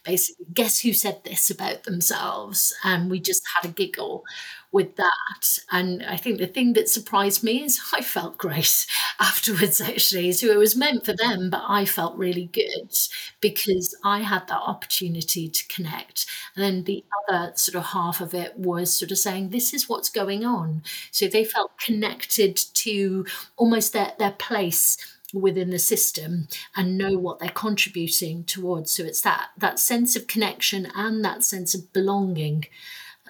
basically 0.04 0.46
guess 0.52 0.80
who 0.80 0.92
said 0.92 1.22
this 1.24 1.50
about 1.50 1.84
themselves 1.84 2.74
and 2.84 3.10
we 3.10 3.20
just 3.20 3.42
had 3.56 3.70
a 3.70 3.72
giggle 3.72 4.24
with 4.72 4.96
that. 4.96 5.58
And 5.70 6.02
I 6.04 6.16
think 6.16 6.38
the 6.38 6.48
thing 6.48 6.72
that 6.72 6.88
surprised 6.88 7.44
me 7.44 7.62
is 7.62 7.80
I 7.92 8.00
felt 8.02 8.36
great 8.38 8.86
afterwards, 9.20 9.80
actually. 9.80 10.32
So 10.32 10.48
it 10.48 10.58
was 10.58 10.76
meant 10.76 11.04
for 11.06 11.14
them, 11.14 11.48
but 11.48 11.62
I 11.66 11.84
felt 11.84 12.16
really 12.16 12.46
good 12.52 12.92
because 13.40 13.96
I 14.04 14.20
had 14.20 14.48
that 14.48 14.60
opportunity 14.60 15.48
to 15.48 15.68
connect. 15.68 16.26
And 16.56 16.64
then 16.64 16.84
the 16.84 17.04
other 17.28 17.52
sort 17.54 17.76
of 17.76 17.90
half 17.90 18.20
of 18.20 18.34
it 18.34 18.58
was 18.58 18.92
sort 18.92 19.10
of 19.12 19.18
saying, 19.18 19.50
this 19.50 19.72
is 19.72 19.88
what's 19.88 20.08
going 20.08 20.44
on. 20.44 20.82
So 21.10 21.26
they 21.28 21.44
felt 21.44 21.78
connected 21.78 22.56
to 22.56 23.26
almost 23.56 23.92
their, 23.92 24.12
their 24.18 24.32
place 24.32 24.96
within 25.34 25.70
the 25.70 25.78
system 25.78 26.48
and 26.76 26.96
know 26.96 27.18
what 27.18 27.40
they're 27.40 27.50
contributing 27.50 28.44
towards. 28.44 28.90
So 28.92 29.04
it's 29.04 29.20
that 29.22 29.48
that 29.58 29.78
sense 29.78 30.16
of 30.16 30.26
connection 30.26 30.88
and 30.94 31.24
that 31.24 31.42
sense 31.44 31.74
of 31.74 31.92
belonging 31.92 32.66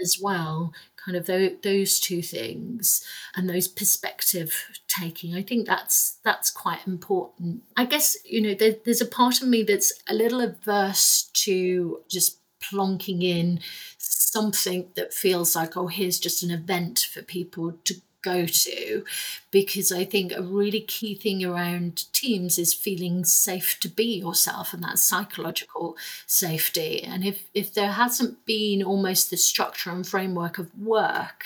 as 0.02 0.18
well 0.20 0.72
kind 1.04 1.16
of 1.16 1.26
those, 1.26 2.00
two 2.00 2.22
things 2.22 3.04
and 3.36 3.48
those 3.48 3.68
perspective 3.68 4.68
taking. 4.88 5.34
I 5.34 5.42
think 5.42 5.66
that's 5.66 6.18
that's 6.24 6.50
quite 6.50 6.86
important. 6.86 7.62
I 7.76 7.84
guess 7.84 8.16
you 8.24 8.40
know 8.40 8.54
there, 8.54 8.76
there's 8.84 9.00
a 9.00 9.06
part 9.06 9.42
of 9.42 9.48
me 9.48 9.62
that's 9.62 9.92
a 10.08 10.14
little 10.14 10.40
averse 10.40 11.30
to 11.34 12.00
just 12.08 12.38
plonking 12.60 13.22
in 13.22 13.60
something 13.98 14.88
that 14.94 15.12
feels 15.12 15.54
like 15.54 15.76
oh 15.76 15.86
here's 15.86 16.18
just 16.18 16.42
an 16.42 16.50
event 16.50 17.06
for 17.12 17.20
people 17.20 17.72
to 17.84 17.94
go 18.24 18.46
to 18.46 19.04
because 19.50 19.92
I 19.92 20.04
think 20.04 20.32
a 20.32 20.42
really 20.42 20.80
key 20.80 21.14
thing 21.14 21.44
around 21.44 22.12
teams 22.12 22.58
is 22.58 22.72
feeling 22.74 23.24
safe 23.24 23.78
to 23.80 23.88
be 23.88 24.18
yourself 24.18 24.72
and 24.72 24.82
that 24.82 24.98
psychological 24.98 25.96
safety. 26.26 27.02
And 27.02 27.24
if, 27.24 27.44
if 27.54 27.74
there 27.74 27.92
hasn't 27.92 28.44
been 28.46 28.82
almost 28.82 29.30
the 29.30 29.36
structure 29.36 29.90
and 29.90 30.06
framework 30.06 30.58
of 30.58 30.76
work 30.78 31.44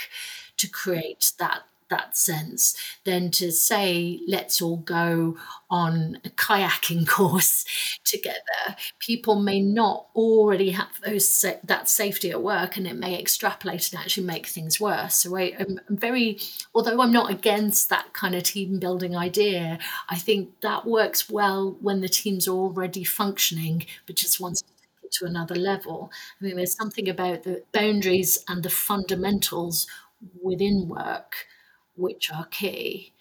to 0.57 0.69
create 0.69 1.33
that 1.39 1.65
that 1.91 2.17
sense 2.17 2.77
than 3.05 3.31
to 3.33 3.51
say, 3.51 4.21
let's 4.27 4.61
all 4.61 4.79
go 4.79 5.37
on 5.71 6.19
a 6.25 6.31
kayaking 6.31 7.07
course 7.09 7.65
together. 8.05 8.77
People 8.99 9.37
may 9.37 9.61
not 9.61 10.07
already 10.15 10.71
have 10.71 11.01
those 11.05 11.45
that 11.65 11.89
safety 11.89 12.31
at 12.31 12.43
work, 12.43 12.77
and 12.77 12.87
it 12.87 12.97
may 12.97 13.19
extrapolate 13.19 13.93
and 13.93 14.01
actually 14.01 14.27
make 14.27 14.47
things 14.47 14.81
worse. 14.81 15.15
So 15.17 15.37
I, 15.37 15.55
am 15.59 15.79
very, 15.89 16.39
although 16.75 17.01
I'm 17.01 17.13
not 17.13 17.31
against 17.31 17.89
that 17.91 18.13
kind 18.13 18.35
of 18.35 18.43
team 18.43 18.79
building 18.79 19.17
idea, 19.17 19.79
I 20.09 20.17
think 20.17 20.61
that 20.61 20.87
works 20.87 21.29
well 21.29 21.77
when 21.81 22.01
the 22.01 22.09
team's 22.09 22.49
are 22.49 22.53
already 22.53 23.05
functioning, 23.05 23.87
but 24.07 24.17
just 24.17 24.41
wants 24.41 24.63
to 24.63 24.69
take 24.69 25.05
it 25.05 25.13
to 25.13 25.27
another 25.27 25.55
level. 25.55 26.11
I 26.41 26.45
mean, 26.45 26.57
there's 26.57 26.77
something 26.77 27.09
about 27.09 27.43
the 27.43 27.63
boundaries 27.73 28.45
and 28.49 28.63
the 28.63 28.71
fundamentals 28.71 29.87
within 30.43 30.89
work 30.89 31.47
which 31.99 32.31
are 32.33 32.47
key. 32.47 33.13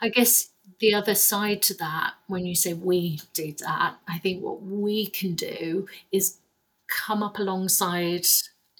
I 0.00 0.08
guess 0.08 0.50
the 0.78 0.94
other 0.94 1.14
side 1.14 1.62
to 1.62 1.74
that, 1.74 2.14
when 2.26 2.46
you 2.46 2.54
say 2.54 2.72
we 2.72 3.20
do 3.34 3.52
that, 3.58 3.96
I 4.08 4.18
think 4.18 4.42
what 4.42 4.62
we 4.62 5.06
can 5.06 5.34
do 5.34 5.88
is 6.12 6.38
come 6.86 7.22
up 7.22 7.38
alongside 7.38 8.26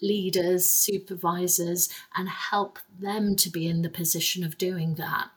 leaders, 0.01 0.69
supervisors, 0.69 1.89
and 2.15 2.27
help 2.27 2.79
them 2.99 3.35
to 3.35 3.49
be 3.49 3.67
in 3.67 3.81
the 3.81 3.89
position 3.89 4.43
of 4.43 4.57
doing 4.57 4.95
that. 4.95 5.29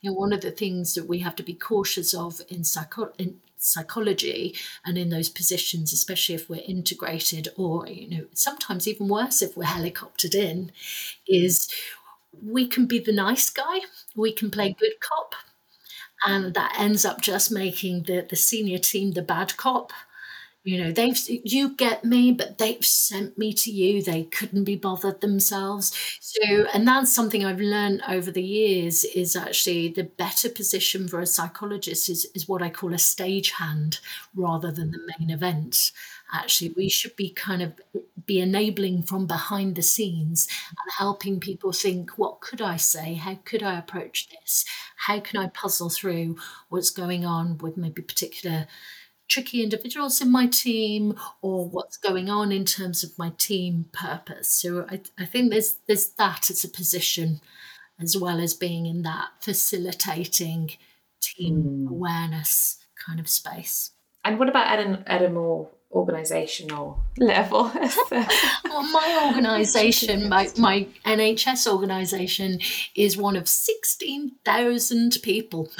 You 0.00 0.10
know, 0.10 0.16
one 0.16 0.32
of 0.32 0.40
the 0.40 0.50
things 0.50 0.94
that 0.94 1.06
we 1.06 1.20
have 1.20 1.36
to 1.36 1.42
be 1.42 1.54
cautious 1.54 2.14
of 2.14 2.40
in, 2.48 2.64
psycho- 2.64 3.12
in 3.18 3.40
psychology 3.56 4.54
and 4.84 4.96
in 4.96 5.10
those 5.10 5.28
positions, 5.28 5.92
especially 5.92 6.34
if 6.34 6.48
we're 6.48 6.62
integrated 6.66 7.48
or, 7.56 7.86
you 7.86 8.08
know, 8.08 8.26
sometimes 8.32 8.88
even 8.88 9.08
worse 9.08 9.42
if 9.42 9.56
we're 9.56 9.64
helicoptered 9.64 10.34
in, 10.34 10.72
is 11.28 11.70
we 12.32 12.66
can 12.66 12.86
be 12.86 12.98
the 12.98 13.12
nice 13.12 13.50
guy, 13.50 13.80
we 14.14 14.32
can 14.32 14.50
play 14.50 14.70
mm. 14.70 14.78
good 14.78 15.00
cop, 15.00 15.34
and 16.26 16.54
that 16.54 16.76
ends 16.78 17.04
up 17.04 17.20
just 17.20 17.50
making 17.50 18.04
the, 18.04 18.26
the 18.28 18.36
senior 18.36 18.78
team 18.78 19.12
the 19.12 19.22
bad 19.22 19.56
cop 19.56 19.92
you 20.62 20.82
know 20.82 20.92
they've 20.92 21.18
you 21.28 21.74
get 21.74 22.04
me 22.04 22.32
but 22.32 22.58
they've 22.58 22.84
sent 22.84 23.38
me 23.38 23.52
to 23.54 23.70
you. 23.70 24.02
They 24.02 24.24
couldn't 24.24 24.64
be 24.64 24.76
bothered 24.76 25.20
themselves. 25.20 25.92
So 26.20 26.66
and 26.74 26.86
that's 26.86 27.14
something 27.14 27.44
i've 27.44 27.60
learned 27.60 28.02
over 28.08 28.30
the 28.30 28.42
years 28.42 29.04
is 29.04 29.34
actually 29.36 29.88
the 29.88 30.04
better 30.04 30.48
position 30.50 31.08
for 31.08 31.20
a 31.20 31.26
psychologist 31.26 32.08
is, 32.08 32.26
is 32.34 32.48
what 32.48 32.62
i 32.62 32.68
call 32.70 32.92
a 32.92 32.96
stagehand 32.96 34.00
rather 34.34 34.70
than 34.70 34.90
the 34.90 35.00
main 35.18 35.30
event. 35.30 35.92
Actually 36.32 36.70
we 36.76 36.88
should 36.88 37.16
be 37.16 37.30
kind 37.30 37.62
of 37.62 37.72
be 38.26 38.38
enabling 38.40 39.02
from 39.02 39.26
behind 39.26 39.74
the 39.74 39.82
scenes 39.82 40.46
and 40.70 40.92
helping 40.98 41.40
people 41.40 41.72
think 41.72 42.10
what 42.18 42.40
could 42.40 42.60
i 42.60 42.76
say? 42.76 43.14
How 43.14 43.36
could 43.44 43.62
i 43.62 43.78
approach 43.78 44.28
this? 44.28 44.64
How 45.06 45.20
can 45.20 45.40
i 45.40 45.48
puzzle 45.48 45.90
through 45.90 46.36
what's 46.68 46.90
going 46.90 47.24
on 47.24 47.58
with 47.58 47.76
maybe 47.76 48.02
particular 48.02 48.66
tricky 49.30 49.62
individuals 49.62 50.20
in 50.20 50.30
my 50.30 50.46
team 50.46 51.14
or 51.40 51.66
what's 51.66 51.96
going 51.96 52.28
on 52.28 52.52
in 52.52 52.64
terms 52.66 53.02
of 53.02 53.16
my 53.18 53.32
team 53.38 53.86
purpose. 53.92 54.48
So 54.48 54.84
I, 54.90 55.00
I 55.18 55.24
think 55.24 55.50
there's 55.50 55.76
there's 55.86 56.08
that 56.18 56.50
as 56.50 56.64
a 56.64 56.68
position 56.68 57.40
as 58.00 58.16
well 58.16 58.40
as 58.40 58.54
being 58.54 58.86
in 58.86 59.02
that 59.02 59.28
facilitating 59.40 60.72
team 61.20 61.86
mm. 61.86 61.90
awareness 61.90 62.78
kind 63.06 63.20
of 63.20 63.28
space. 63.28 63.92
And 64.24 64.38
what 64.38 64.48
about 64.48 64.66
at, 64.66 64.84
an, 64.84 65.04
at 65.06 65.22
a 65.22 65.30
more 65.30 65.68
organisational 65.94 66.98
level? 67.18 67.64
well, 68.10 68.82
my 68.90 69.32
organisation, 69.34 70.28
my, 70.28 70.48
my 70.58 70.86
NHS 71.06 71.70
organisation, 71.70 72.58
is 72.94 73.16
one 73.16 73.36
of 73.36 73.48
16,000 73.48 75.18
people. 75.22 75.70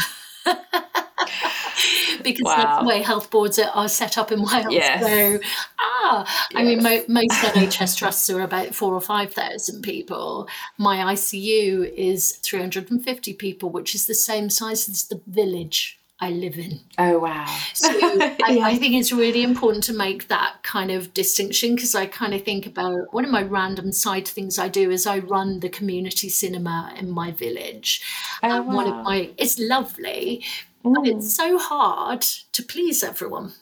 because 2.25 2.45
wow. 2.45 2.57
that's 2.57 2.83
the 2.83 2.89
way 2.89 3.03
health 3.03 3.31
boards 3.31 3.59
are, 3.59 3.89
set 3.89 4.19
up 4.19 4.31
in 4.33 4.41
Wales. 4.41 4.67
Yes. 4.71 5.03
So, 5.03 5.49
ah, 5.81 6.49
yes. 6.53 6.61
I 6.61 6.63
mean, 6.63 6.83
mo- 6.83 7.05
most 7.09 7.33
NHS 7.33 7.97
trusts 7.97 8.31
are 8.31 8.41
about 8.41 8.75
four 8.75 8.95
or 8.95 9.01
5,000 9.01 9.83
people. 9.83 10.49
My 10.79 10.99
ICU 11.15 11.93
is 11.95 12.37
350 12.37 13.35
people, 13.35 13.71
which 13.71 13.95
is 13.95 14.07
the 14.07 14.15
same 14.15 14.51
size 14.51 14.89
as 14.89 15.05
the 15.05 15.21
village 15.27 16.01
I 16.23 16.31
live 16.31 16.59
in. 16.59 16.81
Oh, 16.99 17.19
wow. 17.21 17.47
So 17.73 17.89
I, 17.93 18.61
I, 18.63 18.77
think 18.77 18.95
it's 18.95 19.11
really 19.11 19.43
important 19.43 19.85
to 19.85 19.95
make 19.95 20.29
that 20.29 20.57
kind 20.63 20.91
of 20.91 21.15
distinction 21.15 21.75
because 21.75 21.95
I 21.95 22.05
kind 22.05 22.35
of 22.35 22.45
think 22.45 22.67
about 22.67 23.13
one 23.15 23.25
of 23.25 23.31
my 23.31 23.43
random 23.43 23.91
side 23.91 24.29
things 24.29 24.59
I 24.59 24.69
do 24.69 24.91
is 24.91 25.07
I 25.07 25.21
run 25.21 25.61
the 25.61 25.71
community 25.71 26.29
cinema 26.29 26.93
in 26.99 27.11
my 27.11 27.31
village. 27.31 28.03
Oh, 28.43 28.51
and 28.51 28.67
wow. 28.67 28.75
one 28.75 28.87
of 28.87 29.03
my, 29.03 29.31
it's 29.39 29.59
lovely, 29.59 30.45
but 30.83 31.07
it's 31.07 31.39
oh. 31.41 31.49
so 31.49 31.59
hard 31.59 32.23
to 32.23 32.63
please 32.63 33.03
everyone 33.03 33.55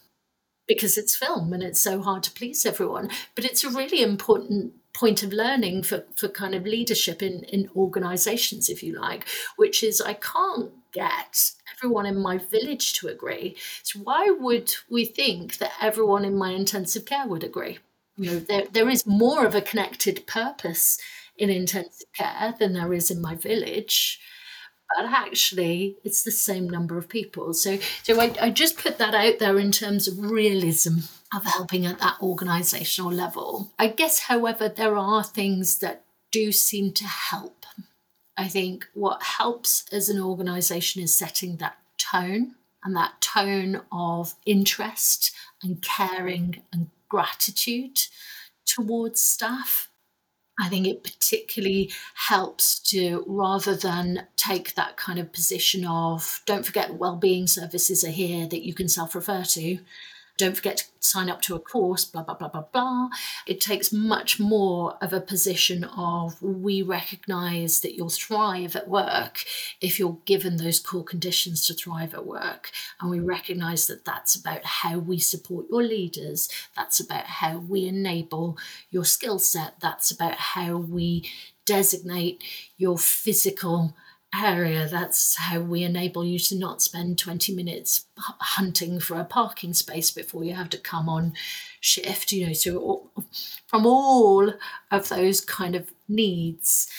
because 0.68 0.98
it's 0.98 1.16
film 1.16 1.52
and 1.52 1.62
it's 1.62 1.80
so 1.80 2.02
hard 2.02 2.22
to 2.22 2.30
please 2.30 2.64
everyone. 2.64 3.10
But 3.34 3.44
it's 3.44 3.64
a 3.64 3.70
really 3.70 4.02
important 4.02 4.74
point 4.92 5.22
of 5.22 5.32
learning 5.32 5.82
for, 5.82 6.04
for 6.16 6.28
kind 6.28 6.54
of 6.54 6.64
leadership 6.64 7.22
in, 7.22 7.44
in 7.44 7.70
organizations, 7.74 8.68
if 8.68 8.82
you 8.82 8.98
like, 8.98 9.26
which 9.56 9.82
is 9.82 10.00
I 10.00 10.14
can't 10.14 10.70
get 10.92 11.52
everyone 11.74 12.06
in 12.06 12.18
my 12.18 12.38
village 12.38 12.92
to 12.94 13.08
agree. 13.08 13.56
So 13.82 14.00
why 14.00 14.30
would 14.30 14.74
we 14.90 15.04
think 15.04 15.58
that 15.58 15.72
everyone 15.80 16.24
in 16.24 16.36
my 16.36 16.50
intensive 16.50 17.06
care 17.06 17.26
would 17.26 17.44
agree? 17.44 17.78
You 18.16 18.32
know, 18.32 18.38
there, 18.40 18.66
there 18.70 18.88
is 18.88 19.06
more 19.06 19.46
of 19.46 19.54
a 19.54 19.60
connected 19.60 20.26
purpose 20.26 20.98
in 21.36 21.50
intensive 21.50 22.12
care 22.12 22.54
than 22.58 22.72
there 22.72 22.92
is 22.92 23.10
in 23.10 23.22
my 23.22 23.36
village 23.36 24.20
but 24.96 25.06
actually 25.06 25.96
it's 26.04 26.22
the 26.22 26.30
same 26.30 26.68
number 26.68 26.96
of 26.98 27.08
people. 27.08 27.52
So, 27.54 27.78
so 28.02 28.20
I, 28.20 28.34
I 28.40 28.50
just 28.50 28.78
put 28.78 28.98
that 28.98 29.14
out 29.14 29.38
there 29.38 29.58
in 29.58 29.72
terms 29.72 30.08
of 30.08 30.30
realism 30.30 30.98
of 31.34 31.44
helping 31.44 31.84
at 31.84 31.98
that 31.98 32.18
organisational 32.20 33.12
level. 33.12 33.72
I 33.78 33.88
guess, 33.88 34.20
however, 34.20 34.68
there 34.68 34.96
are 34.96 35.22
things 35.22 35.78
that 35.78 36.04
do 36.32 36.52
seem 36.52 36.92
to 36.92 37.04
help. 37.04 37.66
I 38.36 38.48
think 38.48 38.86
what 38.94 39.22
helps 39.22 39.84
as 39.92 40.08
an 40.08 40.20
organisation 40.20 41.02
is 41.02 41.16
setting 41.16 41.56
that 41.56 41.76
tone 41.98 42.54
and 42.84 42.96
that 42.96 43.20
tone 43.20 43.82
of 43.90 44.34
interest 44.46 45.32
and 45.62 45.82
caring 45.82 46.62
and 46.72 46.88
gratitude 47.08 48.00
towards 48.64 49.20
staff 49.20 49.87
I 50.58 50.68
think 50.68 50.86
it 50.86 51.04
particularly 51.04 51.92
helps 52.14 52.80
to 52.80 53.24
rather 53.26 53.76
than 53.76 54.26
take 54.36 54.74
that 54.74 54.96
kind 54.96 55.18
of 55.18 55.32
position 55.32 55.86
of 55.86 56.42
don't 56.46 56.66
forget 56.66 56.94
well-being 56.94 57.46
services 57.46 58.02
are 58.04 58.10
here 58.10 58.46
that 58.48 58.66
you 58.66 58.74
can 58.74 58.88
self-refer 58.88 59.44
to 59.44 59.78
don't 60.38 60.56
forget 60.56 60.78
to 60.78 60.84
sign 61.00 61.28
up 61.28 61.42
to 61.42 61.54
a 61.54 61.60
course, 61.60 62.04
blah, 62.04 62.22
blah, 62.22 62.34
blah, 62.34 62.48
blah, 62.48 62.64
blah. 62.72 63.08
It 63.46 63.60
takes 63.60 63.92
much 63.92 64.38
more 64.38 64.96
of 65.02 65.12
a 65.12 65.20
position 65.20 65.84
of 65.84 66.40
we 66.40 66.80
recognize 66.82 67.80
that 67.80 67.94
you'll 67.94 68.08
thrive 68.08 68.76
at 68.76 68.88
work 68.88 69.44
if 69.80 69.98
you're 69.98 70.18
given 70.24 70.56
those 70.56 70.80
core 70.80 71.04
conditions 71.04 71.66
to 71.66 71.74
thrive 71.74 72.14
at 72.14 72.26
work. 72.26 72.70
And 73.00 73.10
we 73.10 73.20
recognize 73.20 73.86
that 73.88 74.04
that's 74.04 74.34
about 74.34 74.64
how 74.64 74.98
we 74.98 75.18
support 75.18 75.66
your 75.70 75.82
leaders, 75.82 76.48
that's 76.76 77.00
about 77.00 77.24
how 77.26 77.58
we 77.58 77.86
enable 77.86 78.56
your 78.90 79.04
skill 79.04 79.38
set, 79.38 79.74
that's 79.80 80.10
about 80.10 80.36
how 80.36 80.76
we 80.76 81.28
designate 81.66 82.42
your 82.78 82.96
physical 82.96 83.94
area, 84.34 84.86
that's 84.86 85.36
how 85.36 85.60
we 85.60 85.82
enable 85.82 86.24
you 86.24 86.38
to 86.38 86.56
not 86.56 86.82
spend 86.82 87.18
20 87.18 87.54
minutes 87.54 88.06
hunting 88.18 89.00
for 89.00 89.18
a 89.18 89.24
parking 89.24 89.72
space 89.72 90.10
before 90.10 90.44
you 90.44 90.54
have 90.54 90.70
to 90.70 90.78
come 90.78 91.08
on 91.08 91.32
shift. 91.80 92.32
You 92.32 92.48
know, 92.48 92.52
so 92.52 93.10
from 93.66 93.86
all 93.86 94.52
of 94.90 95.08
those 95.08 95.40
kind 95.40 95.74
of 95.74 95.92
needs, 96.08 96.90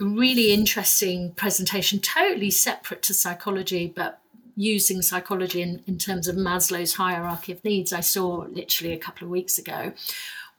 really 0.00 0.52
interesting 0.52 1.32
presentation, 1.32 2.00
totally 2.00 2.50
separate 2.50 3.02
to 3.02 3.14
psychology, 3.14 3.92
but 3.94 4.20
using 4.56 5.02
psychology 5.02 5.62
in, 5.62 5.82
in 5.86 5.98
terms 5.98 6.26
of 6.26 6.34
Maslow's 6.34 6.94
hierarchy 6.94 7.52
of 7.52 7.64
needs, 7.64 7.92
I 7.92 8.00
saw 8.00 8.46
literally 8.50 8.92
a 8.92 8.98
couple 8.98 9.24
of 9.24 9.30
weeks 9.30 9.56
ago, 9.56 9.92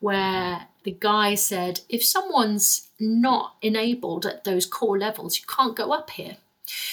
where 0.00 0.66
the 0.82 0.96
guy 0.98 1.34
said, 1.34 1.80
if 1.88 2.02
someone's 2.02 2.88
not 2.98 3.56
enabled 3.62 4.26
at 4.26 4.44
those 4.44 4.66
core 4.66 4.98
levels, 4.98 5.38
you 5.38 5.44
can't 5.46 5.76
go 5.76 5.92
up 5.92 6.10
here. 6.10 6.38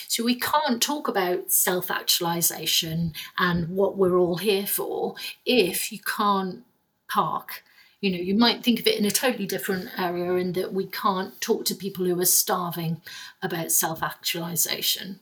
So 0.08 0.24
we 0.24 0.40
can't 0.40 0.82
talk 0.82 1.08
about 1.08 1.52
self 1.52 1.90
actualization 1.92 3.14
and 3.38 3.70
what 3.70 3.98
we're 3.98 4.18
all 4.18 4.38
here 4.38 4.68
for 4.68 5.16
if 5.46 5.92
you 5.92 6.00
can't 6.00 6.64
park. 7.08 7.64
You 8.02 8.12
know, 8.12 8.18
you 8.18 8.36
might 8.36 8.64
think 8.64 8.80
of 8.80 8.88
it 8.88 9.00
in 9.00 9.06
a 9.06 9.12
totally 9.12 9.48
different 9.48 9.90
area 9.98 10.34
in 10.34 10.54
that 10.54 10.74
we 10.74 10.86
can't 10.86 11.40
talk 11.42 11.66
to 11.66 11.76
people 11.76 12.06
who 12.06 12.20
are 12.20 12.26
starving 12.26 13.02
about 13.42 13.72
self 13.72 14.04
actualization. 14.04 15.20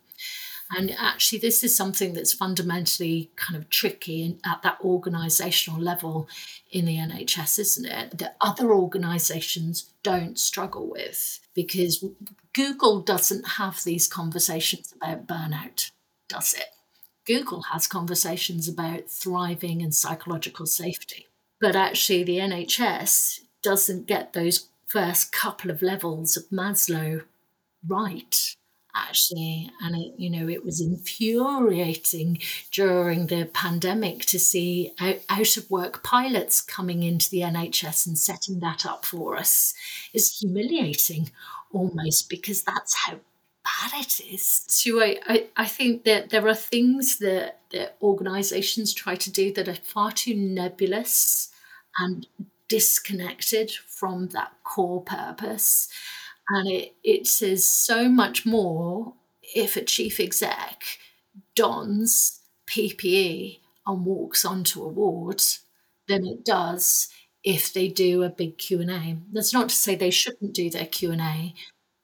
And 0.72 0.95
actually, 0.97 1.39
this 1.39 1.63
is 1.63 1.76
something 1.76 2.13
that's 2.13 2.34
fundamentally 2.34 3.30
kind 3.36 3.55
of 3.55 3.70
tricky 3.70 4.38
at 4.43 4.63
that 4.63 4.80
organisational 4.80 5.80
level 5.80 6.28
in 6.72 6.86
the 6.86 6.97
NHS, 6.97 7.59
isn't 7.59 7.86
it? 7.86 8.18
That 8.18 8.36
other 8.41 8.74
organisations 8.74 9.91
don't 10.01 10.39
struggle 10.39 10.89
with 10.89 11.39
because 11.53 12.03
Google 12.53 13.01
doesn't 13.01 13.47
have 13.47 13.84
these 13.84 14.07
conversations 14.07 14.91
about 14.95 15.28
burnout, 15.28 15.91
does 16.28 16.53
it? 16.53 16.70
Google 17.28 17.63
has 17.72 17.88
conversations 17.88 18.68
about 18.68 19.09
thriving 19.09 19.82
and 19.82 19.93
psychological 19.93 20.66
safety. 20.66 21.28
But 21.59 21.76
actually, 21.76 22.24
the 22.24 22.38
NHS 22.38 23.41
doesn't 23.61 24.07
get 24.07 24.34
those 24.34 24.68
first 24.88 25.32
couple 25.32 25.72
of 25.72 25.82
levels 25.82 26.38
of 26.38 26.45
Maslow 26.49 27.24
right 27.88 28.55
actually 28.96 29.70
and 29.82 29.96
it 29.96 30.14
you 30.18 30.30
know 30.30 30.48
it 30.48 30.64
was 30.64 30.80
infuriating 30.80 32.38
during 32.72 33.28
the 33.28 33.46
pandemic 33.54 34.22
to 34.26 34.39
see 34.39 34.91
out, 35.00 35.18
out 35.30 35.58
of 35.58 35.70
work 35.70 36.04
pilots 36.04 36.62
coming 36.62 37.04
into 37.04 37.30
the 37.30 37.41
NHS 37.41 38.08
and 38.08 38.18
setting 38.18 38.60
that 38.60 38.86
up 38.86 39.06
for 39.06 39.36
us 39.36 39.74
is 40.14 40.38
humiliating 40.39 41.30
almost 41.72 42.30
because 42.30 42.64
that's 42.64 42.96
how 42.96 43.20
bad 43.66 43.91
it 44.00 44.22
is. 44.32 44.64
So 44.68 45.02
I, 45.02 45.18
I, 45.28 45.48
I 45.58 45.66
think 45.66 46.04
that 46.04 46.30
there 46.30 46.48
are 46.48 46.56
things 46.56 47.18
that, 47.20 47.60
that 47.72 47.98
organizations 48.02 48.93
try 48.93 49.16
to 49.16 49.32
do 49.32 49.52
that 49.54 49.68
are 49.68 49.76
far 49.76 50.12
too 50.12 50.36
nebulous 50.36 51.50
and 51.98 52.28
disconnected 52.68 53.72
from 53.72 54.30
that 54.30 54.54
core 54.64 55.02
purpose 55.02 55.89
and 56.50 56.70
it, 56.70 56.96
it 57.04 57.28
says 57.28 57.64
so 57.64 58.08
much 58.10 58.46
more 58.46 59.14
if 59.41 59.76
a 59.76 59.84
chief 59.84 60.20
exec 60.20 60.84
dons 61.56 62.41
PPE 62.68 63.60
and 63.88 64.06
walks 64.06 64.46
onto 64.46 64.84
a 64.84 64.88
ward 64.88 65.41
than 66.08 66.26
it 66.26 66.43
does 66.46 67.10
if 67.43 67.72
they 67.74 67.88
do 67.88 68.24
a 68.24 68.30
big 68.30 68.58
Q&A. 68.58 69.18
That's 69.32 69.54
not 69.54 69.70
to 69.70 69.76
say 69.76 69.96
they 69.96 70.10
shouldn't 70.12 70.54
do 70.54 70.70
their 70.70 70.88
Q&A, 70.88 71.54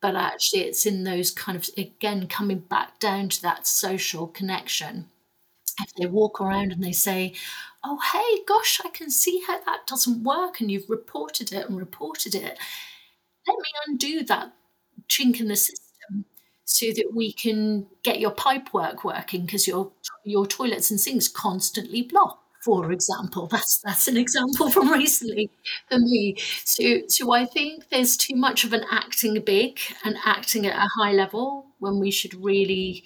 but 0.01 0.15
actually 0.15 0.61
it's 0.61 0.85
in 0.85 1.03
those 1.03 1.31
kind 1.31 1.57
of 1.57 1.69
again 1.77 2.27
coming 2.27 2.59
back 2.59 2.99
down 2.99 3.29
to 3.29 3.41
that 3.43 3.67
social 3.67 4.27
connection. 4.27 5.07
If 5.81 5.93
they 5.95 6.05
walk 6.05 6.39
around 6.41 6.71
and 6.71 6.83
they 6.83 6.91
say, 6.91 7.33
"Oh, 7.83 7.99
hey, 8.13 8.43
gosh, 8.47 8.81
I 8.85 8.89
can 8.89 9.09
see 9.09 9.41
how 9.47 9.59
that 9.65 9.87
doesn't 9.87 10.23
work 10.23 10.59
and 10.61 10.71
you've 10.71 10.89
reported 10.89 11.51
it 11.53 11.67
and 11.69 11.77
reported 11.77 12.35
it." 12.35 12.57
Let 13.47 13.57
me 13.57 13.69
undo 13.87 14.23
that 14.25 14.53
chink 15.07 15.39
in 15.39 15.47
the 15.47 15.55
system 15.55 16.25
so 16.65 16.87
that 16.87 17.11
we 17.13 17.33
can 17.33 17.87
get 18.03 18.19
your 18.19 18.31
pipe 18.31 18.73
work 18.73 19.03
working 19.03 19.45
because 19.45 19.67
your 19.67 19.91
your 20.23 20.45
toilets 20.45 20.91
and 20.91 20.99
sinks 20.99 21.27
constantly 21.27 22.01
block 22.01 22.41
for 22.61 22.91
example. 22.91 23.47
That's 23.51 23.79
that's 23.79 24.07
an 24.07 24.17
example 24.17 24.69
from 24.69 24.91
recently 24.91 25.49
for 25.89 25.99
me. 25.99 26.35
So 26.63 27.01
so 27.07 27.33
i 27.33 27.45
think 27.45 27.89
there's 27.89 28.15
too 28.15 28.35
much 28.35 28.63
of 28.63 28.73
an 28.73 28.85
acting 28.91 29.41
big 29.41 29.79
and 30.05 30.15
acting 30.25 30.65
at 30.65 30.75
a 30.75 30.89
high 30.99 31.11
level 31.11 31.65
when 31.79 31.99
we 31.99 32.11
should 32.11 32.33
really 32.35 33.03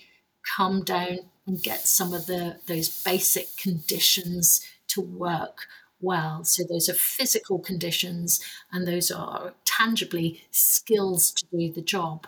come 0.57 0.83
down 0.83 1.19
and 1.47 1.63
get 1.63 1.79
some 1.79 2.13
of 2.13 2.25
the 2.25 2.59
those 2.67 3.03
basic 3.03 3.47
conditions 3.57 4.61
to 4.87 5.01
work 5.01 5.67
well. 6.05 6.43
So 6.43 6.63
those 6.63 6.87
are 6.87 6.93
physical 6.93 7.59
conditions 7.59 8.39
and 8.71 8.87
those 8.87 9.11
are 9.11 9.53
tangibly 9.65 10.41
skills 10.51 11.31
to 11.31 11.45
do 11.51 11.71
the 11.71 11.81
job. 11.81 12.27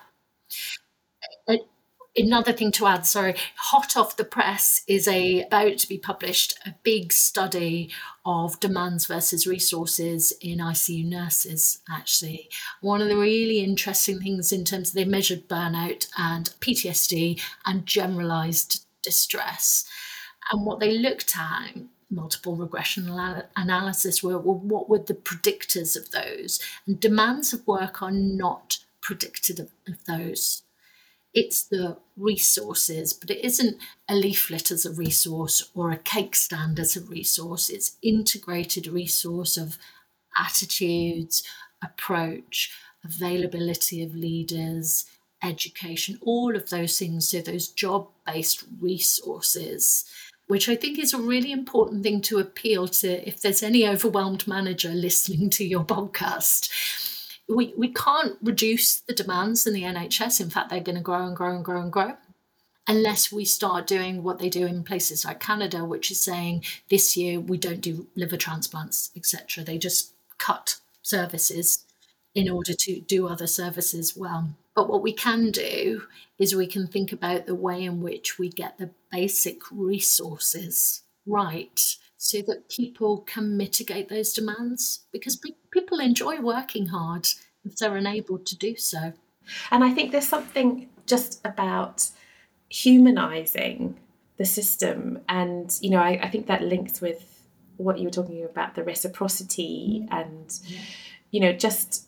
Another 2.20 2.52
thing 2.52 2.72
to 2.72 2.88
add 2.88 3.06
sorry 3.06 3.36
hot 3.58 3.96
off 3.96 4.18
the 4.18 4.24
press 4.26 4.82
is 4.88 5.08
a 5.08 5.44
about 5.44 5.78
to 5.78 5.88
be 5.88 6.00
published 6.00 6.58
a 6.66 6.74
big 6.82 7.14
study 7.14 7.92
of 8.26 8.60
demands 8.60 9.06
versus 9.06 9.46
resources 9.46 10.34
in 10.42 10.58
icu 10.58 11.08
nurses 11.08 11.80
actually. 11.88 12.50
One 12.82 13.02
of 13.02 13.08
the 13.08 13.18
really 13.18 13.60
interesting 13.60 14.20
things 14.20 14.52
in 14.52 14.66
terms 14.66 14.90
of 14.90 14.96
they 14.96 15.06
measured 15.06 15.48
burnout 15.48 16.08
and 16.18 16.50
ptsd 16.60 17.40
and 17.68 17.86
generalized 17.86 18.88
distress. 19.04 19.88
And 20.52 20.66
what 20.66 20.80
they 20.80 20.98
looked 20.98 21.38
at 21.38 21.76
multiple 22.10 22.56
regression 22.56 23.10
analysis 23.56 24.24
were 24.24 24.38
well, 24.38 24.60
what 24.60 24.90
were 24.90 25.00
the 25.00 25.14
predictors 25.14 25.96
of 25.98 26.12
those 26.12 26.60
and 26.86 27.00
demands 27.00 27.54
of 27.54 27.68
work 27.68 28.02
are 28.02 28.12
not 28.12 28.80
predicted 29.02 29.60
of, 29.60 29.72
of 29.88 30.04
those 30.06 30.64
it's 31.38 31.64
the 31.64 31.98
resources, 32.16 33.14
but 33.14 33.30
it 33.30 33.46
isn't 33.46 33.78
a 34.10 34.16
leaflet 34.16 34.72
as 34.72 34.88
a 34.88 34.92
resource 34.92 35.70
or 35.76 35.92
a 35.92 35.98
cake 35.98 36.36
stand 36.36 36.80
as 36.80 36.98
a 36.98 37.02
resource. 37.02 37.70
It's 37.70 37.98
integrated 38.02 38.88
resource 38.88 39.56
of 39.56 39.78
attitudes, 40.36 41.44
approach, 41.84 42.76
availability 43.04 44.02
of 44.04 44.16
leaders, 44.16 45.06
education, 45.44 46.18
all 46.22 46.56
of 46.56 46.72
those 46.72 46.98
things. 46.98 47.30
So 47.30 47.42
those 47.42 47.68
job-based 47.68 48.64
resources, 48.80 50.06
which 50.48 50.70
I 50.70 50.76
think 50.76 50.98
is 50.98 51.14
a 51.14 51.20
really 51.20 51.52
important 51.52 52.04
thing 52.04 52.22
to 52.22 52.40
appeal 52.40 52.88
to 52.88 53.28
if 53.28 53.42
there's 53.42 53.64
any 53.64 53.88
overwhelmed 53.88 54.48
manager 54.48 54.90
listening 54.94 55.50
to 55.52 55.66
your 55.66 55.84
podcast 55.84 56.70
we, 57.48 57.74
we 57.78 57.90
can't 57.90 58.38
reduce 58.42 59.00
the 59.00 59.14
demands 59.14 59.66
in 59.66 59.74
the 59.74 59.84
NHS. 59.84 60.42
In 60.42 60.50
fact, 60.50 60.70
they're 60.70 60.82
going 60.82 60.98
to 60.98 61.02
grow 61.02 61.26
and 61.26 61.36
grow 61.36 61.56
and 61.56 61.64
grow 61.64 61.82
and 61.82 61.92
grow 61.92 62.18
unless 62.88 63.32
we 63.32 63.44
start 63.46 63.86
doing 63.86 64.24
what 64.24 64.40
they 64.40 64.50
do 64.50 64.66
in 64.66 64.84
places 64.84 65.26
like 65.26 65.40
Canada, 65.40 65.84
which 65.84 66.10
is 66.10 66.22
saying 66.22 66.64
this 66.90 67.18
year 67.18 67.40
we 67.40 67.58
don't 67.58 67.82
do 67.82 68.08
liver 68.16 68.38
transplants, 68.38 69.12
etc. 69.16 69.64
They 69.64 69.78
just 69.78 70.14
cut 70.38 70.78
services 71.02 71.84
in 72.38 72.48
order 72.48 72.76
to 72.76 73.00
do 73.00 73.28
other 73.28 73.48
services 73.48 74.16
well. 74.16 74.50
But 74.76 74.88
what 74.88 75.02
we 75.02 75.12
can 75.12 75.50
do 75.50 76.04
is 76.38 76.54
we 76.54 76.68
can 76.68 76.86
think 76.86 77.12
about 77.12 77.48
the 77.48 77.56
way 77.56 77.84
in 77.84 78.00
which 78.00 78.38
we 78.38 78.48
get 78.48 78.78
the 78.78 78.92
basic 79.12 79.60
resources 79.72 81.02
right 81.26 81.96
so 82.16 82.44
that 82.44 82.70
people 82.70 83.22
can 83.22 83.58
mitigate 83.58 84.10
those 84.10 84.34
demands 84.34 85.00
because 85.12 85.42
people 85.72 86.00
enjoy 86.00 86.40
working 86.40 86.86
hard 86.86 87.28
if 87.66 87.76
they're 87.78 87.98
enabled 87.98 88.46
to 88.46 88.56
do 88.56 88.76
so. 88.76 89.14
And 89.72 89.84
I 89.84 89.92
think 89.92 90.12
there's 90.12 90.30
something 90.30 90.90
just 91.08 91.42
about 91.44 92.08
humanizing 92.70 93.98
the 94.38 94.46
system. 94.46 95.22
And, 95.28 95.76
you 95.82 95.90
know, 95.90 96.02
I, 96.02 96.20
I 96.22 96.30
think 96.30 96.46
that 96.46 96.62
links 96.62 97.02
with 97.02 97.42
what 97.78 97.98
you 97.98 98.06
were 98.06 98.12
talking 98.12 98.44
about 98.44 98.76
the 98.76 98.84
reciprocity 98.84 100.04
mm. 100.04 100.08
and, 100.12 100.60
yeah. 100.66 100.80
you 101.32 101.40
know, 101.40 101.52
just 101.52 102.07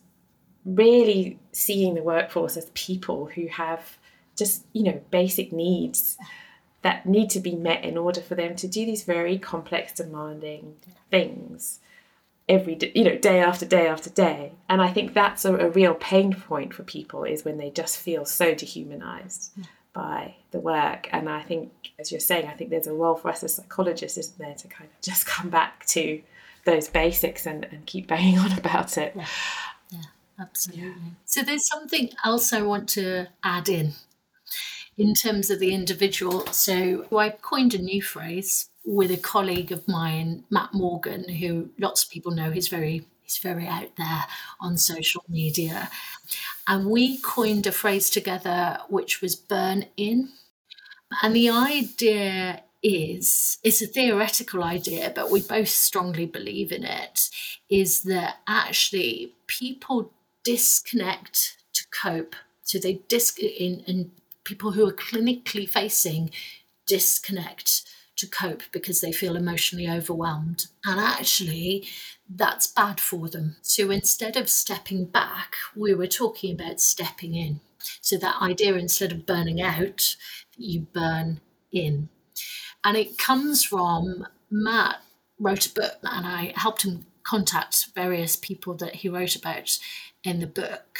really 0.75 1.39
seeing 1.51 1.95
the 1.95 2.03
workforce 2.03 2.57
as 2.57 2.69
people 2.73 3.27
who 3.27 3.47
have 3.47 3.97
just, 4.35 4.65
you 4.73 4.83
know, 4.83 5.01
basic 5.11 5.51
needs 5.51 6.17
that 6.81 7.05
need 7.05 7.29
to 7.31 7.39
be 7.39 7.55
met 7.55 7.83
in 7.83 7.97
order 7.97 8.21
for 8.21 8.35
them 8.35 8.55
to 8.55 8.67
do 8.67 8.85
these 8.85 9.03
very 9.03 9.37
complex, 9.37 9.93
demanding 9.93 10.75
things 11.11 11.79
every 12.47 12.75
day, 12.75 12.91
you 12.95 13.03
know, 13.03 13.17
day 13.17 13.41
after 13.41 13.65
day 13.65 13.87
after 13.87 14.09
day. 14.09 14.53
And 14.69 14.81
I 14.81 14.91
think 14.91 15.13
that's 15.13 15.43
a, 15.45 15.55
a 15.55 15.69
real 15.69 15.93
pain 15.93 16.33
point 16.33 16.73
for 16.73 16.83
people 16.83 17.25
is 17.25 17.43
when 17.43 17.57
they 17.57 17.69
just 17.69 17.97
feel 17.97 18.25
so 18.25 18.55
dehumanized 18.55 19.51
yeah. 19.57 19.65
by 19.93 20.35
the 20.51 20.59
work. 20.59 21.09
And 21.11 21.29
I 21.29 21.41
think, 21.41 21.71
as 21.99 22.11
you're 22.11 22.21
saying, 22.21 22.47
I 22.47 22.53
think 22.53 22.69
there's 22.69 22.87
a 22.87 22.93
role 22.93 23.15
for 23.15 23.29
us 23.29 23.43
as 23.43 23.55
psychologists, 23.55 24.17
isn't 24.17 24.37
there, 24.37 24.55
to 24.55 24.67
kind 24.67 24.89
of 24.89 25.01
just 25.01 25.25
come 25.25 25.49
back 25.49 25.85
to 25.87 26.21
those 26.65 26.87
basics 26.87 27.45
and, 27.45 27.65
and 27.65 27.85
keep 27.85 28.07
banging 28.07 28.39
on 28.39 28.57
about 28.57 28.97
it. 28.97 29.13
Yeah, 29.15 29.21
yeah 29.23 29.27
absolutely. 30.39 30.85
Yeah. 30.85 30.93
So 31.25 31.41
there's 31.41 31.67
something 31.67 32.09
else 32.23 32.53
I 32.53 32.61
want 32.61 32.89
to 32.89 33.27
add 33.43 33.69
in 33.69 33.93
in 34.97 35.13
terms 35.13 35.49
of 35.49 35.59
the 35.59 35.73
individual. 35.73 36.45
So 36.47 37.07
I 37.17 37.29
coined 37.29 37.73
a 37.73 37.77
new 37.77 38.01
phrase 38.01 38.69
with 38.85 39.11
a 39.11 39.17
colleague 39.17 39.71
of 39.71 39.87
mine, 39.87 40.43
Matt 40.49 40.73
Morgan, 40.73 41.29
who 41.29 41.69
lots 41.79 42.03
of 42.03 42.09
people 42.09 42.31
know. 42.31 42.51
He's 42.51 42.67
very 42.67 43.05
he's 43.21 43.37
very 43.37 43.67
out 43.67 43.95
there 43.97 44.25
on 44.59 44.77
social 44.77 45.23
media, 45.29 45.89
and 46.67 46.87
we 46.87 47.17
coined 47.19 47.67
a 47.67 47.71
phrase 47.71 48.09
together 48.09 48.79
which 48.89 49.21
was 49.21 49.35
"burn 49.35 49.85
in," 49.97 50.29
and 51.21 51.35
the 51.35 51.49
idea 51.49 52.63
is 52.81 53.57
it's 53.61 53.81
a 53.81 53.87
theoretical 53.87 54.63
idea 54.63 55.11
but 55.13 55.29
we 55.29 55.41
both 55.41 55.67
strongly 55.67 56.25
believe 56.25 56.71
in 56.71 56.85
it 56.85 57.29
is 57.69 58.03
that 58.03 58.37
actually 58.47 59.33
people 59.47 60.13
disconnect 60.43 61.57
to 61.73 61.83
cope 61.91 62.35
so 62.63 62.77
they 62.77 63.01
disc 63.07 63.39
in, 63.39 63.83
in 63.87 64.11
people 64.43 64.73
who 64.73 64.87
are 64.87 64.93
clinically 64.93 65.67
facing 65.67 66.29
disconnect 66.85 67.83
to 68.15 68.27
cope 68.27 68.63
because 68.71 69.01
they 69.01 69.11
feel 69.11 69.35
emotionally 69.35 69.89
overwhelmed. 69.89 70.67
And 70.85 70.99
actually, 70.99 71.87
that's 72.29 72.67
bad 72.67 72.99
for 72.99 73.29
them. 73.29 73.55
So 73.61 73.89
instead 73.89 74.37
of 74.37 74.49
stepping 74.49 75.05
back, 75.05 75.55
we 75.75 75.93
were 75.95 76.07
talking 76.07 76.53
about 76.53 76.79
stepping 76.79 77.33
in. 77.33 77.61
So 78.01 78.17
that 78.17 78.41
idea, 78.41 78.75
instead 78.75 79.11
of 79.11 79.25
burning 79.25 79.61
out, 79.61 80.15
you 80.57 80.81
burn 80.93 81.39
in. 81.71 82.09
And 82.83 82.97
it 82.97 83.17
comes 83.17 83.63
from 83.63 84.27
Matt 84.51 84.97
wrote 85.39 85.65
a 85.67 85.73
book, 85.73 85.97
and 86.03 86.27
I 86.27 86.53
helped 86.55 86.83
him 86.83 87.05
contact 87.23 87.87
various 87.95 88.35
people 88.35 88.73
that 88.75 88.95
he 88.95 89.09
wrote 89.09 89.35
about 89.35 89.77
in 90.23 90.39
the 90.39 90.47
book. 90.47 90.99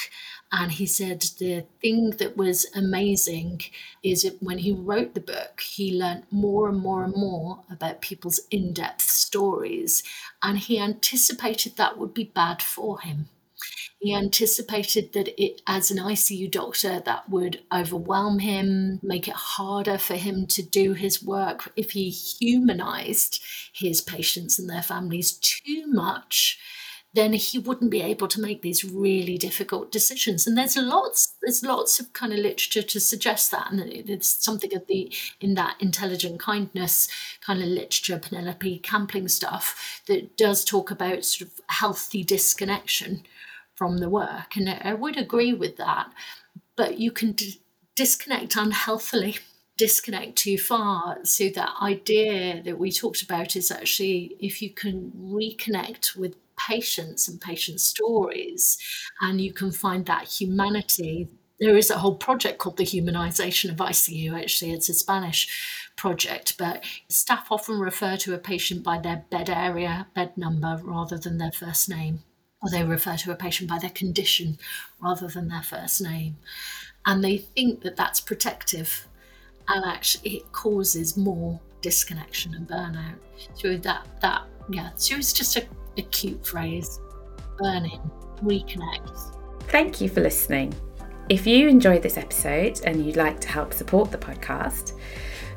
And 0.52 0.72
he 0.72 0.86
said 0.88 1.22
the 1.38 1.66
thing 1.82 2.12
that 2.12 2.36
was 2.36 2.66
amazing 2.74 3.62
is 4.02 4.24
that 4.24 4.42
when 4.42 4.60
he 4.60 4.72
wrote 4.72 5.14
the 5.14 5.20
book, 5.20 5.62
he 5.62 5.98
learned 5.98 6.24
more 6.32 6.70
and 6.70 6.80
more 6.80 7.04
and 7.04 7.14
more 7.16 7.60
about 7.70 8.02
people's 8.02 8.42
in 8.50 8.74
depth 8.74 9.04
stories. 9.04 10.04
And 10.42 10.58
he 10.58 10.80
anticipated 10.80 11.76
that 11.76 11.98
would 11.98 12.14
be 12.14 12.32
bad 12.34 12.62
for 12.62 13.02
him. 13.02 13.30
He 14.00 14.16
anticipated 14.16 15.12
that 15.14 15.40
it, 15.42 15.62
as 15.68 15.92
an 15.92 15.98
ICU 15.98 16.50
doctor, 16.50 17.02
that 17.02 17.30
would 17.30 17.62
overwhelm 17.72 18.40
him, 18.40 19.00
make 19.04 19.28
it 19.28 19.34
harder 19.34 19.98
for 19.98 20.16
him 20.16 20.48
to 20.48 20.64
do 20.64 20.94
his 20.94 21.22
work 21.22 21.72
if 21.76 21.92
he 21.92 22.10
humanized 22.10 23.44
his 23.74 24.00
patients 24.02 24.58
and 24.58 24.70
their 24.70 24.82
families 24.82 25.34
too 25.34 25.86
much 25.88 26.58
then 27.14 27.34
he 27.34 27.58
wouldn't 27.58 27.90
be 27.90 28.02
able 28.02 28.28
to 28.28 28.42
make 28.42 28.62
these 28.62 28.84
really 28.84 29.38
difficult 29.38 29.92
decisions. 29.92 30.46
And 30.46 30.58
there's 30.58 30.78
lots, 30.78 31.36
there's 31.42 31.64
lots 31.64 32.00
of 32.00 32.14
kind 32.14 32.32
of 32.32 32.40
literature 32.40 32.84
to 32.84 33.00
suggest 33.00 33.50
that, 33.52 33.72
and 33.72 33.82
it's 33.82 34.44
something 34.44 34.76
of 34.76 34.86
the 34.88 35.12
in 35.42 35.56
that 35.56 35.76
intelligent 35.80 36.40
kindness 36.40 37.10
kind 37.42 37.62
of 37.62 37.68
literature, 37.68 38.20
Penelope 38.20 38.80
Campling 38.80 39.28
stuff 39.28 40.02
that 40.08 40.38
does 40.38 40.64
talk 40.64 40.92
about 40.92 41.26
sort 41.26 41.50
of 41.50 41.60
healthy 41.68 42.24
disconnection 42.24 43.24
from 43.76 43.98
the 43.98 44.10
work, 44.10 44.56
and 44.56 44.70
I 44.70 44.94
would 44.94 45.18
agree 45.18 45.54
with 45.54 45.78
that. 45.78 46.12
But 46.76 47.00
you 47.00 47.12
can 47.12 47.32
d- 47.32 47.62
disconnect 47.96 48.56
unhealthily, 48.56 49.38
disconnect 49.78 50.36
too 50.38 50.58
far. 50.58 51.18
So, 51.24 51.50
that 51.56 51.74
idea 51.82 52.62
that 52.62 52.78
we 52.78 52.92
talked 52.92 53.24
about 53.24 53.56
is 53.56 53.72
actually 53.72 54.36
if 54.40 54.62
you 54.62 54.70
can 54.70 55.12
reconnect 55.18 56.16
with 56.16 56.36
patients 56.68 57.28
and 57.28 57.40
patient 57.40 57.80
stories 57.80 58.78
and 59.22 59.42
you 59.42 59.54
can 59.54 59.72
find 59.72 60.06
that 60.06 60.28
humanity 60.28 61.30
there 61.60 61.78
is 61.78 61.90
a 61.90 61.98
whole 61.98 62.16
project 62.16 62.58
called 62.58 62.78
the 62.78 62.86
humanization 62.86 63.70
of 63.70 63.78
ICU. 63.78 64.34
Actually, 64.34 64.72
it's 64.72 64.90
a 64.90 64.94
Spanish 64.94 65.90
project, 65.98 66.58
but 66.58 66.84
staff 67.10 67.48
often 67.52 67.80
refer 67.80 68.16
to 68.18 68.34
a 68.34 68.38
patient 68.38 68.84
by 68.84 68.98
their 68.98 69.26
bed 69.30 69.50
area, 69.50 70.08
bed 70.16 70.38
number, 70.38 70.80
rather 70.84 71.18
than 71.18 71.38
their 71.38 71.52
first 71.52 71.90
name. 71.90 72.24
Or 72.62 72.70
they 72.70 72.84
refer 72.84 73.18
to 73.18 73.32
a 73.32 73.36
patient 73.36 73.70
by 73.70 73.80
their 73.80 73.90
condition 73.90 74.58
rather 75.02 75.28
than 75.28 75.50
their 75.50 75.64
first 75.64 76.02
name. 76.02 76.38
And 77.06 77.24
they 77.24 77.38
think 77.38 77.82
that 77.82 77.96
that's 77.96 78.20
protective. 78.20 79.08
And 79.68 79.86
actually, 79.86 80.38
it 80.38 80.52
causes 80.52 81.18
more 81.18 81.60
disconnection 81.82 82.56
and 82.56 82.68
burnout. 82.68 83.16
So 83.54 83.78
that, 83.78 84.08
that 84.22 84.44
yeah, 84.70 84.92
so 84.96 85.16
it's 85.16 85.34
just 85.34 85.56
a, 85.58 85.66
a 85.98 86.02
cute 86.04 86.46
phrase 86.46 87.00
burning, 87.58 88.00
reconnect. 88.44 89.36
Thank 89.64 90.02
you 90.02 90.10
for 90.10 90.22
listening. 90.22 90.74
If 91.30 91.46
you 91.46 91.68
enjoyed 91.68 92.02
this 92.02 92.18
episode 92.18 92.82
and 92.86 93.06
you'd 93.06 93.16
like 93.16 93.40
to 93.42 93.50
help 93.50 93.74
support 93.74 94.12
the 94.12 94.18
podcast, 94.18 94.98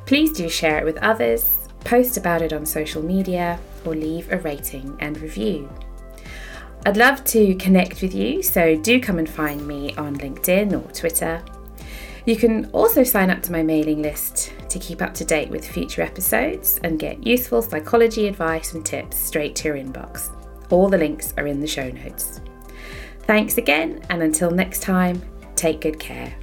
please 0.04 0.32
do 0.32 0.48
share 0.48 0.78
it 0.78 0.84
with 0.84 0.98
others, 0.98 1.68
post 1.80 2.16
about 2.16 2.42
it 2.42 2.52
on 2.52 2.66
social 2.66 3.02
media, 3.02 3.58
or 3.84 3.94
leave 3.94 4.30
a 4.30 4.38
rating 4.38 4.96
and 5.00 5.18
review. 5.20 5.70
I'd 6.84 6.96
love 6.96 7.24
to 7.26 7.54
connect 7.54 8.02
with 8.02 8.14
you, 8.14 8.42
so 8.42 8.76
do 8.76 9.00
come 9.00 9.18
and 9.18 9.28
find 9.28 9.66
me 9.66 9.94
on 9.94 10.16
LinkedIn 10.16 10.72
or 10.72 10.92
Twitter. 10.92 11.42
You 12.24 12.36
can 12.36 12.66
also 12.72 13.02
sign 13.02 13.30
up 13.30 13.42
to 13.42 13.52
my 13.52 13.62
mailing 13.62 14.02
list 14.02 14.52
to 14.68 14.78
keep 14.78 15.02
up 15.02 15.14
to 15.14 15.24
date 15.24 15.50
with 15.50 15.66
future 15.66 16.02
episodes 16.02 16.78
and 16.84 16.98
get 16.98 17.26
useful 17.26 17.62
psychology 17.62 18.28
advice 18.28 18.74
and 18.74 18.86
tips 18.86 19.18
straight 19.18 19.56
to 19.56 19.68
your 19.68 19.76
inbox. 19.76 20.30
All 20.70 20.88
the 20.88 20.98
links 20.98 21.34
are 21.36 21.46
in 21.46 21.60
the 21.60 21.66
show 21.66 21.90
notes. 21.90 22.40
Thanks 23.22 23.58
again, 23.58 24.04
and 24.08 24.22
until 24.22 24.50
next 24.50 24.82
time, 24.82 25.22
Take 25.62 25.80
good 25.80 26.00
care. 26.00 26.34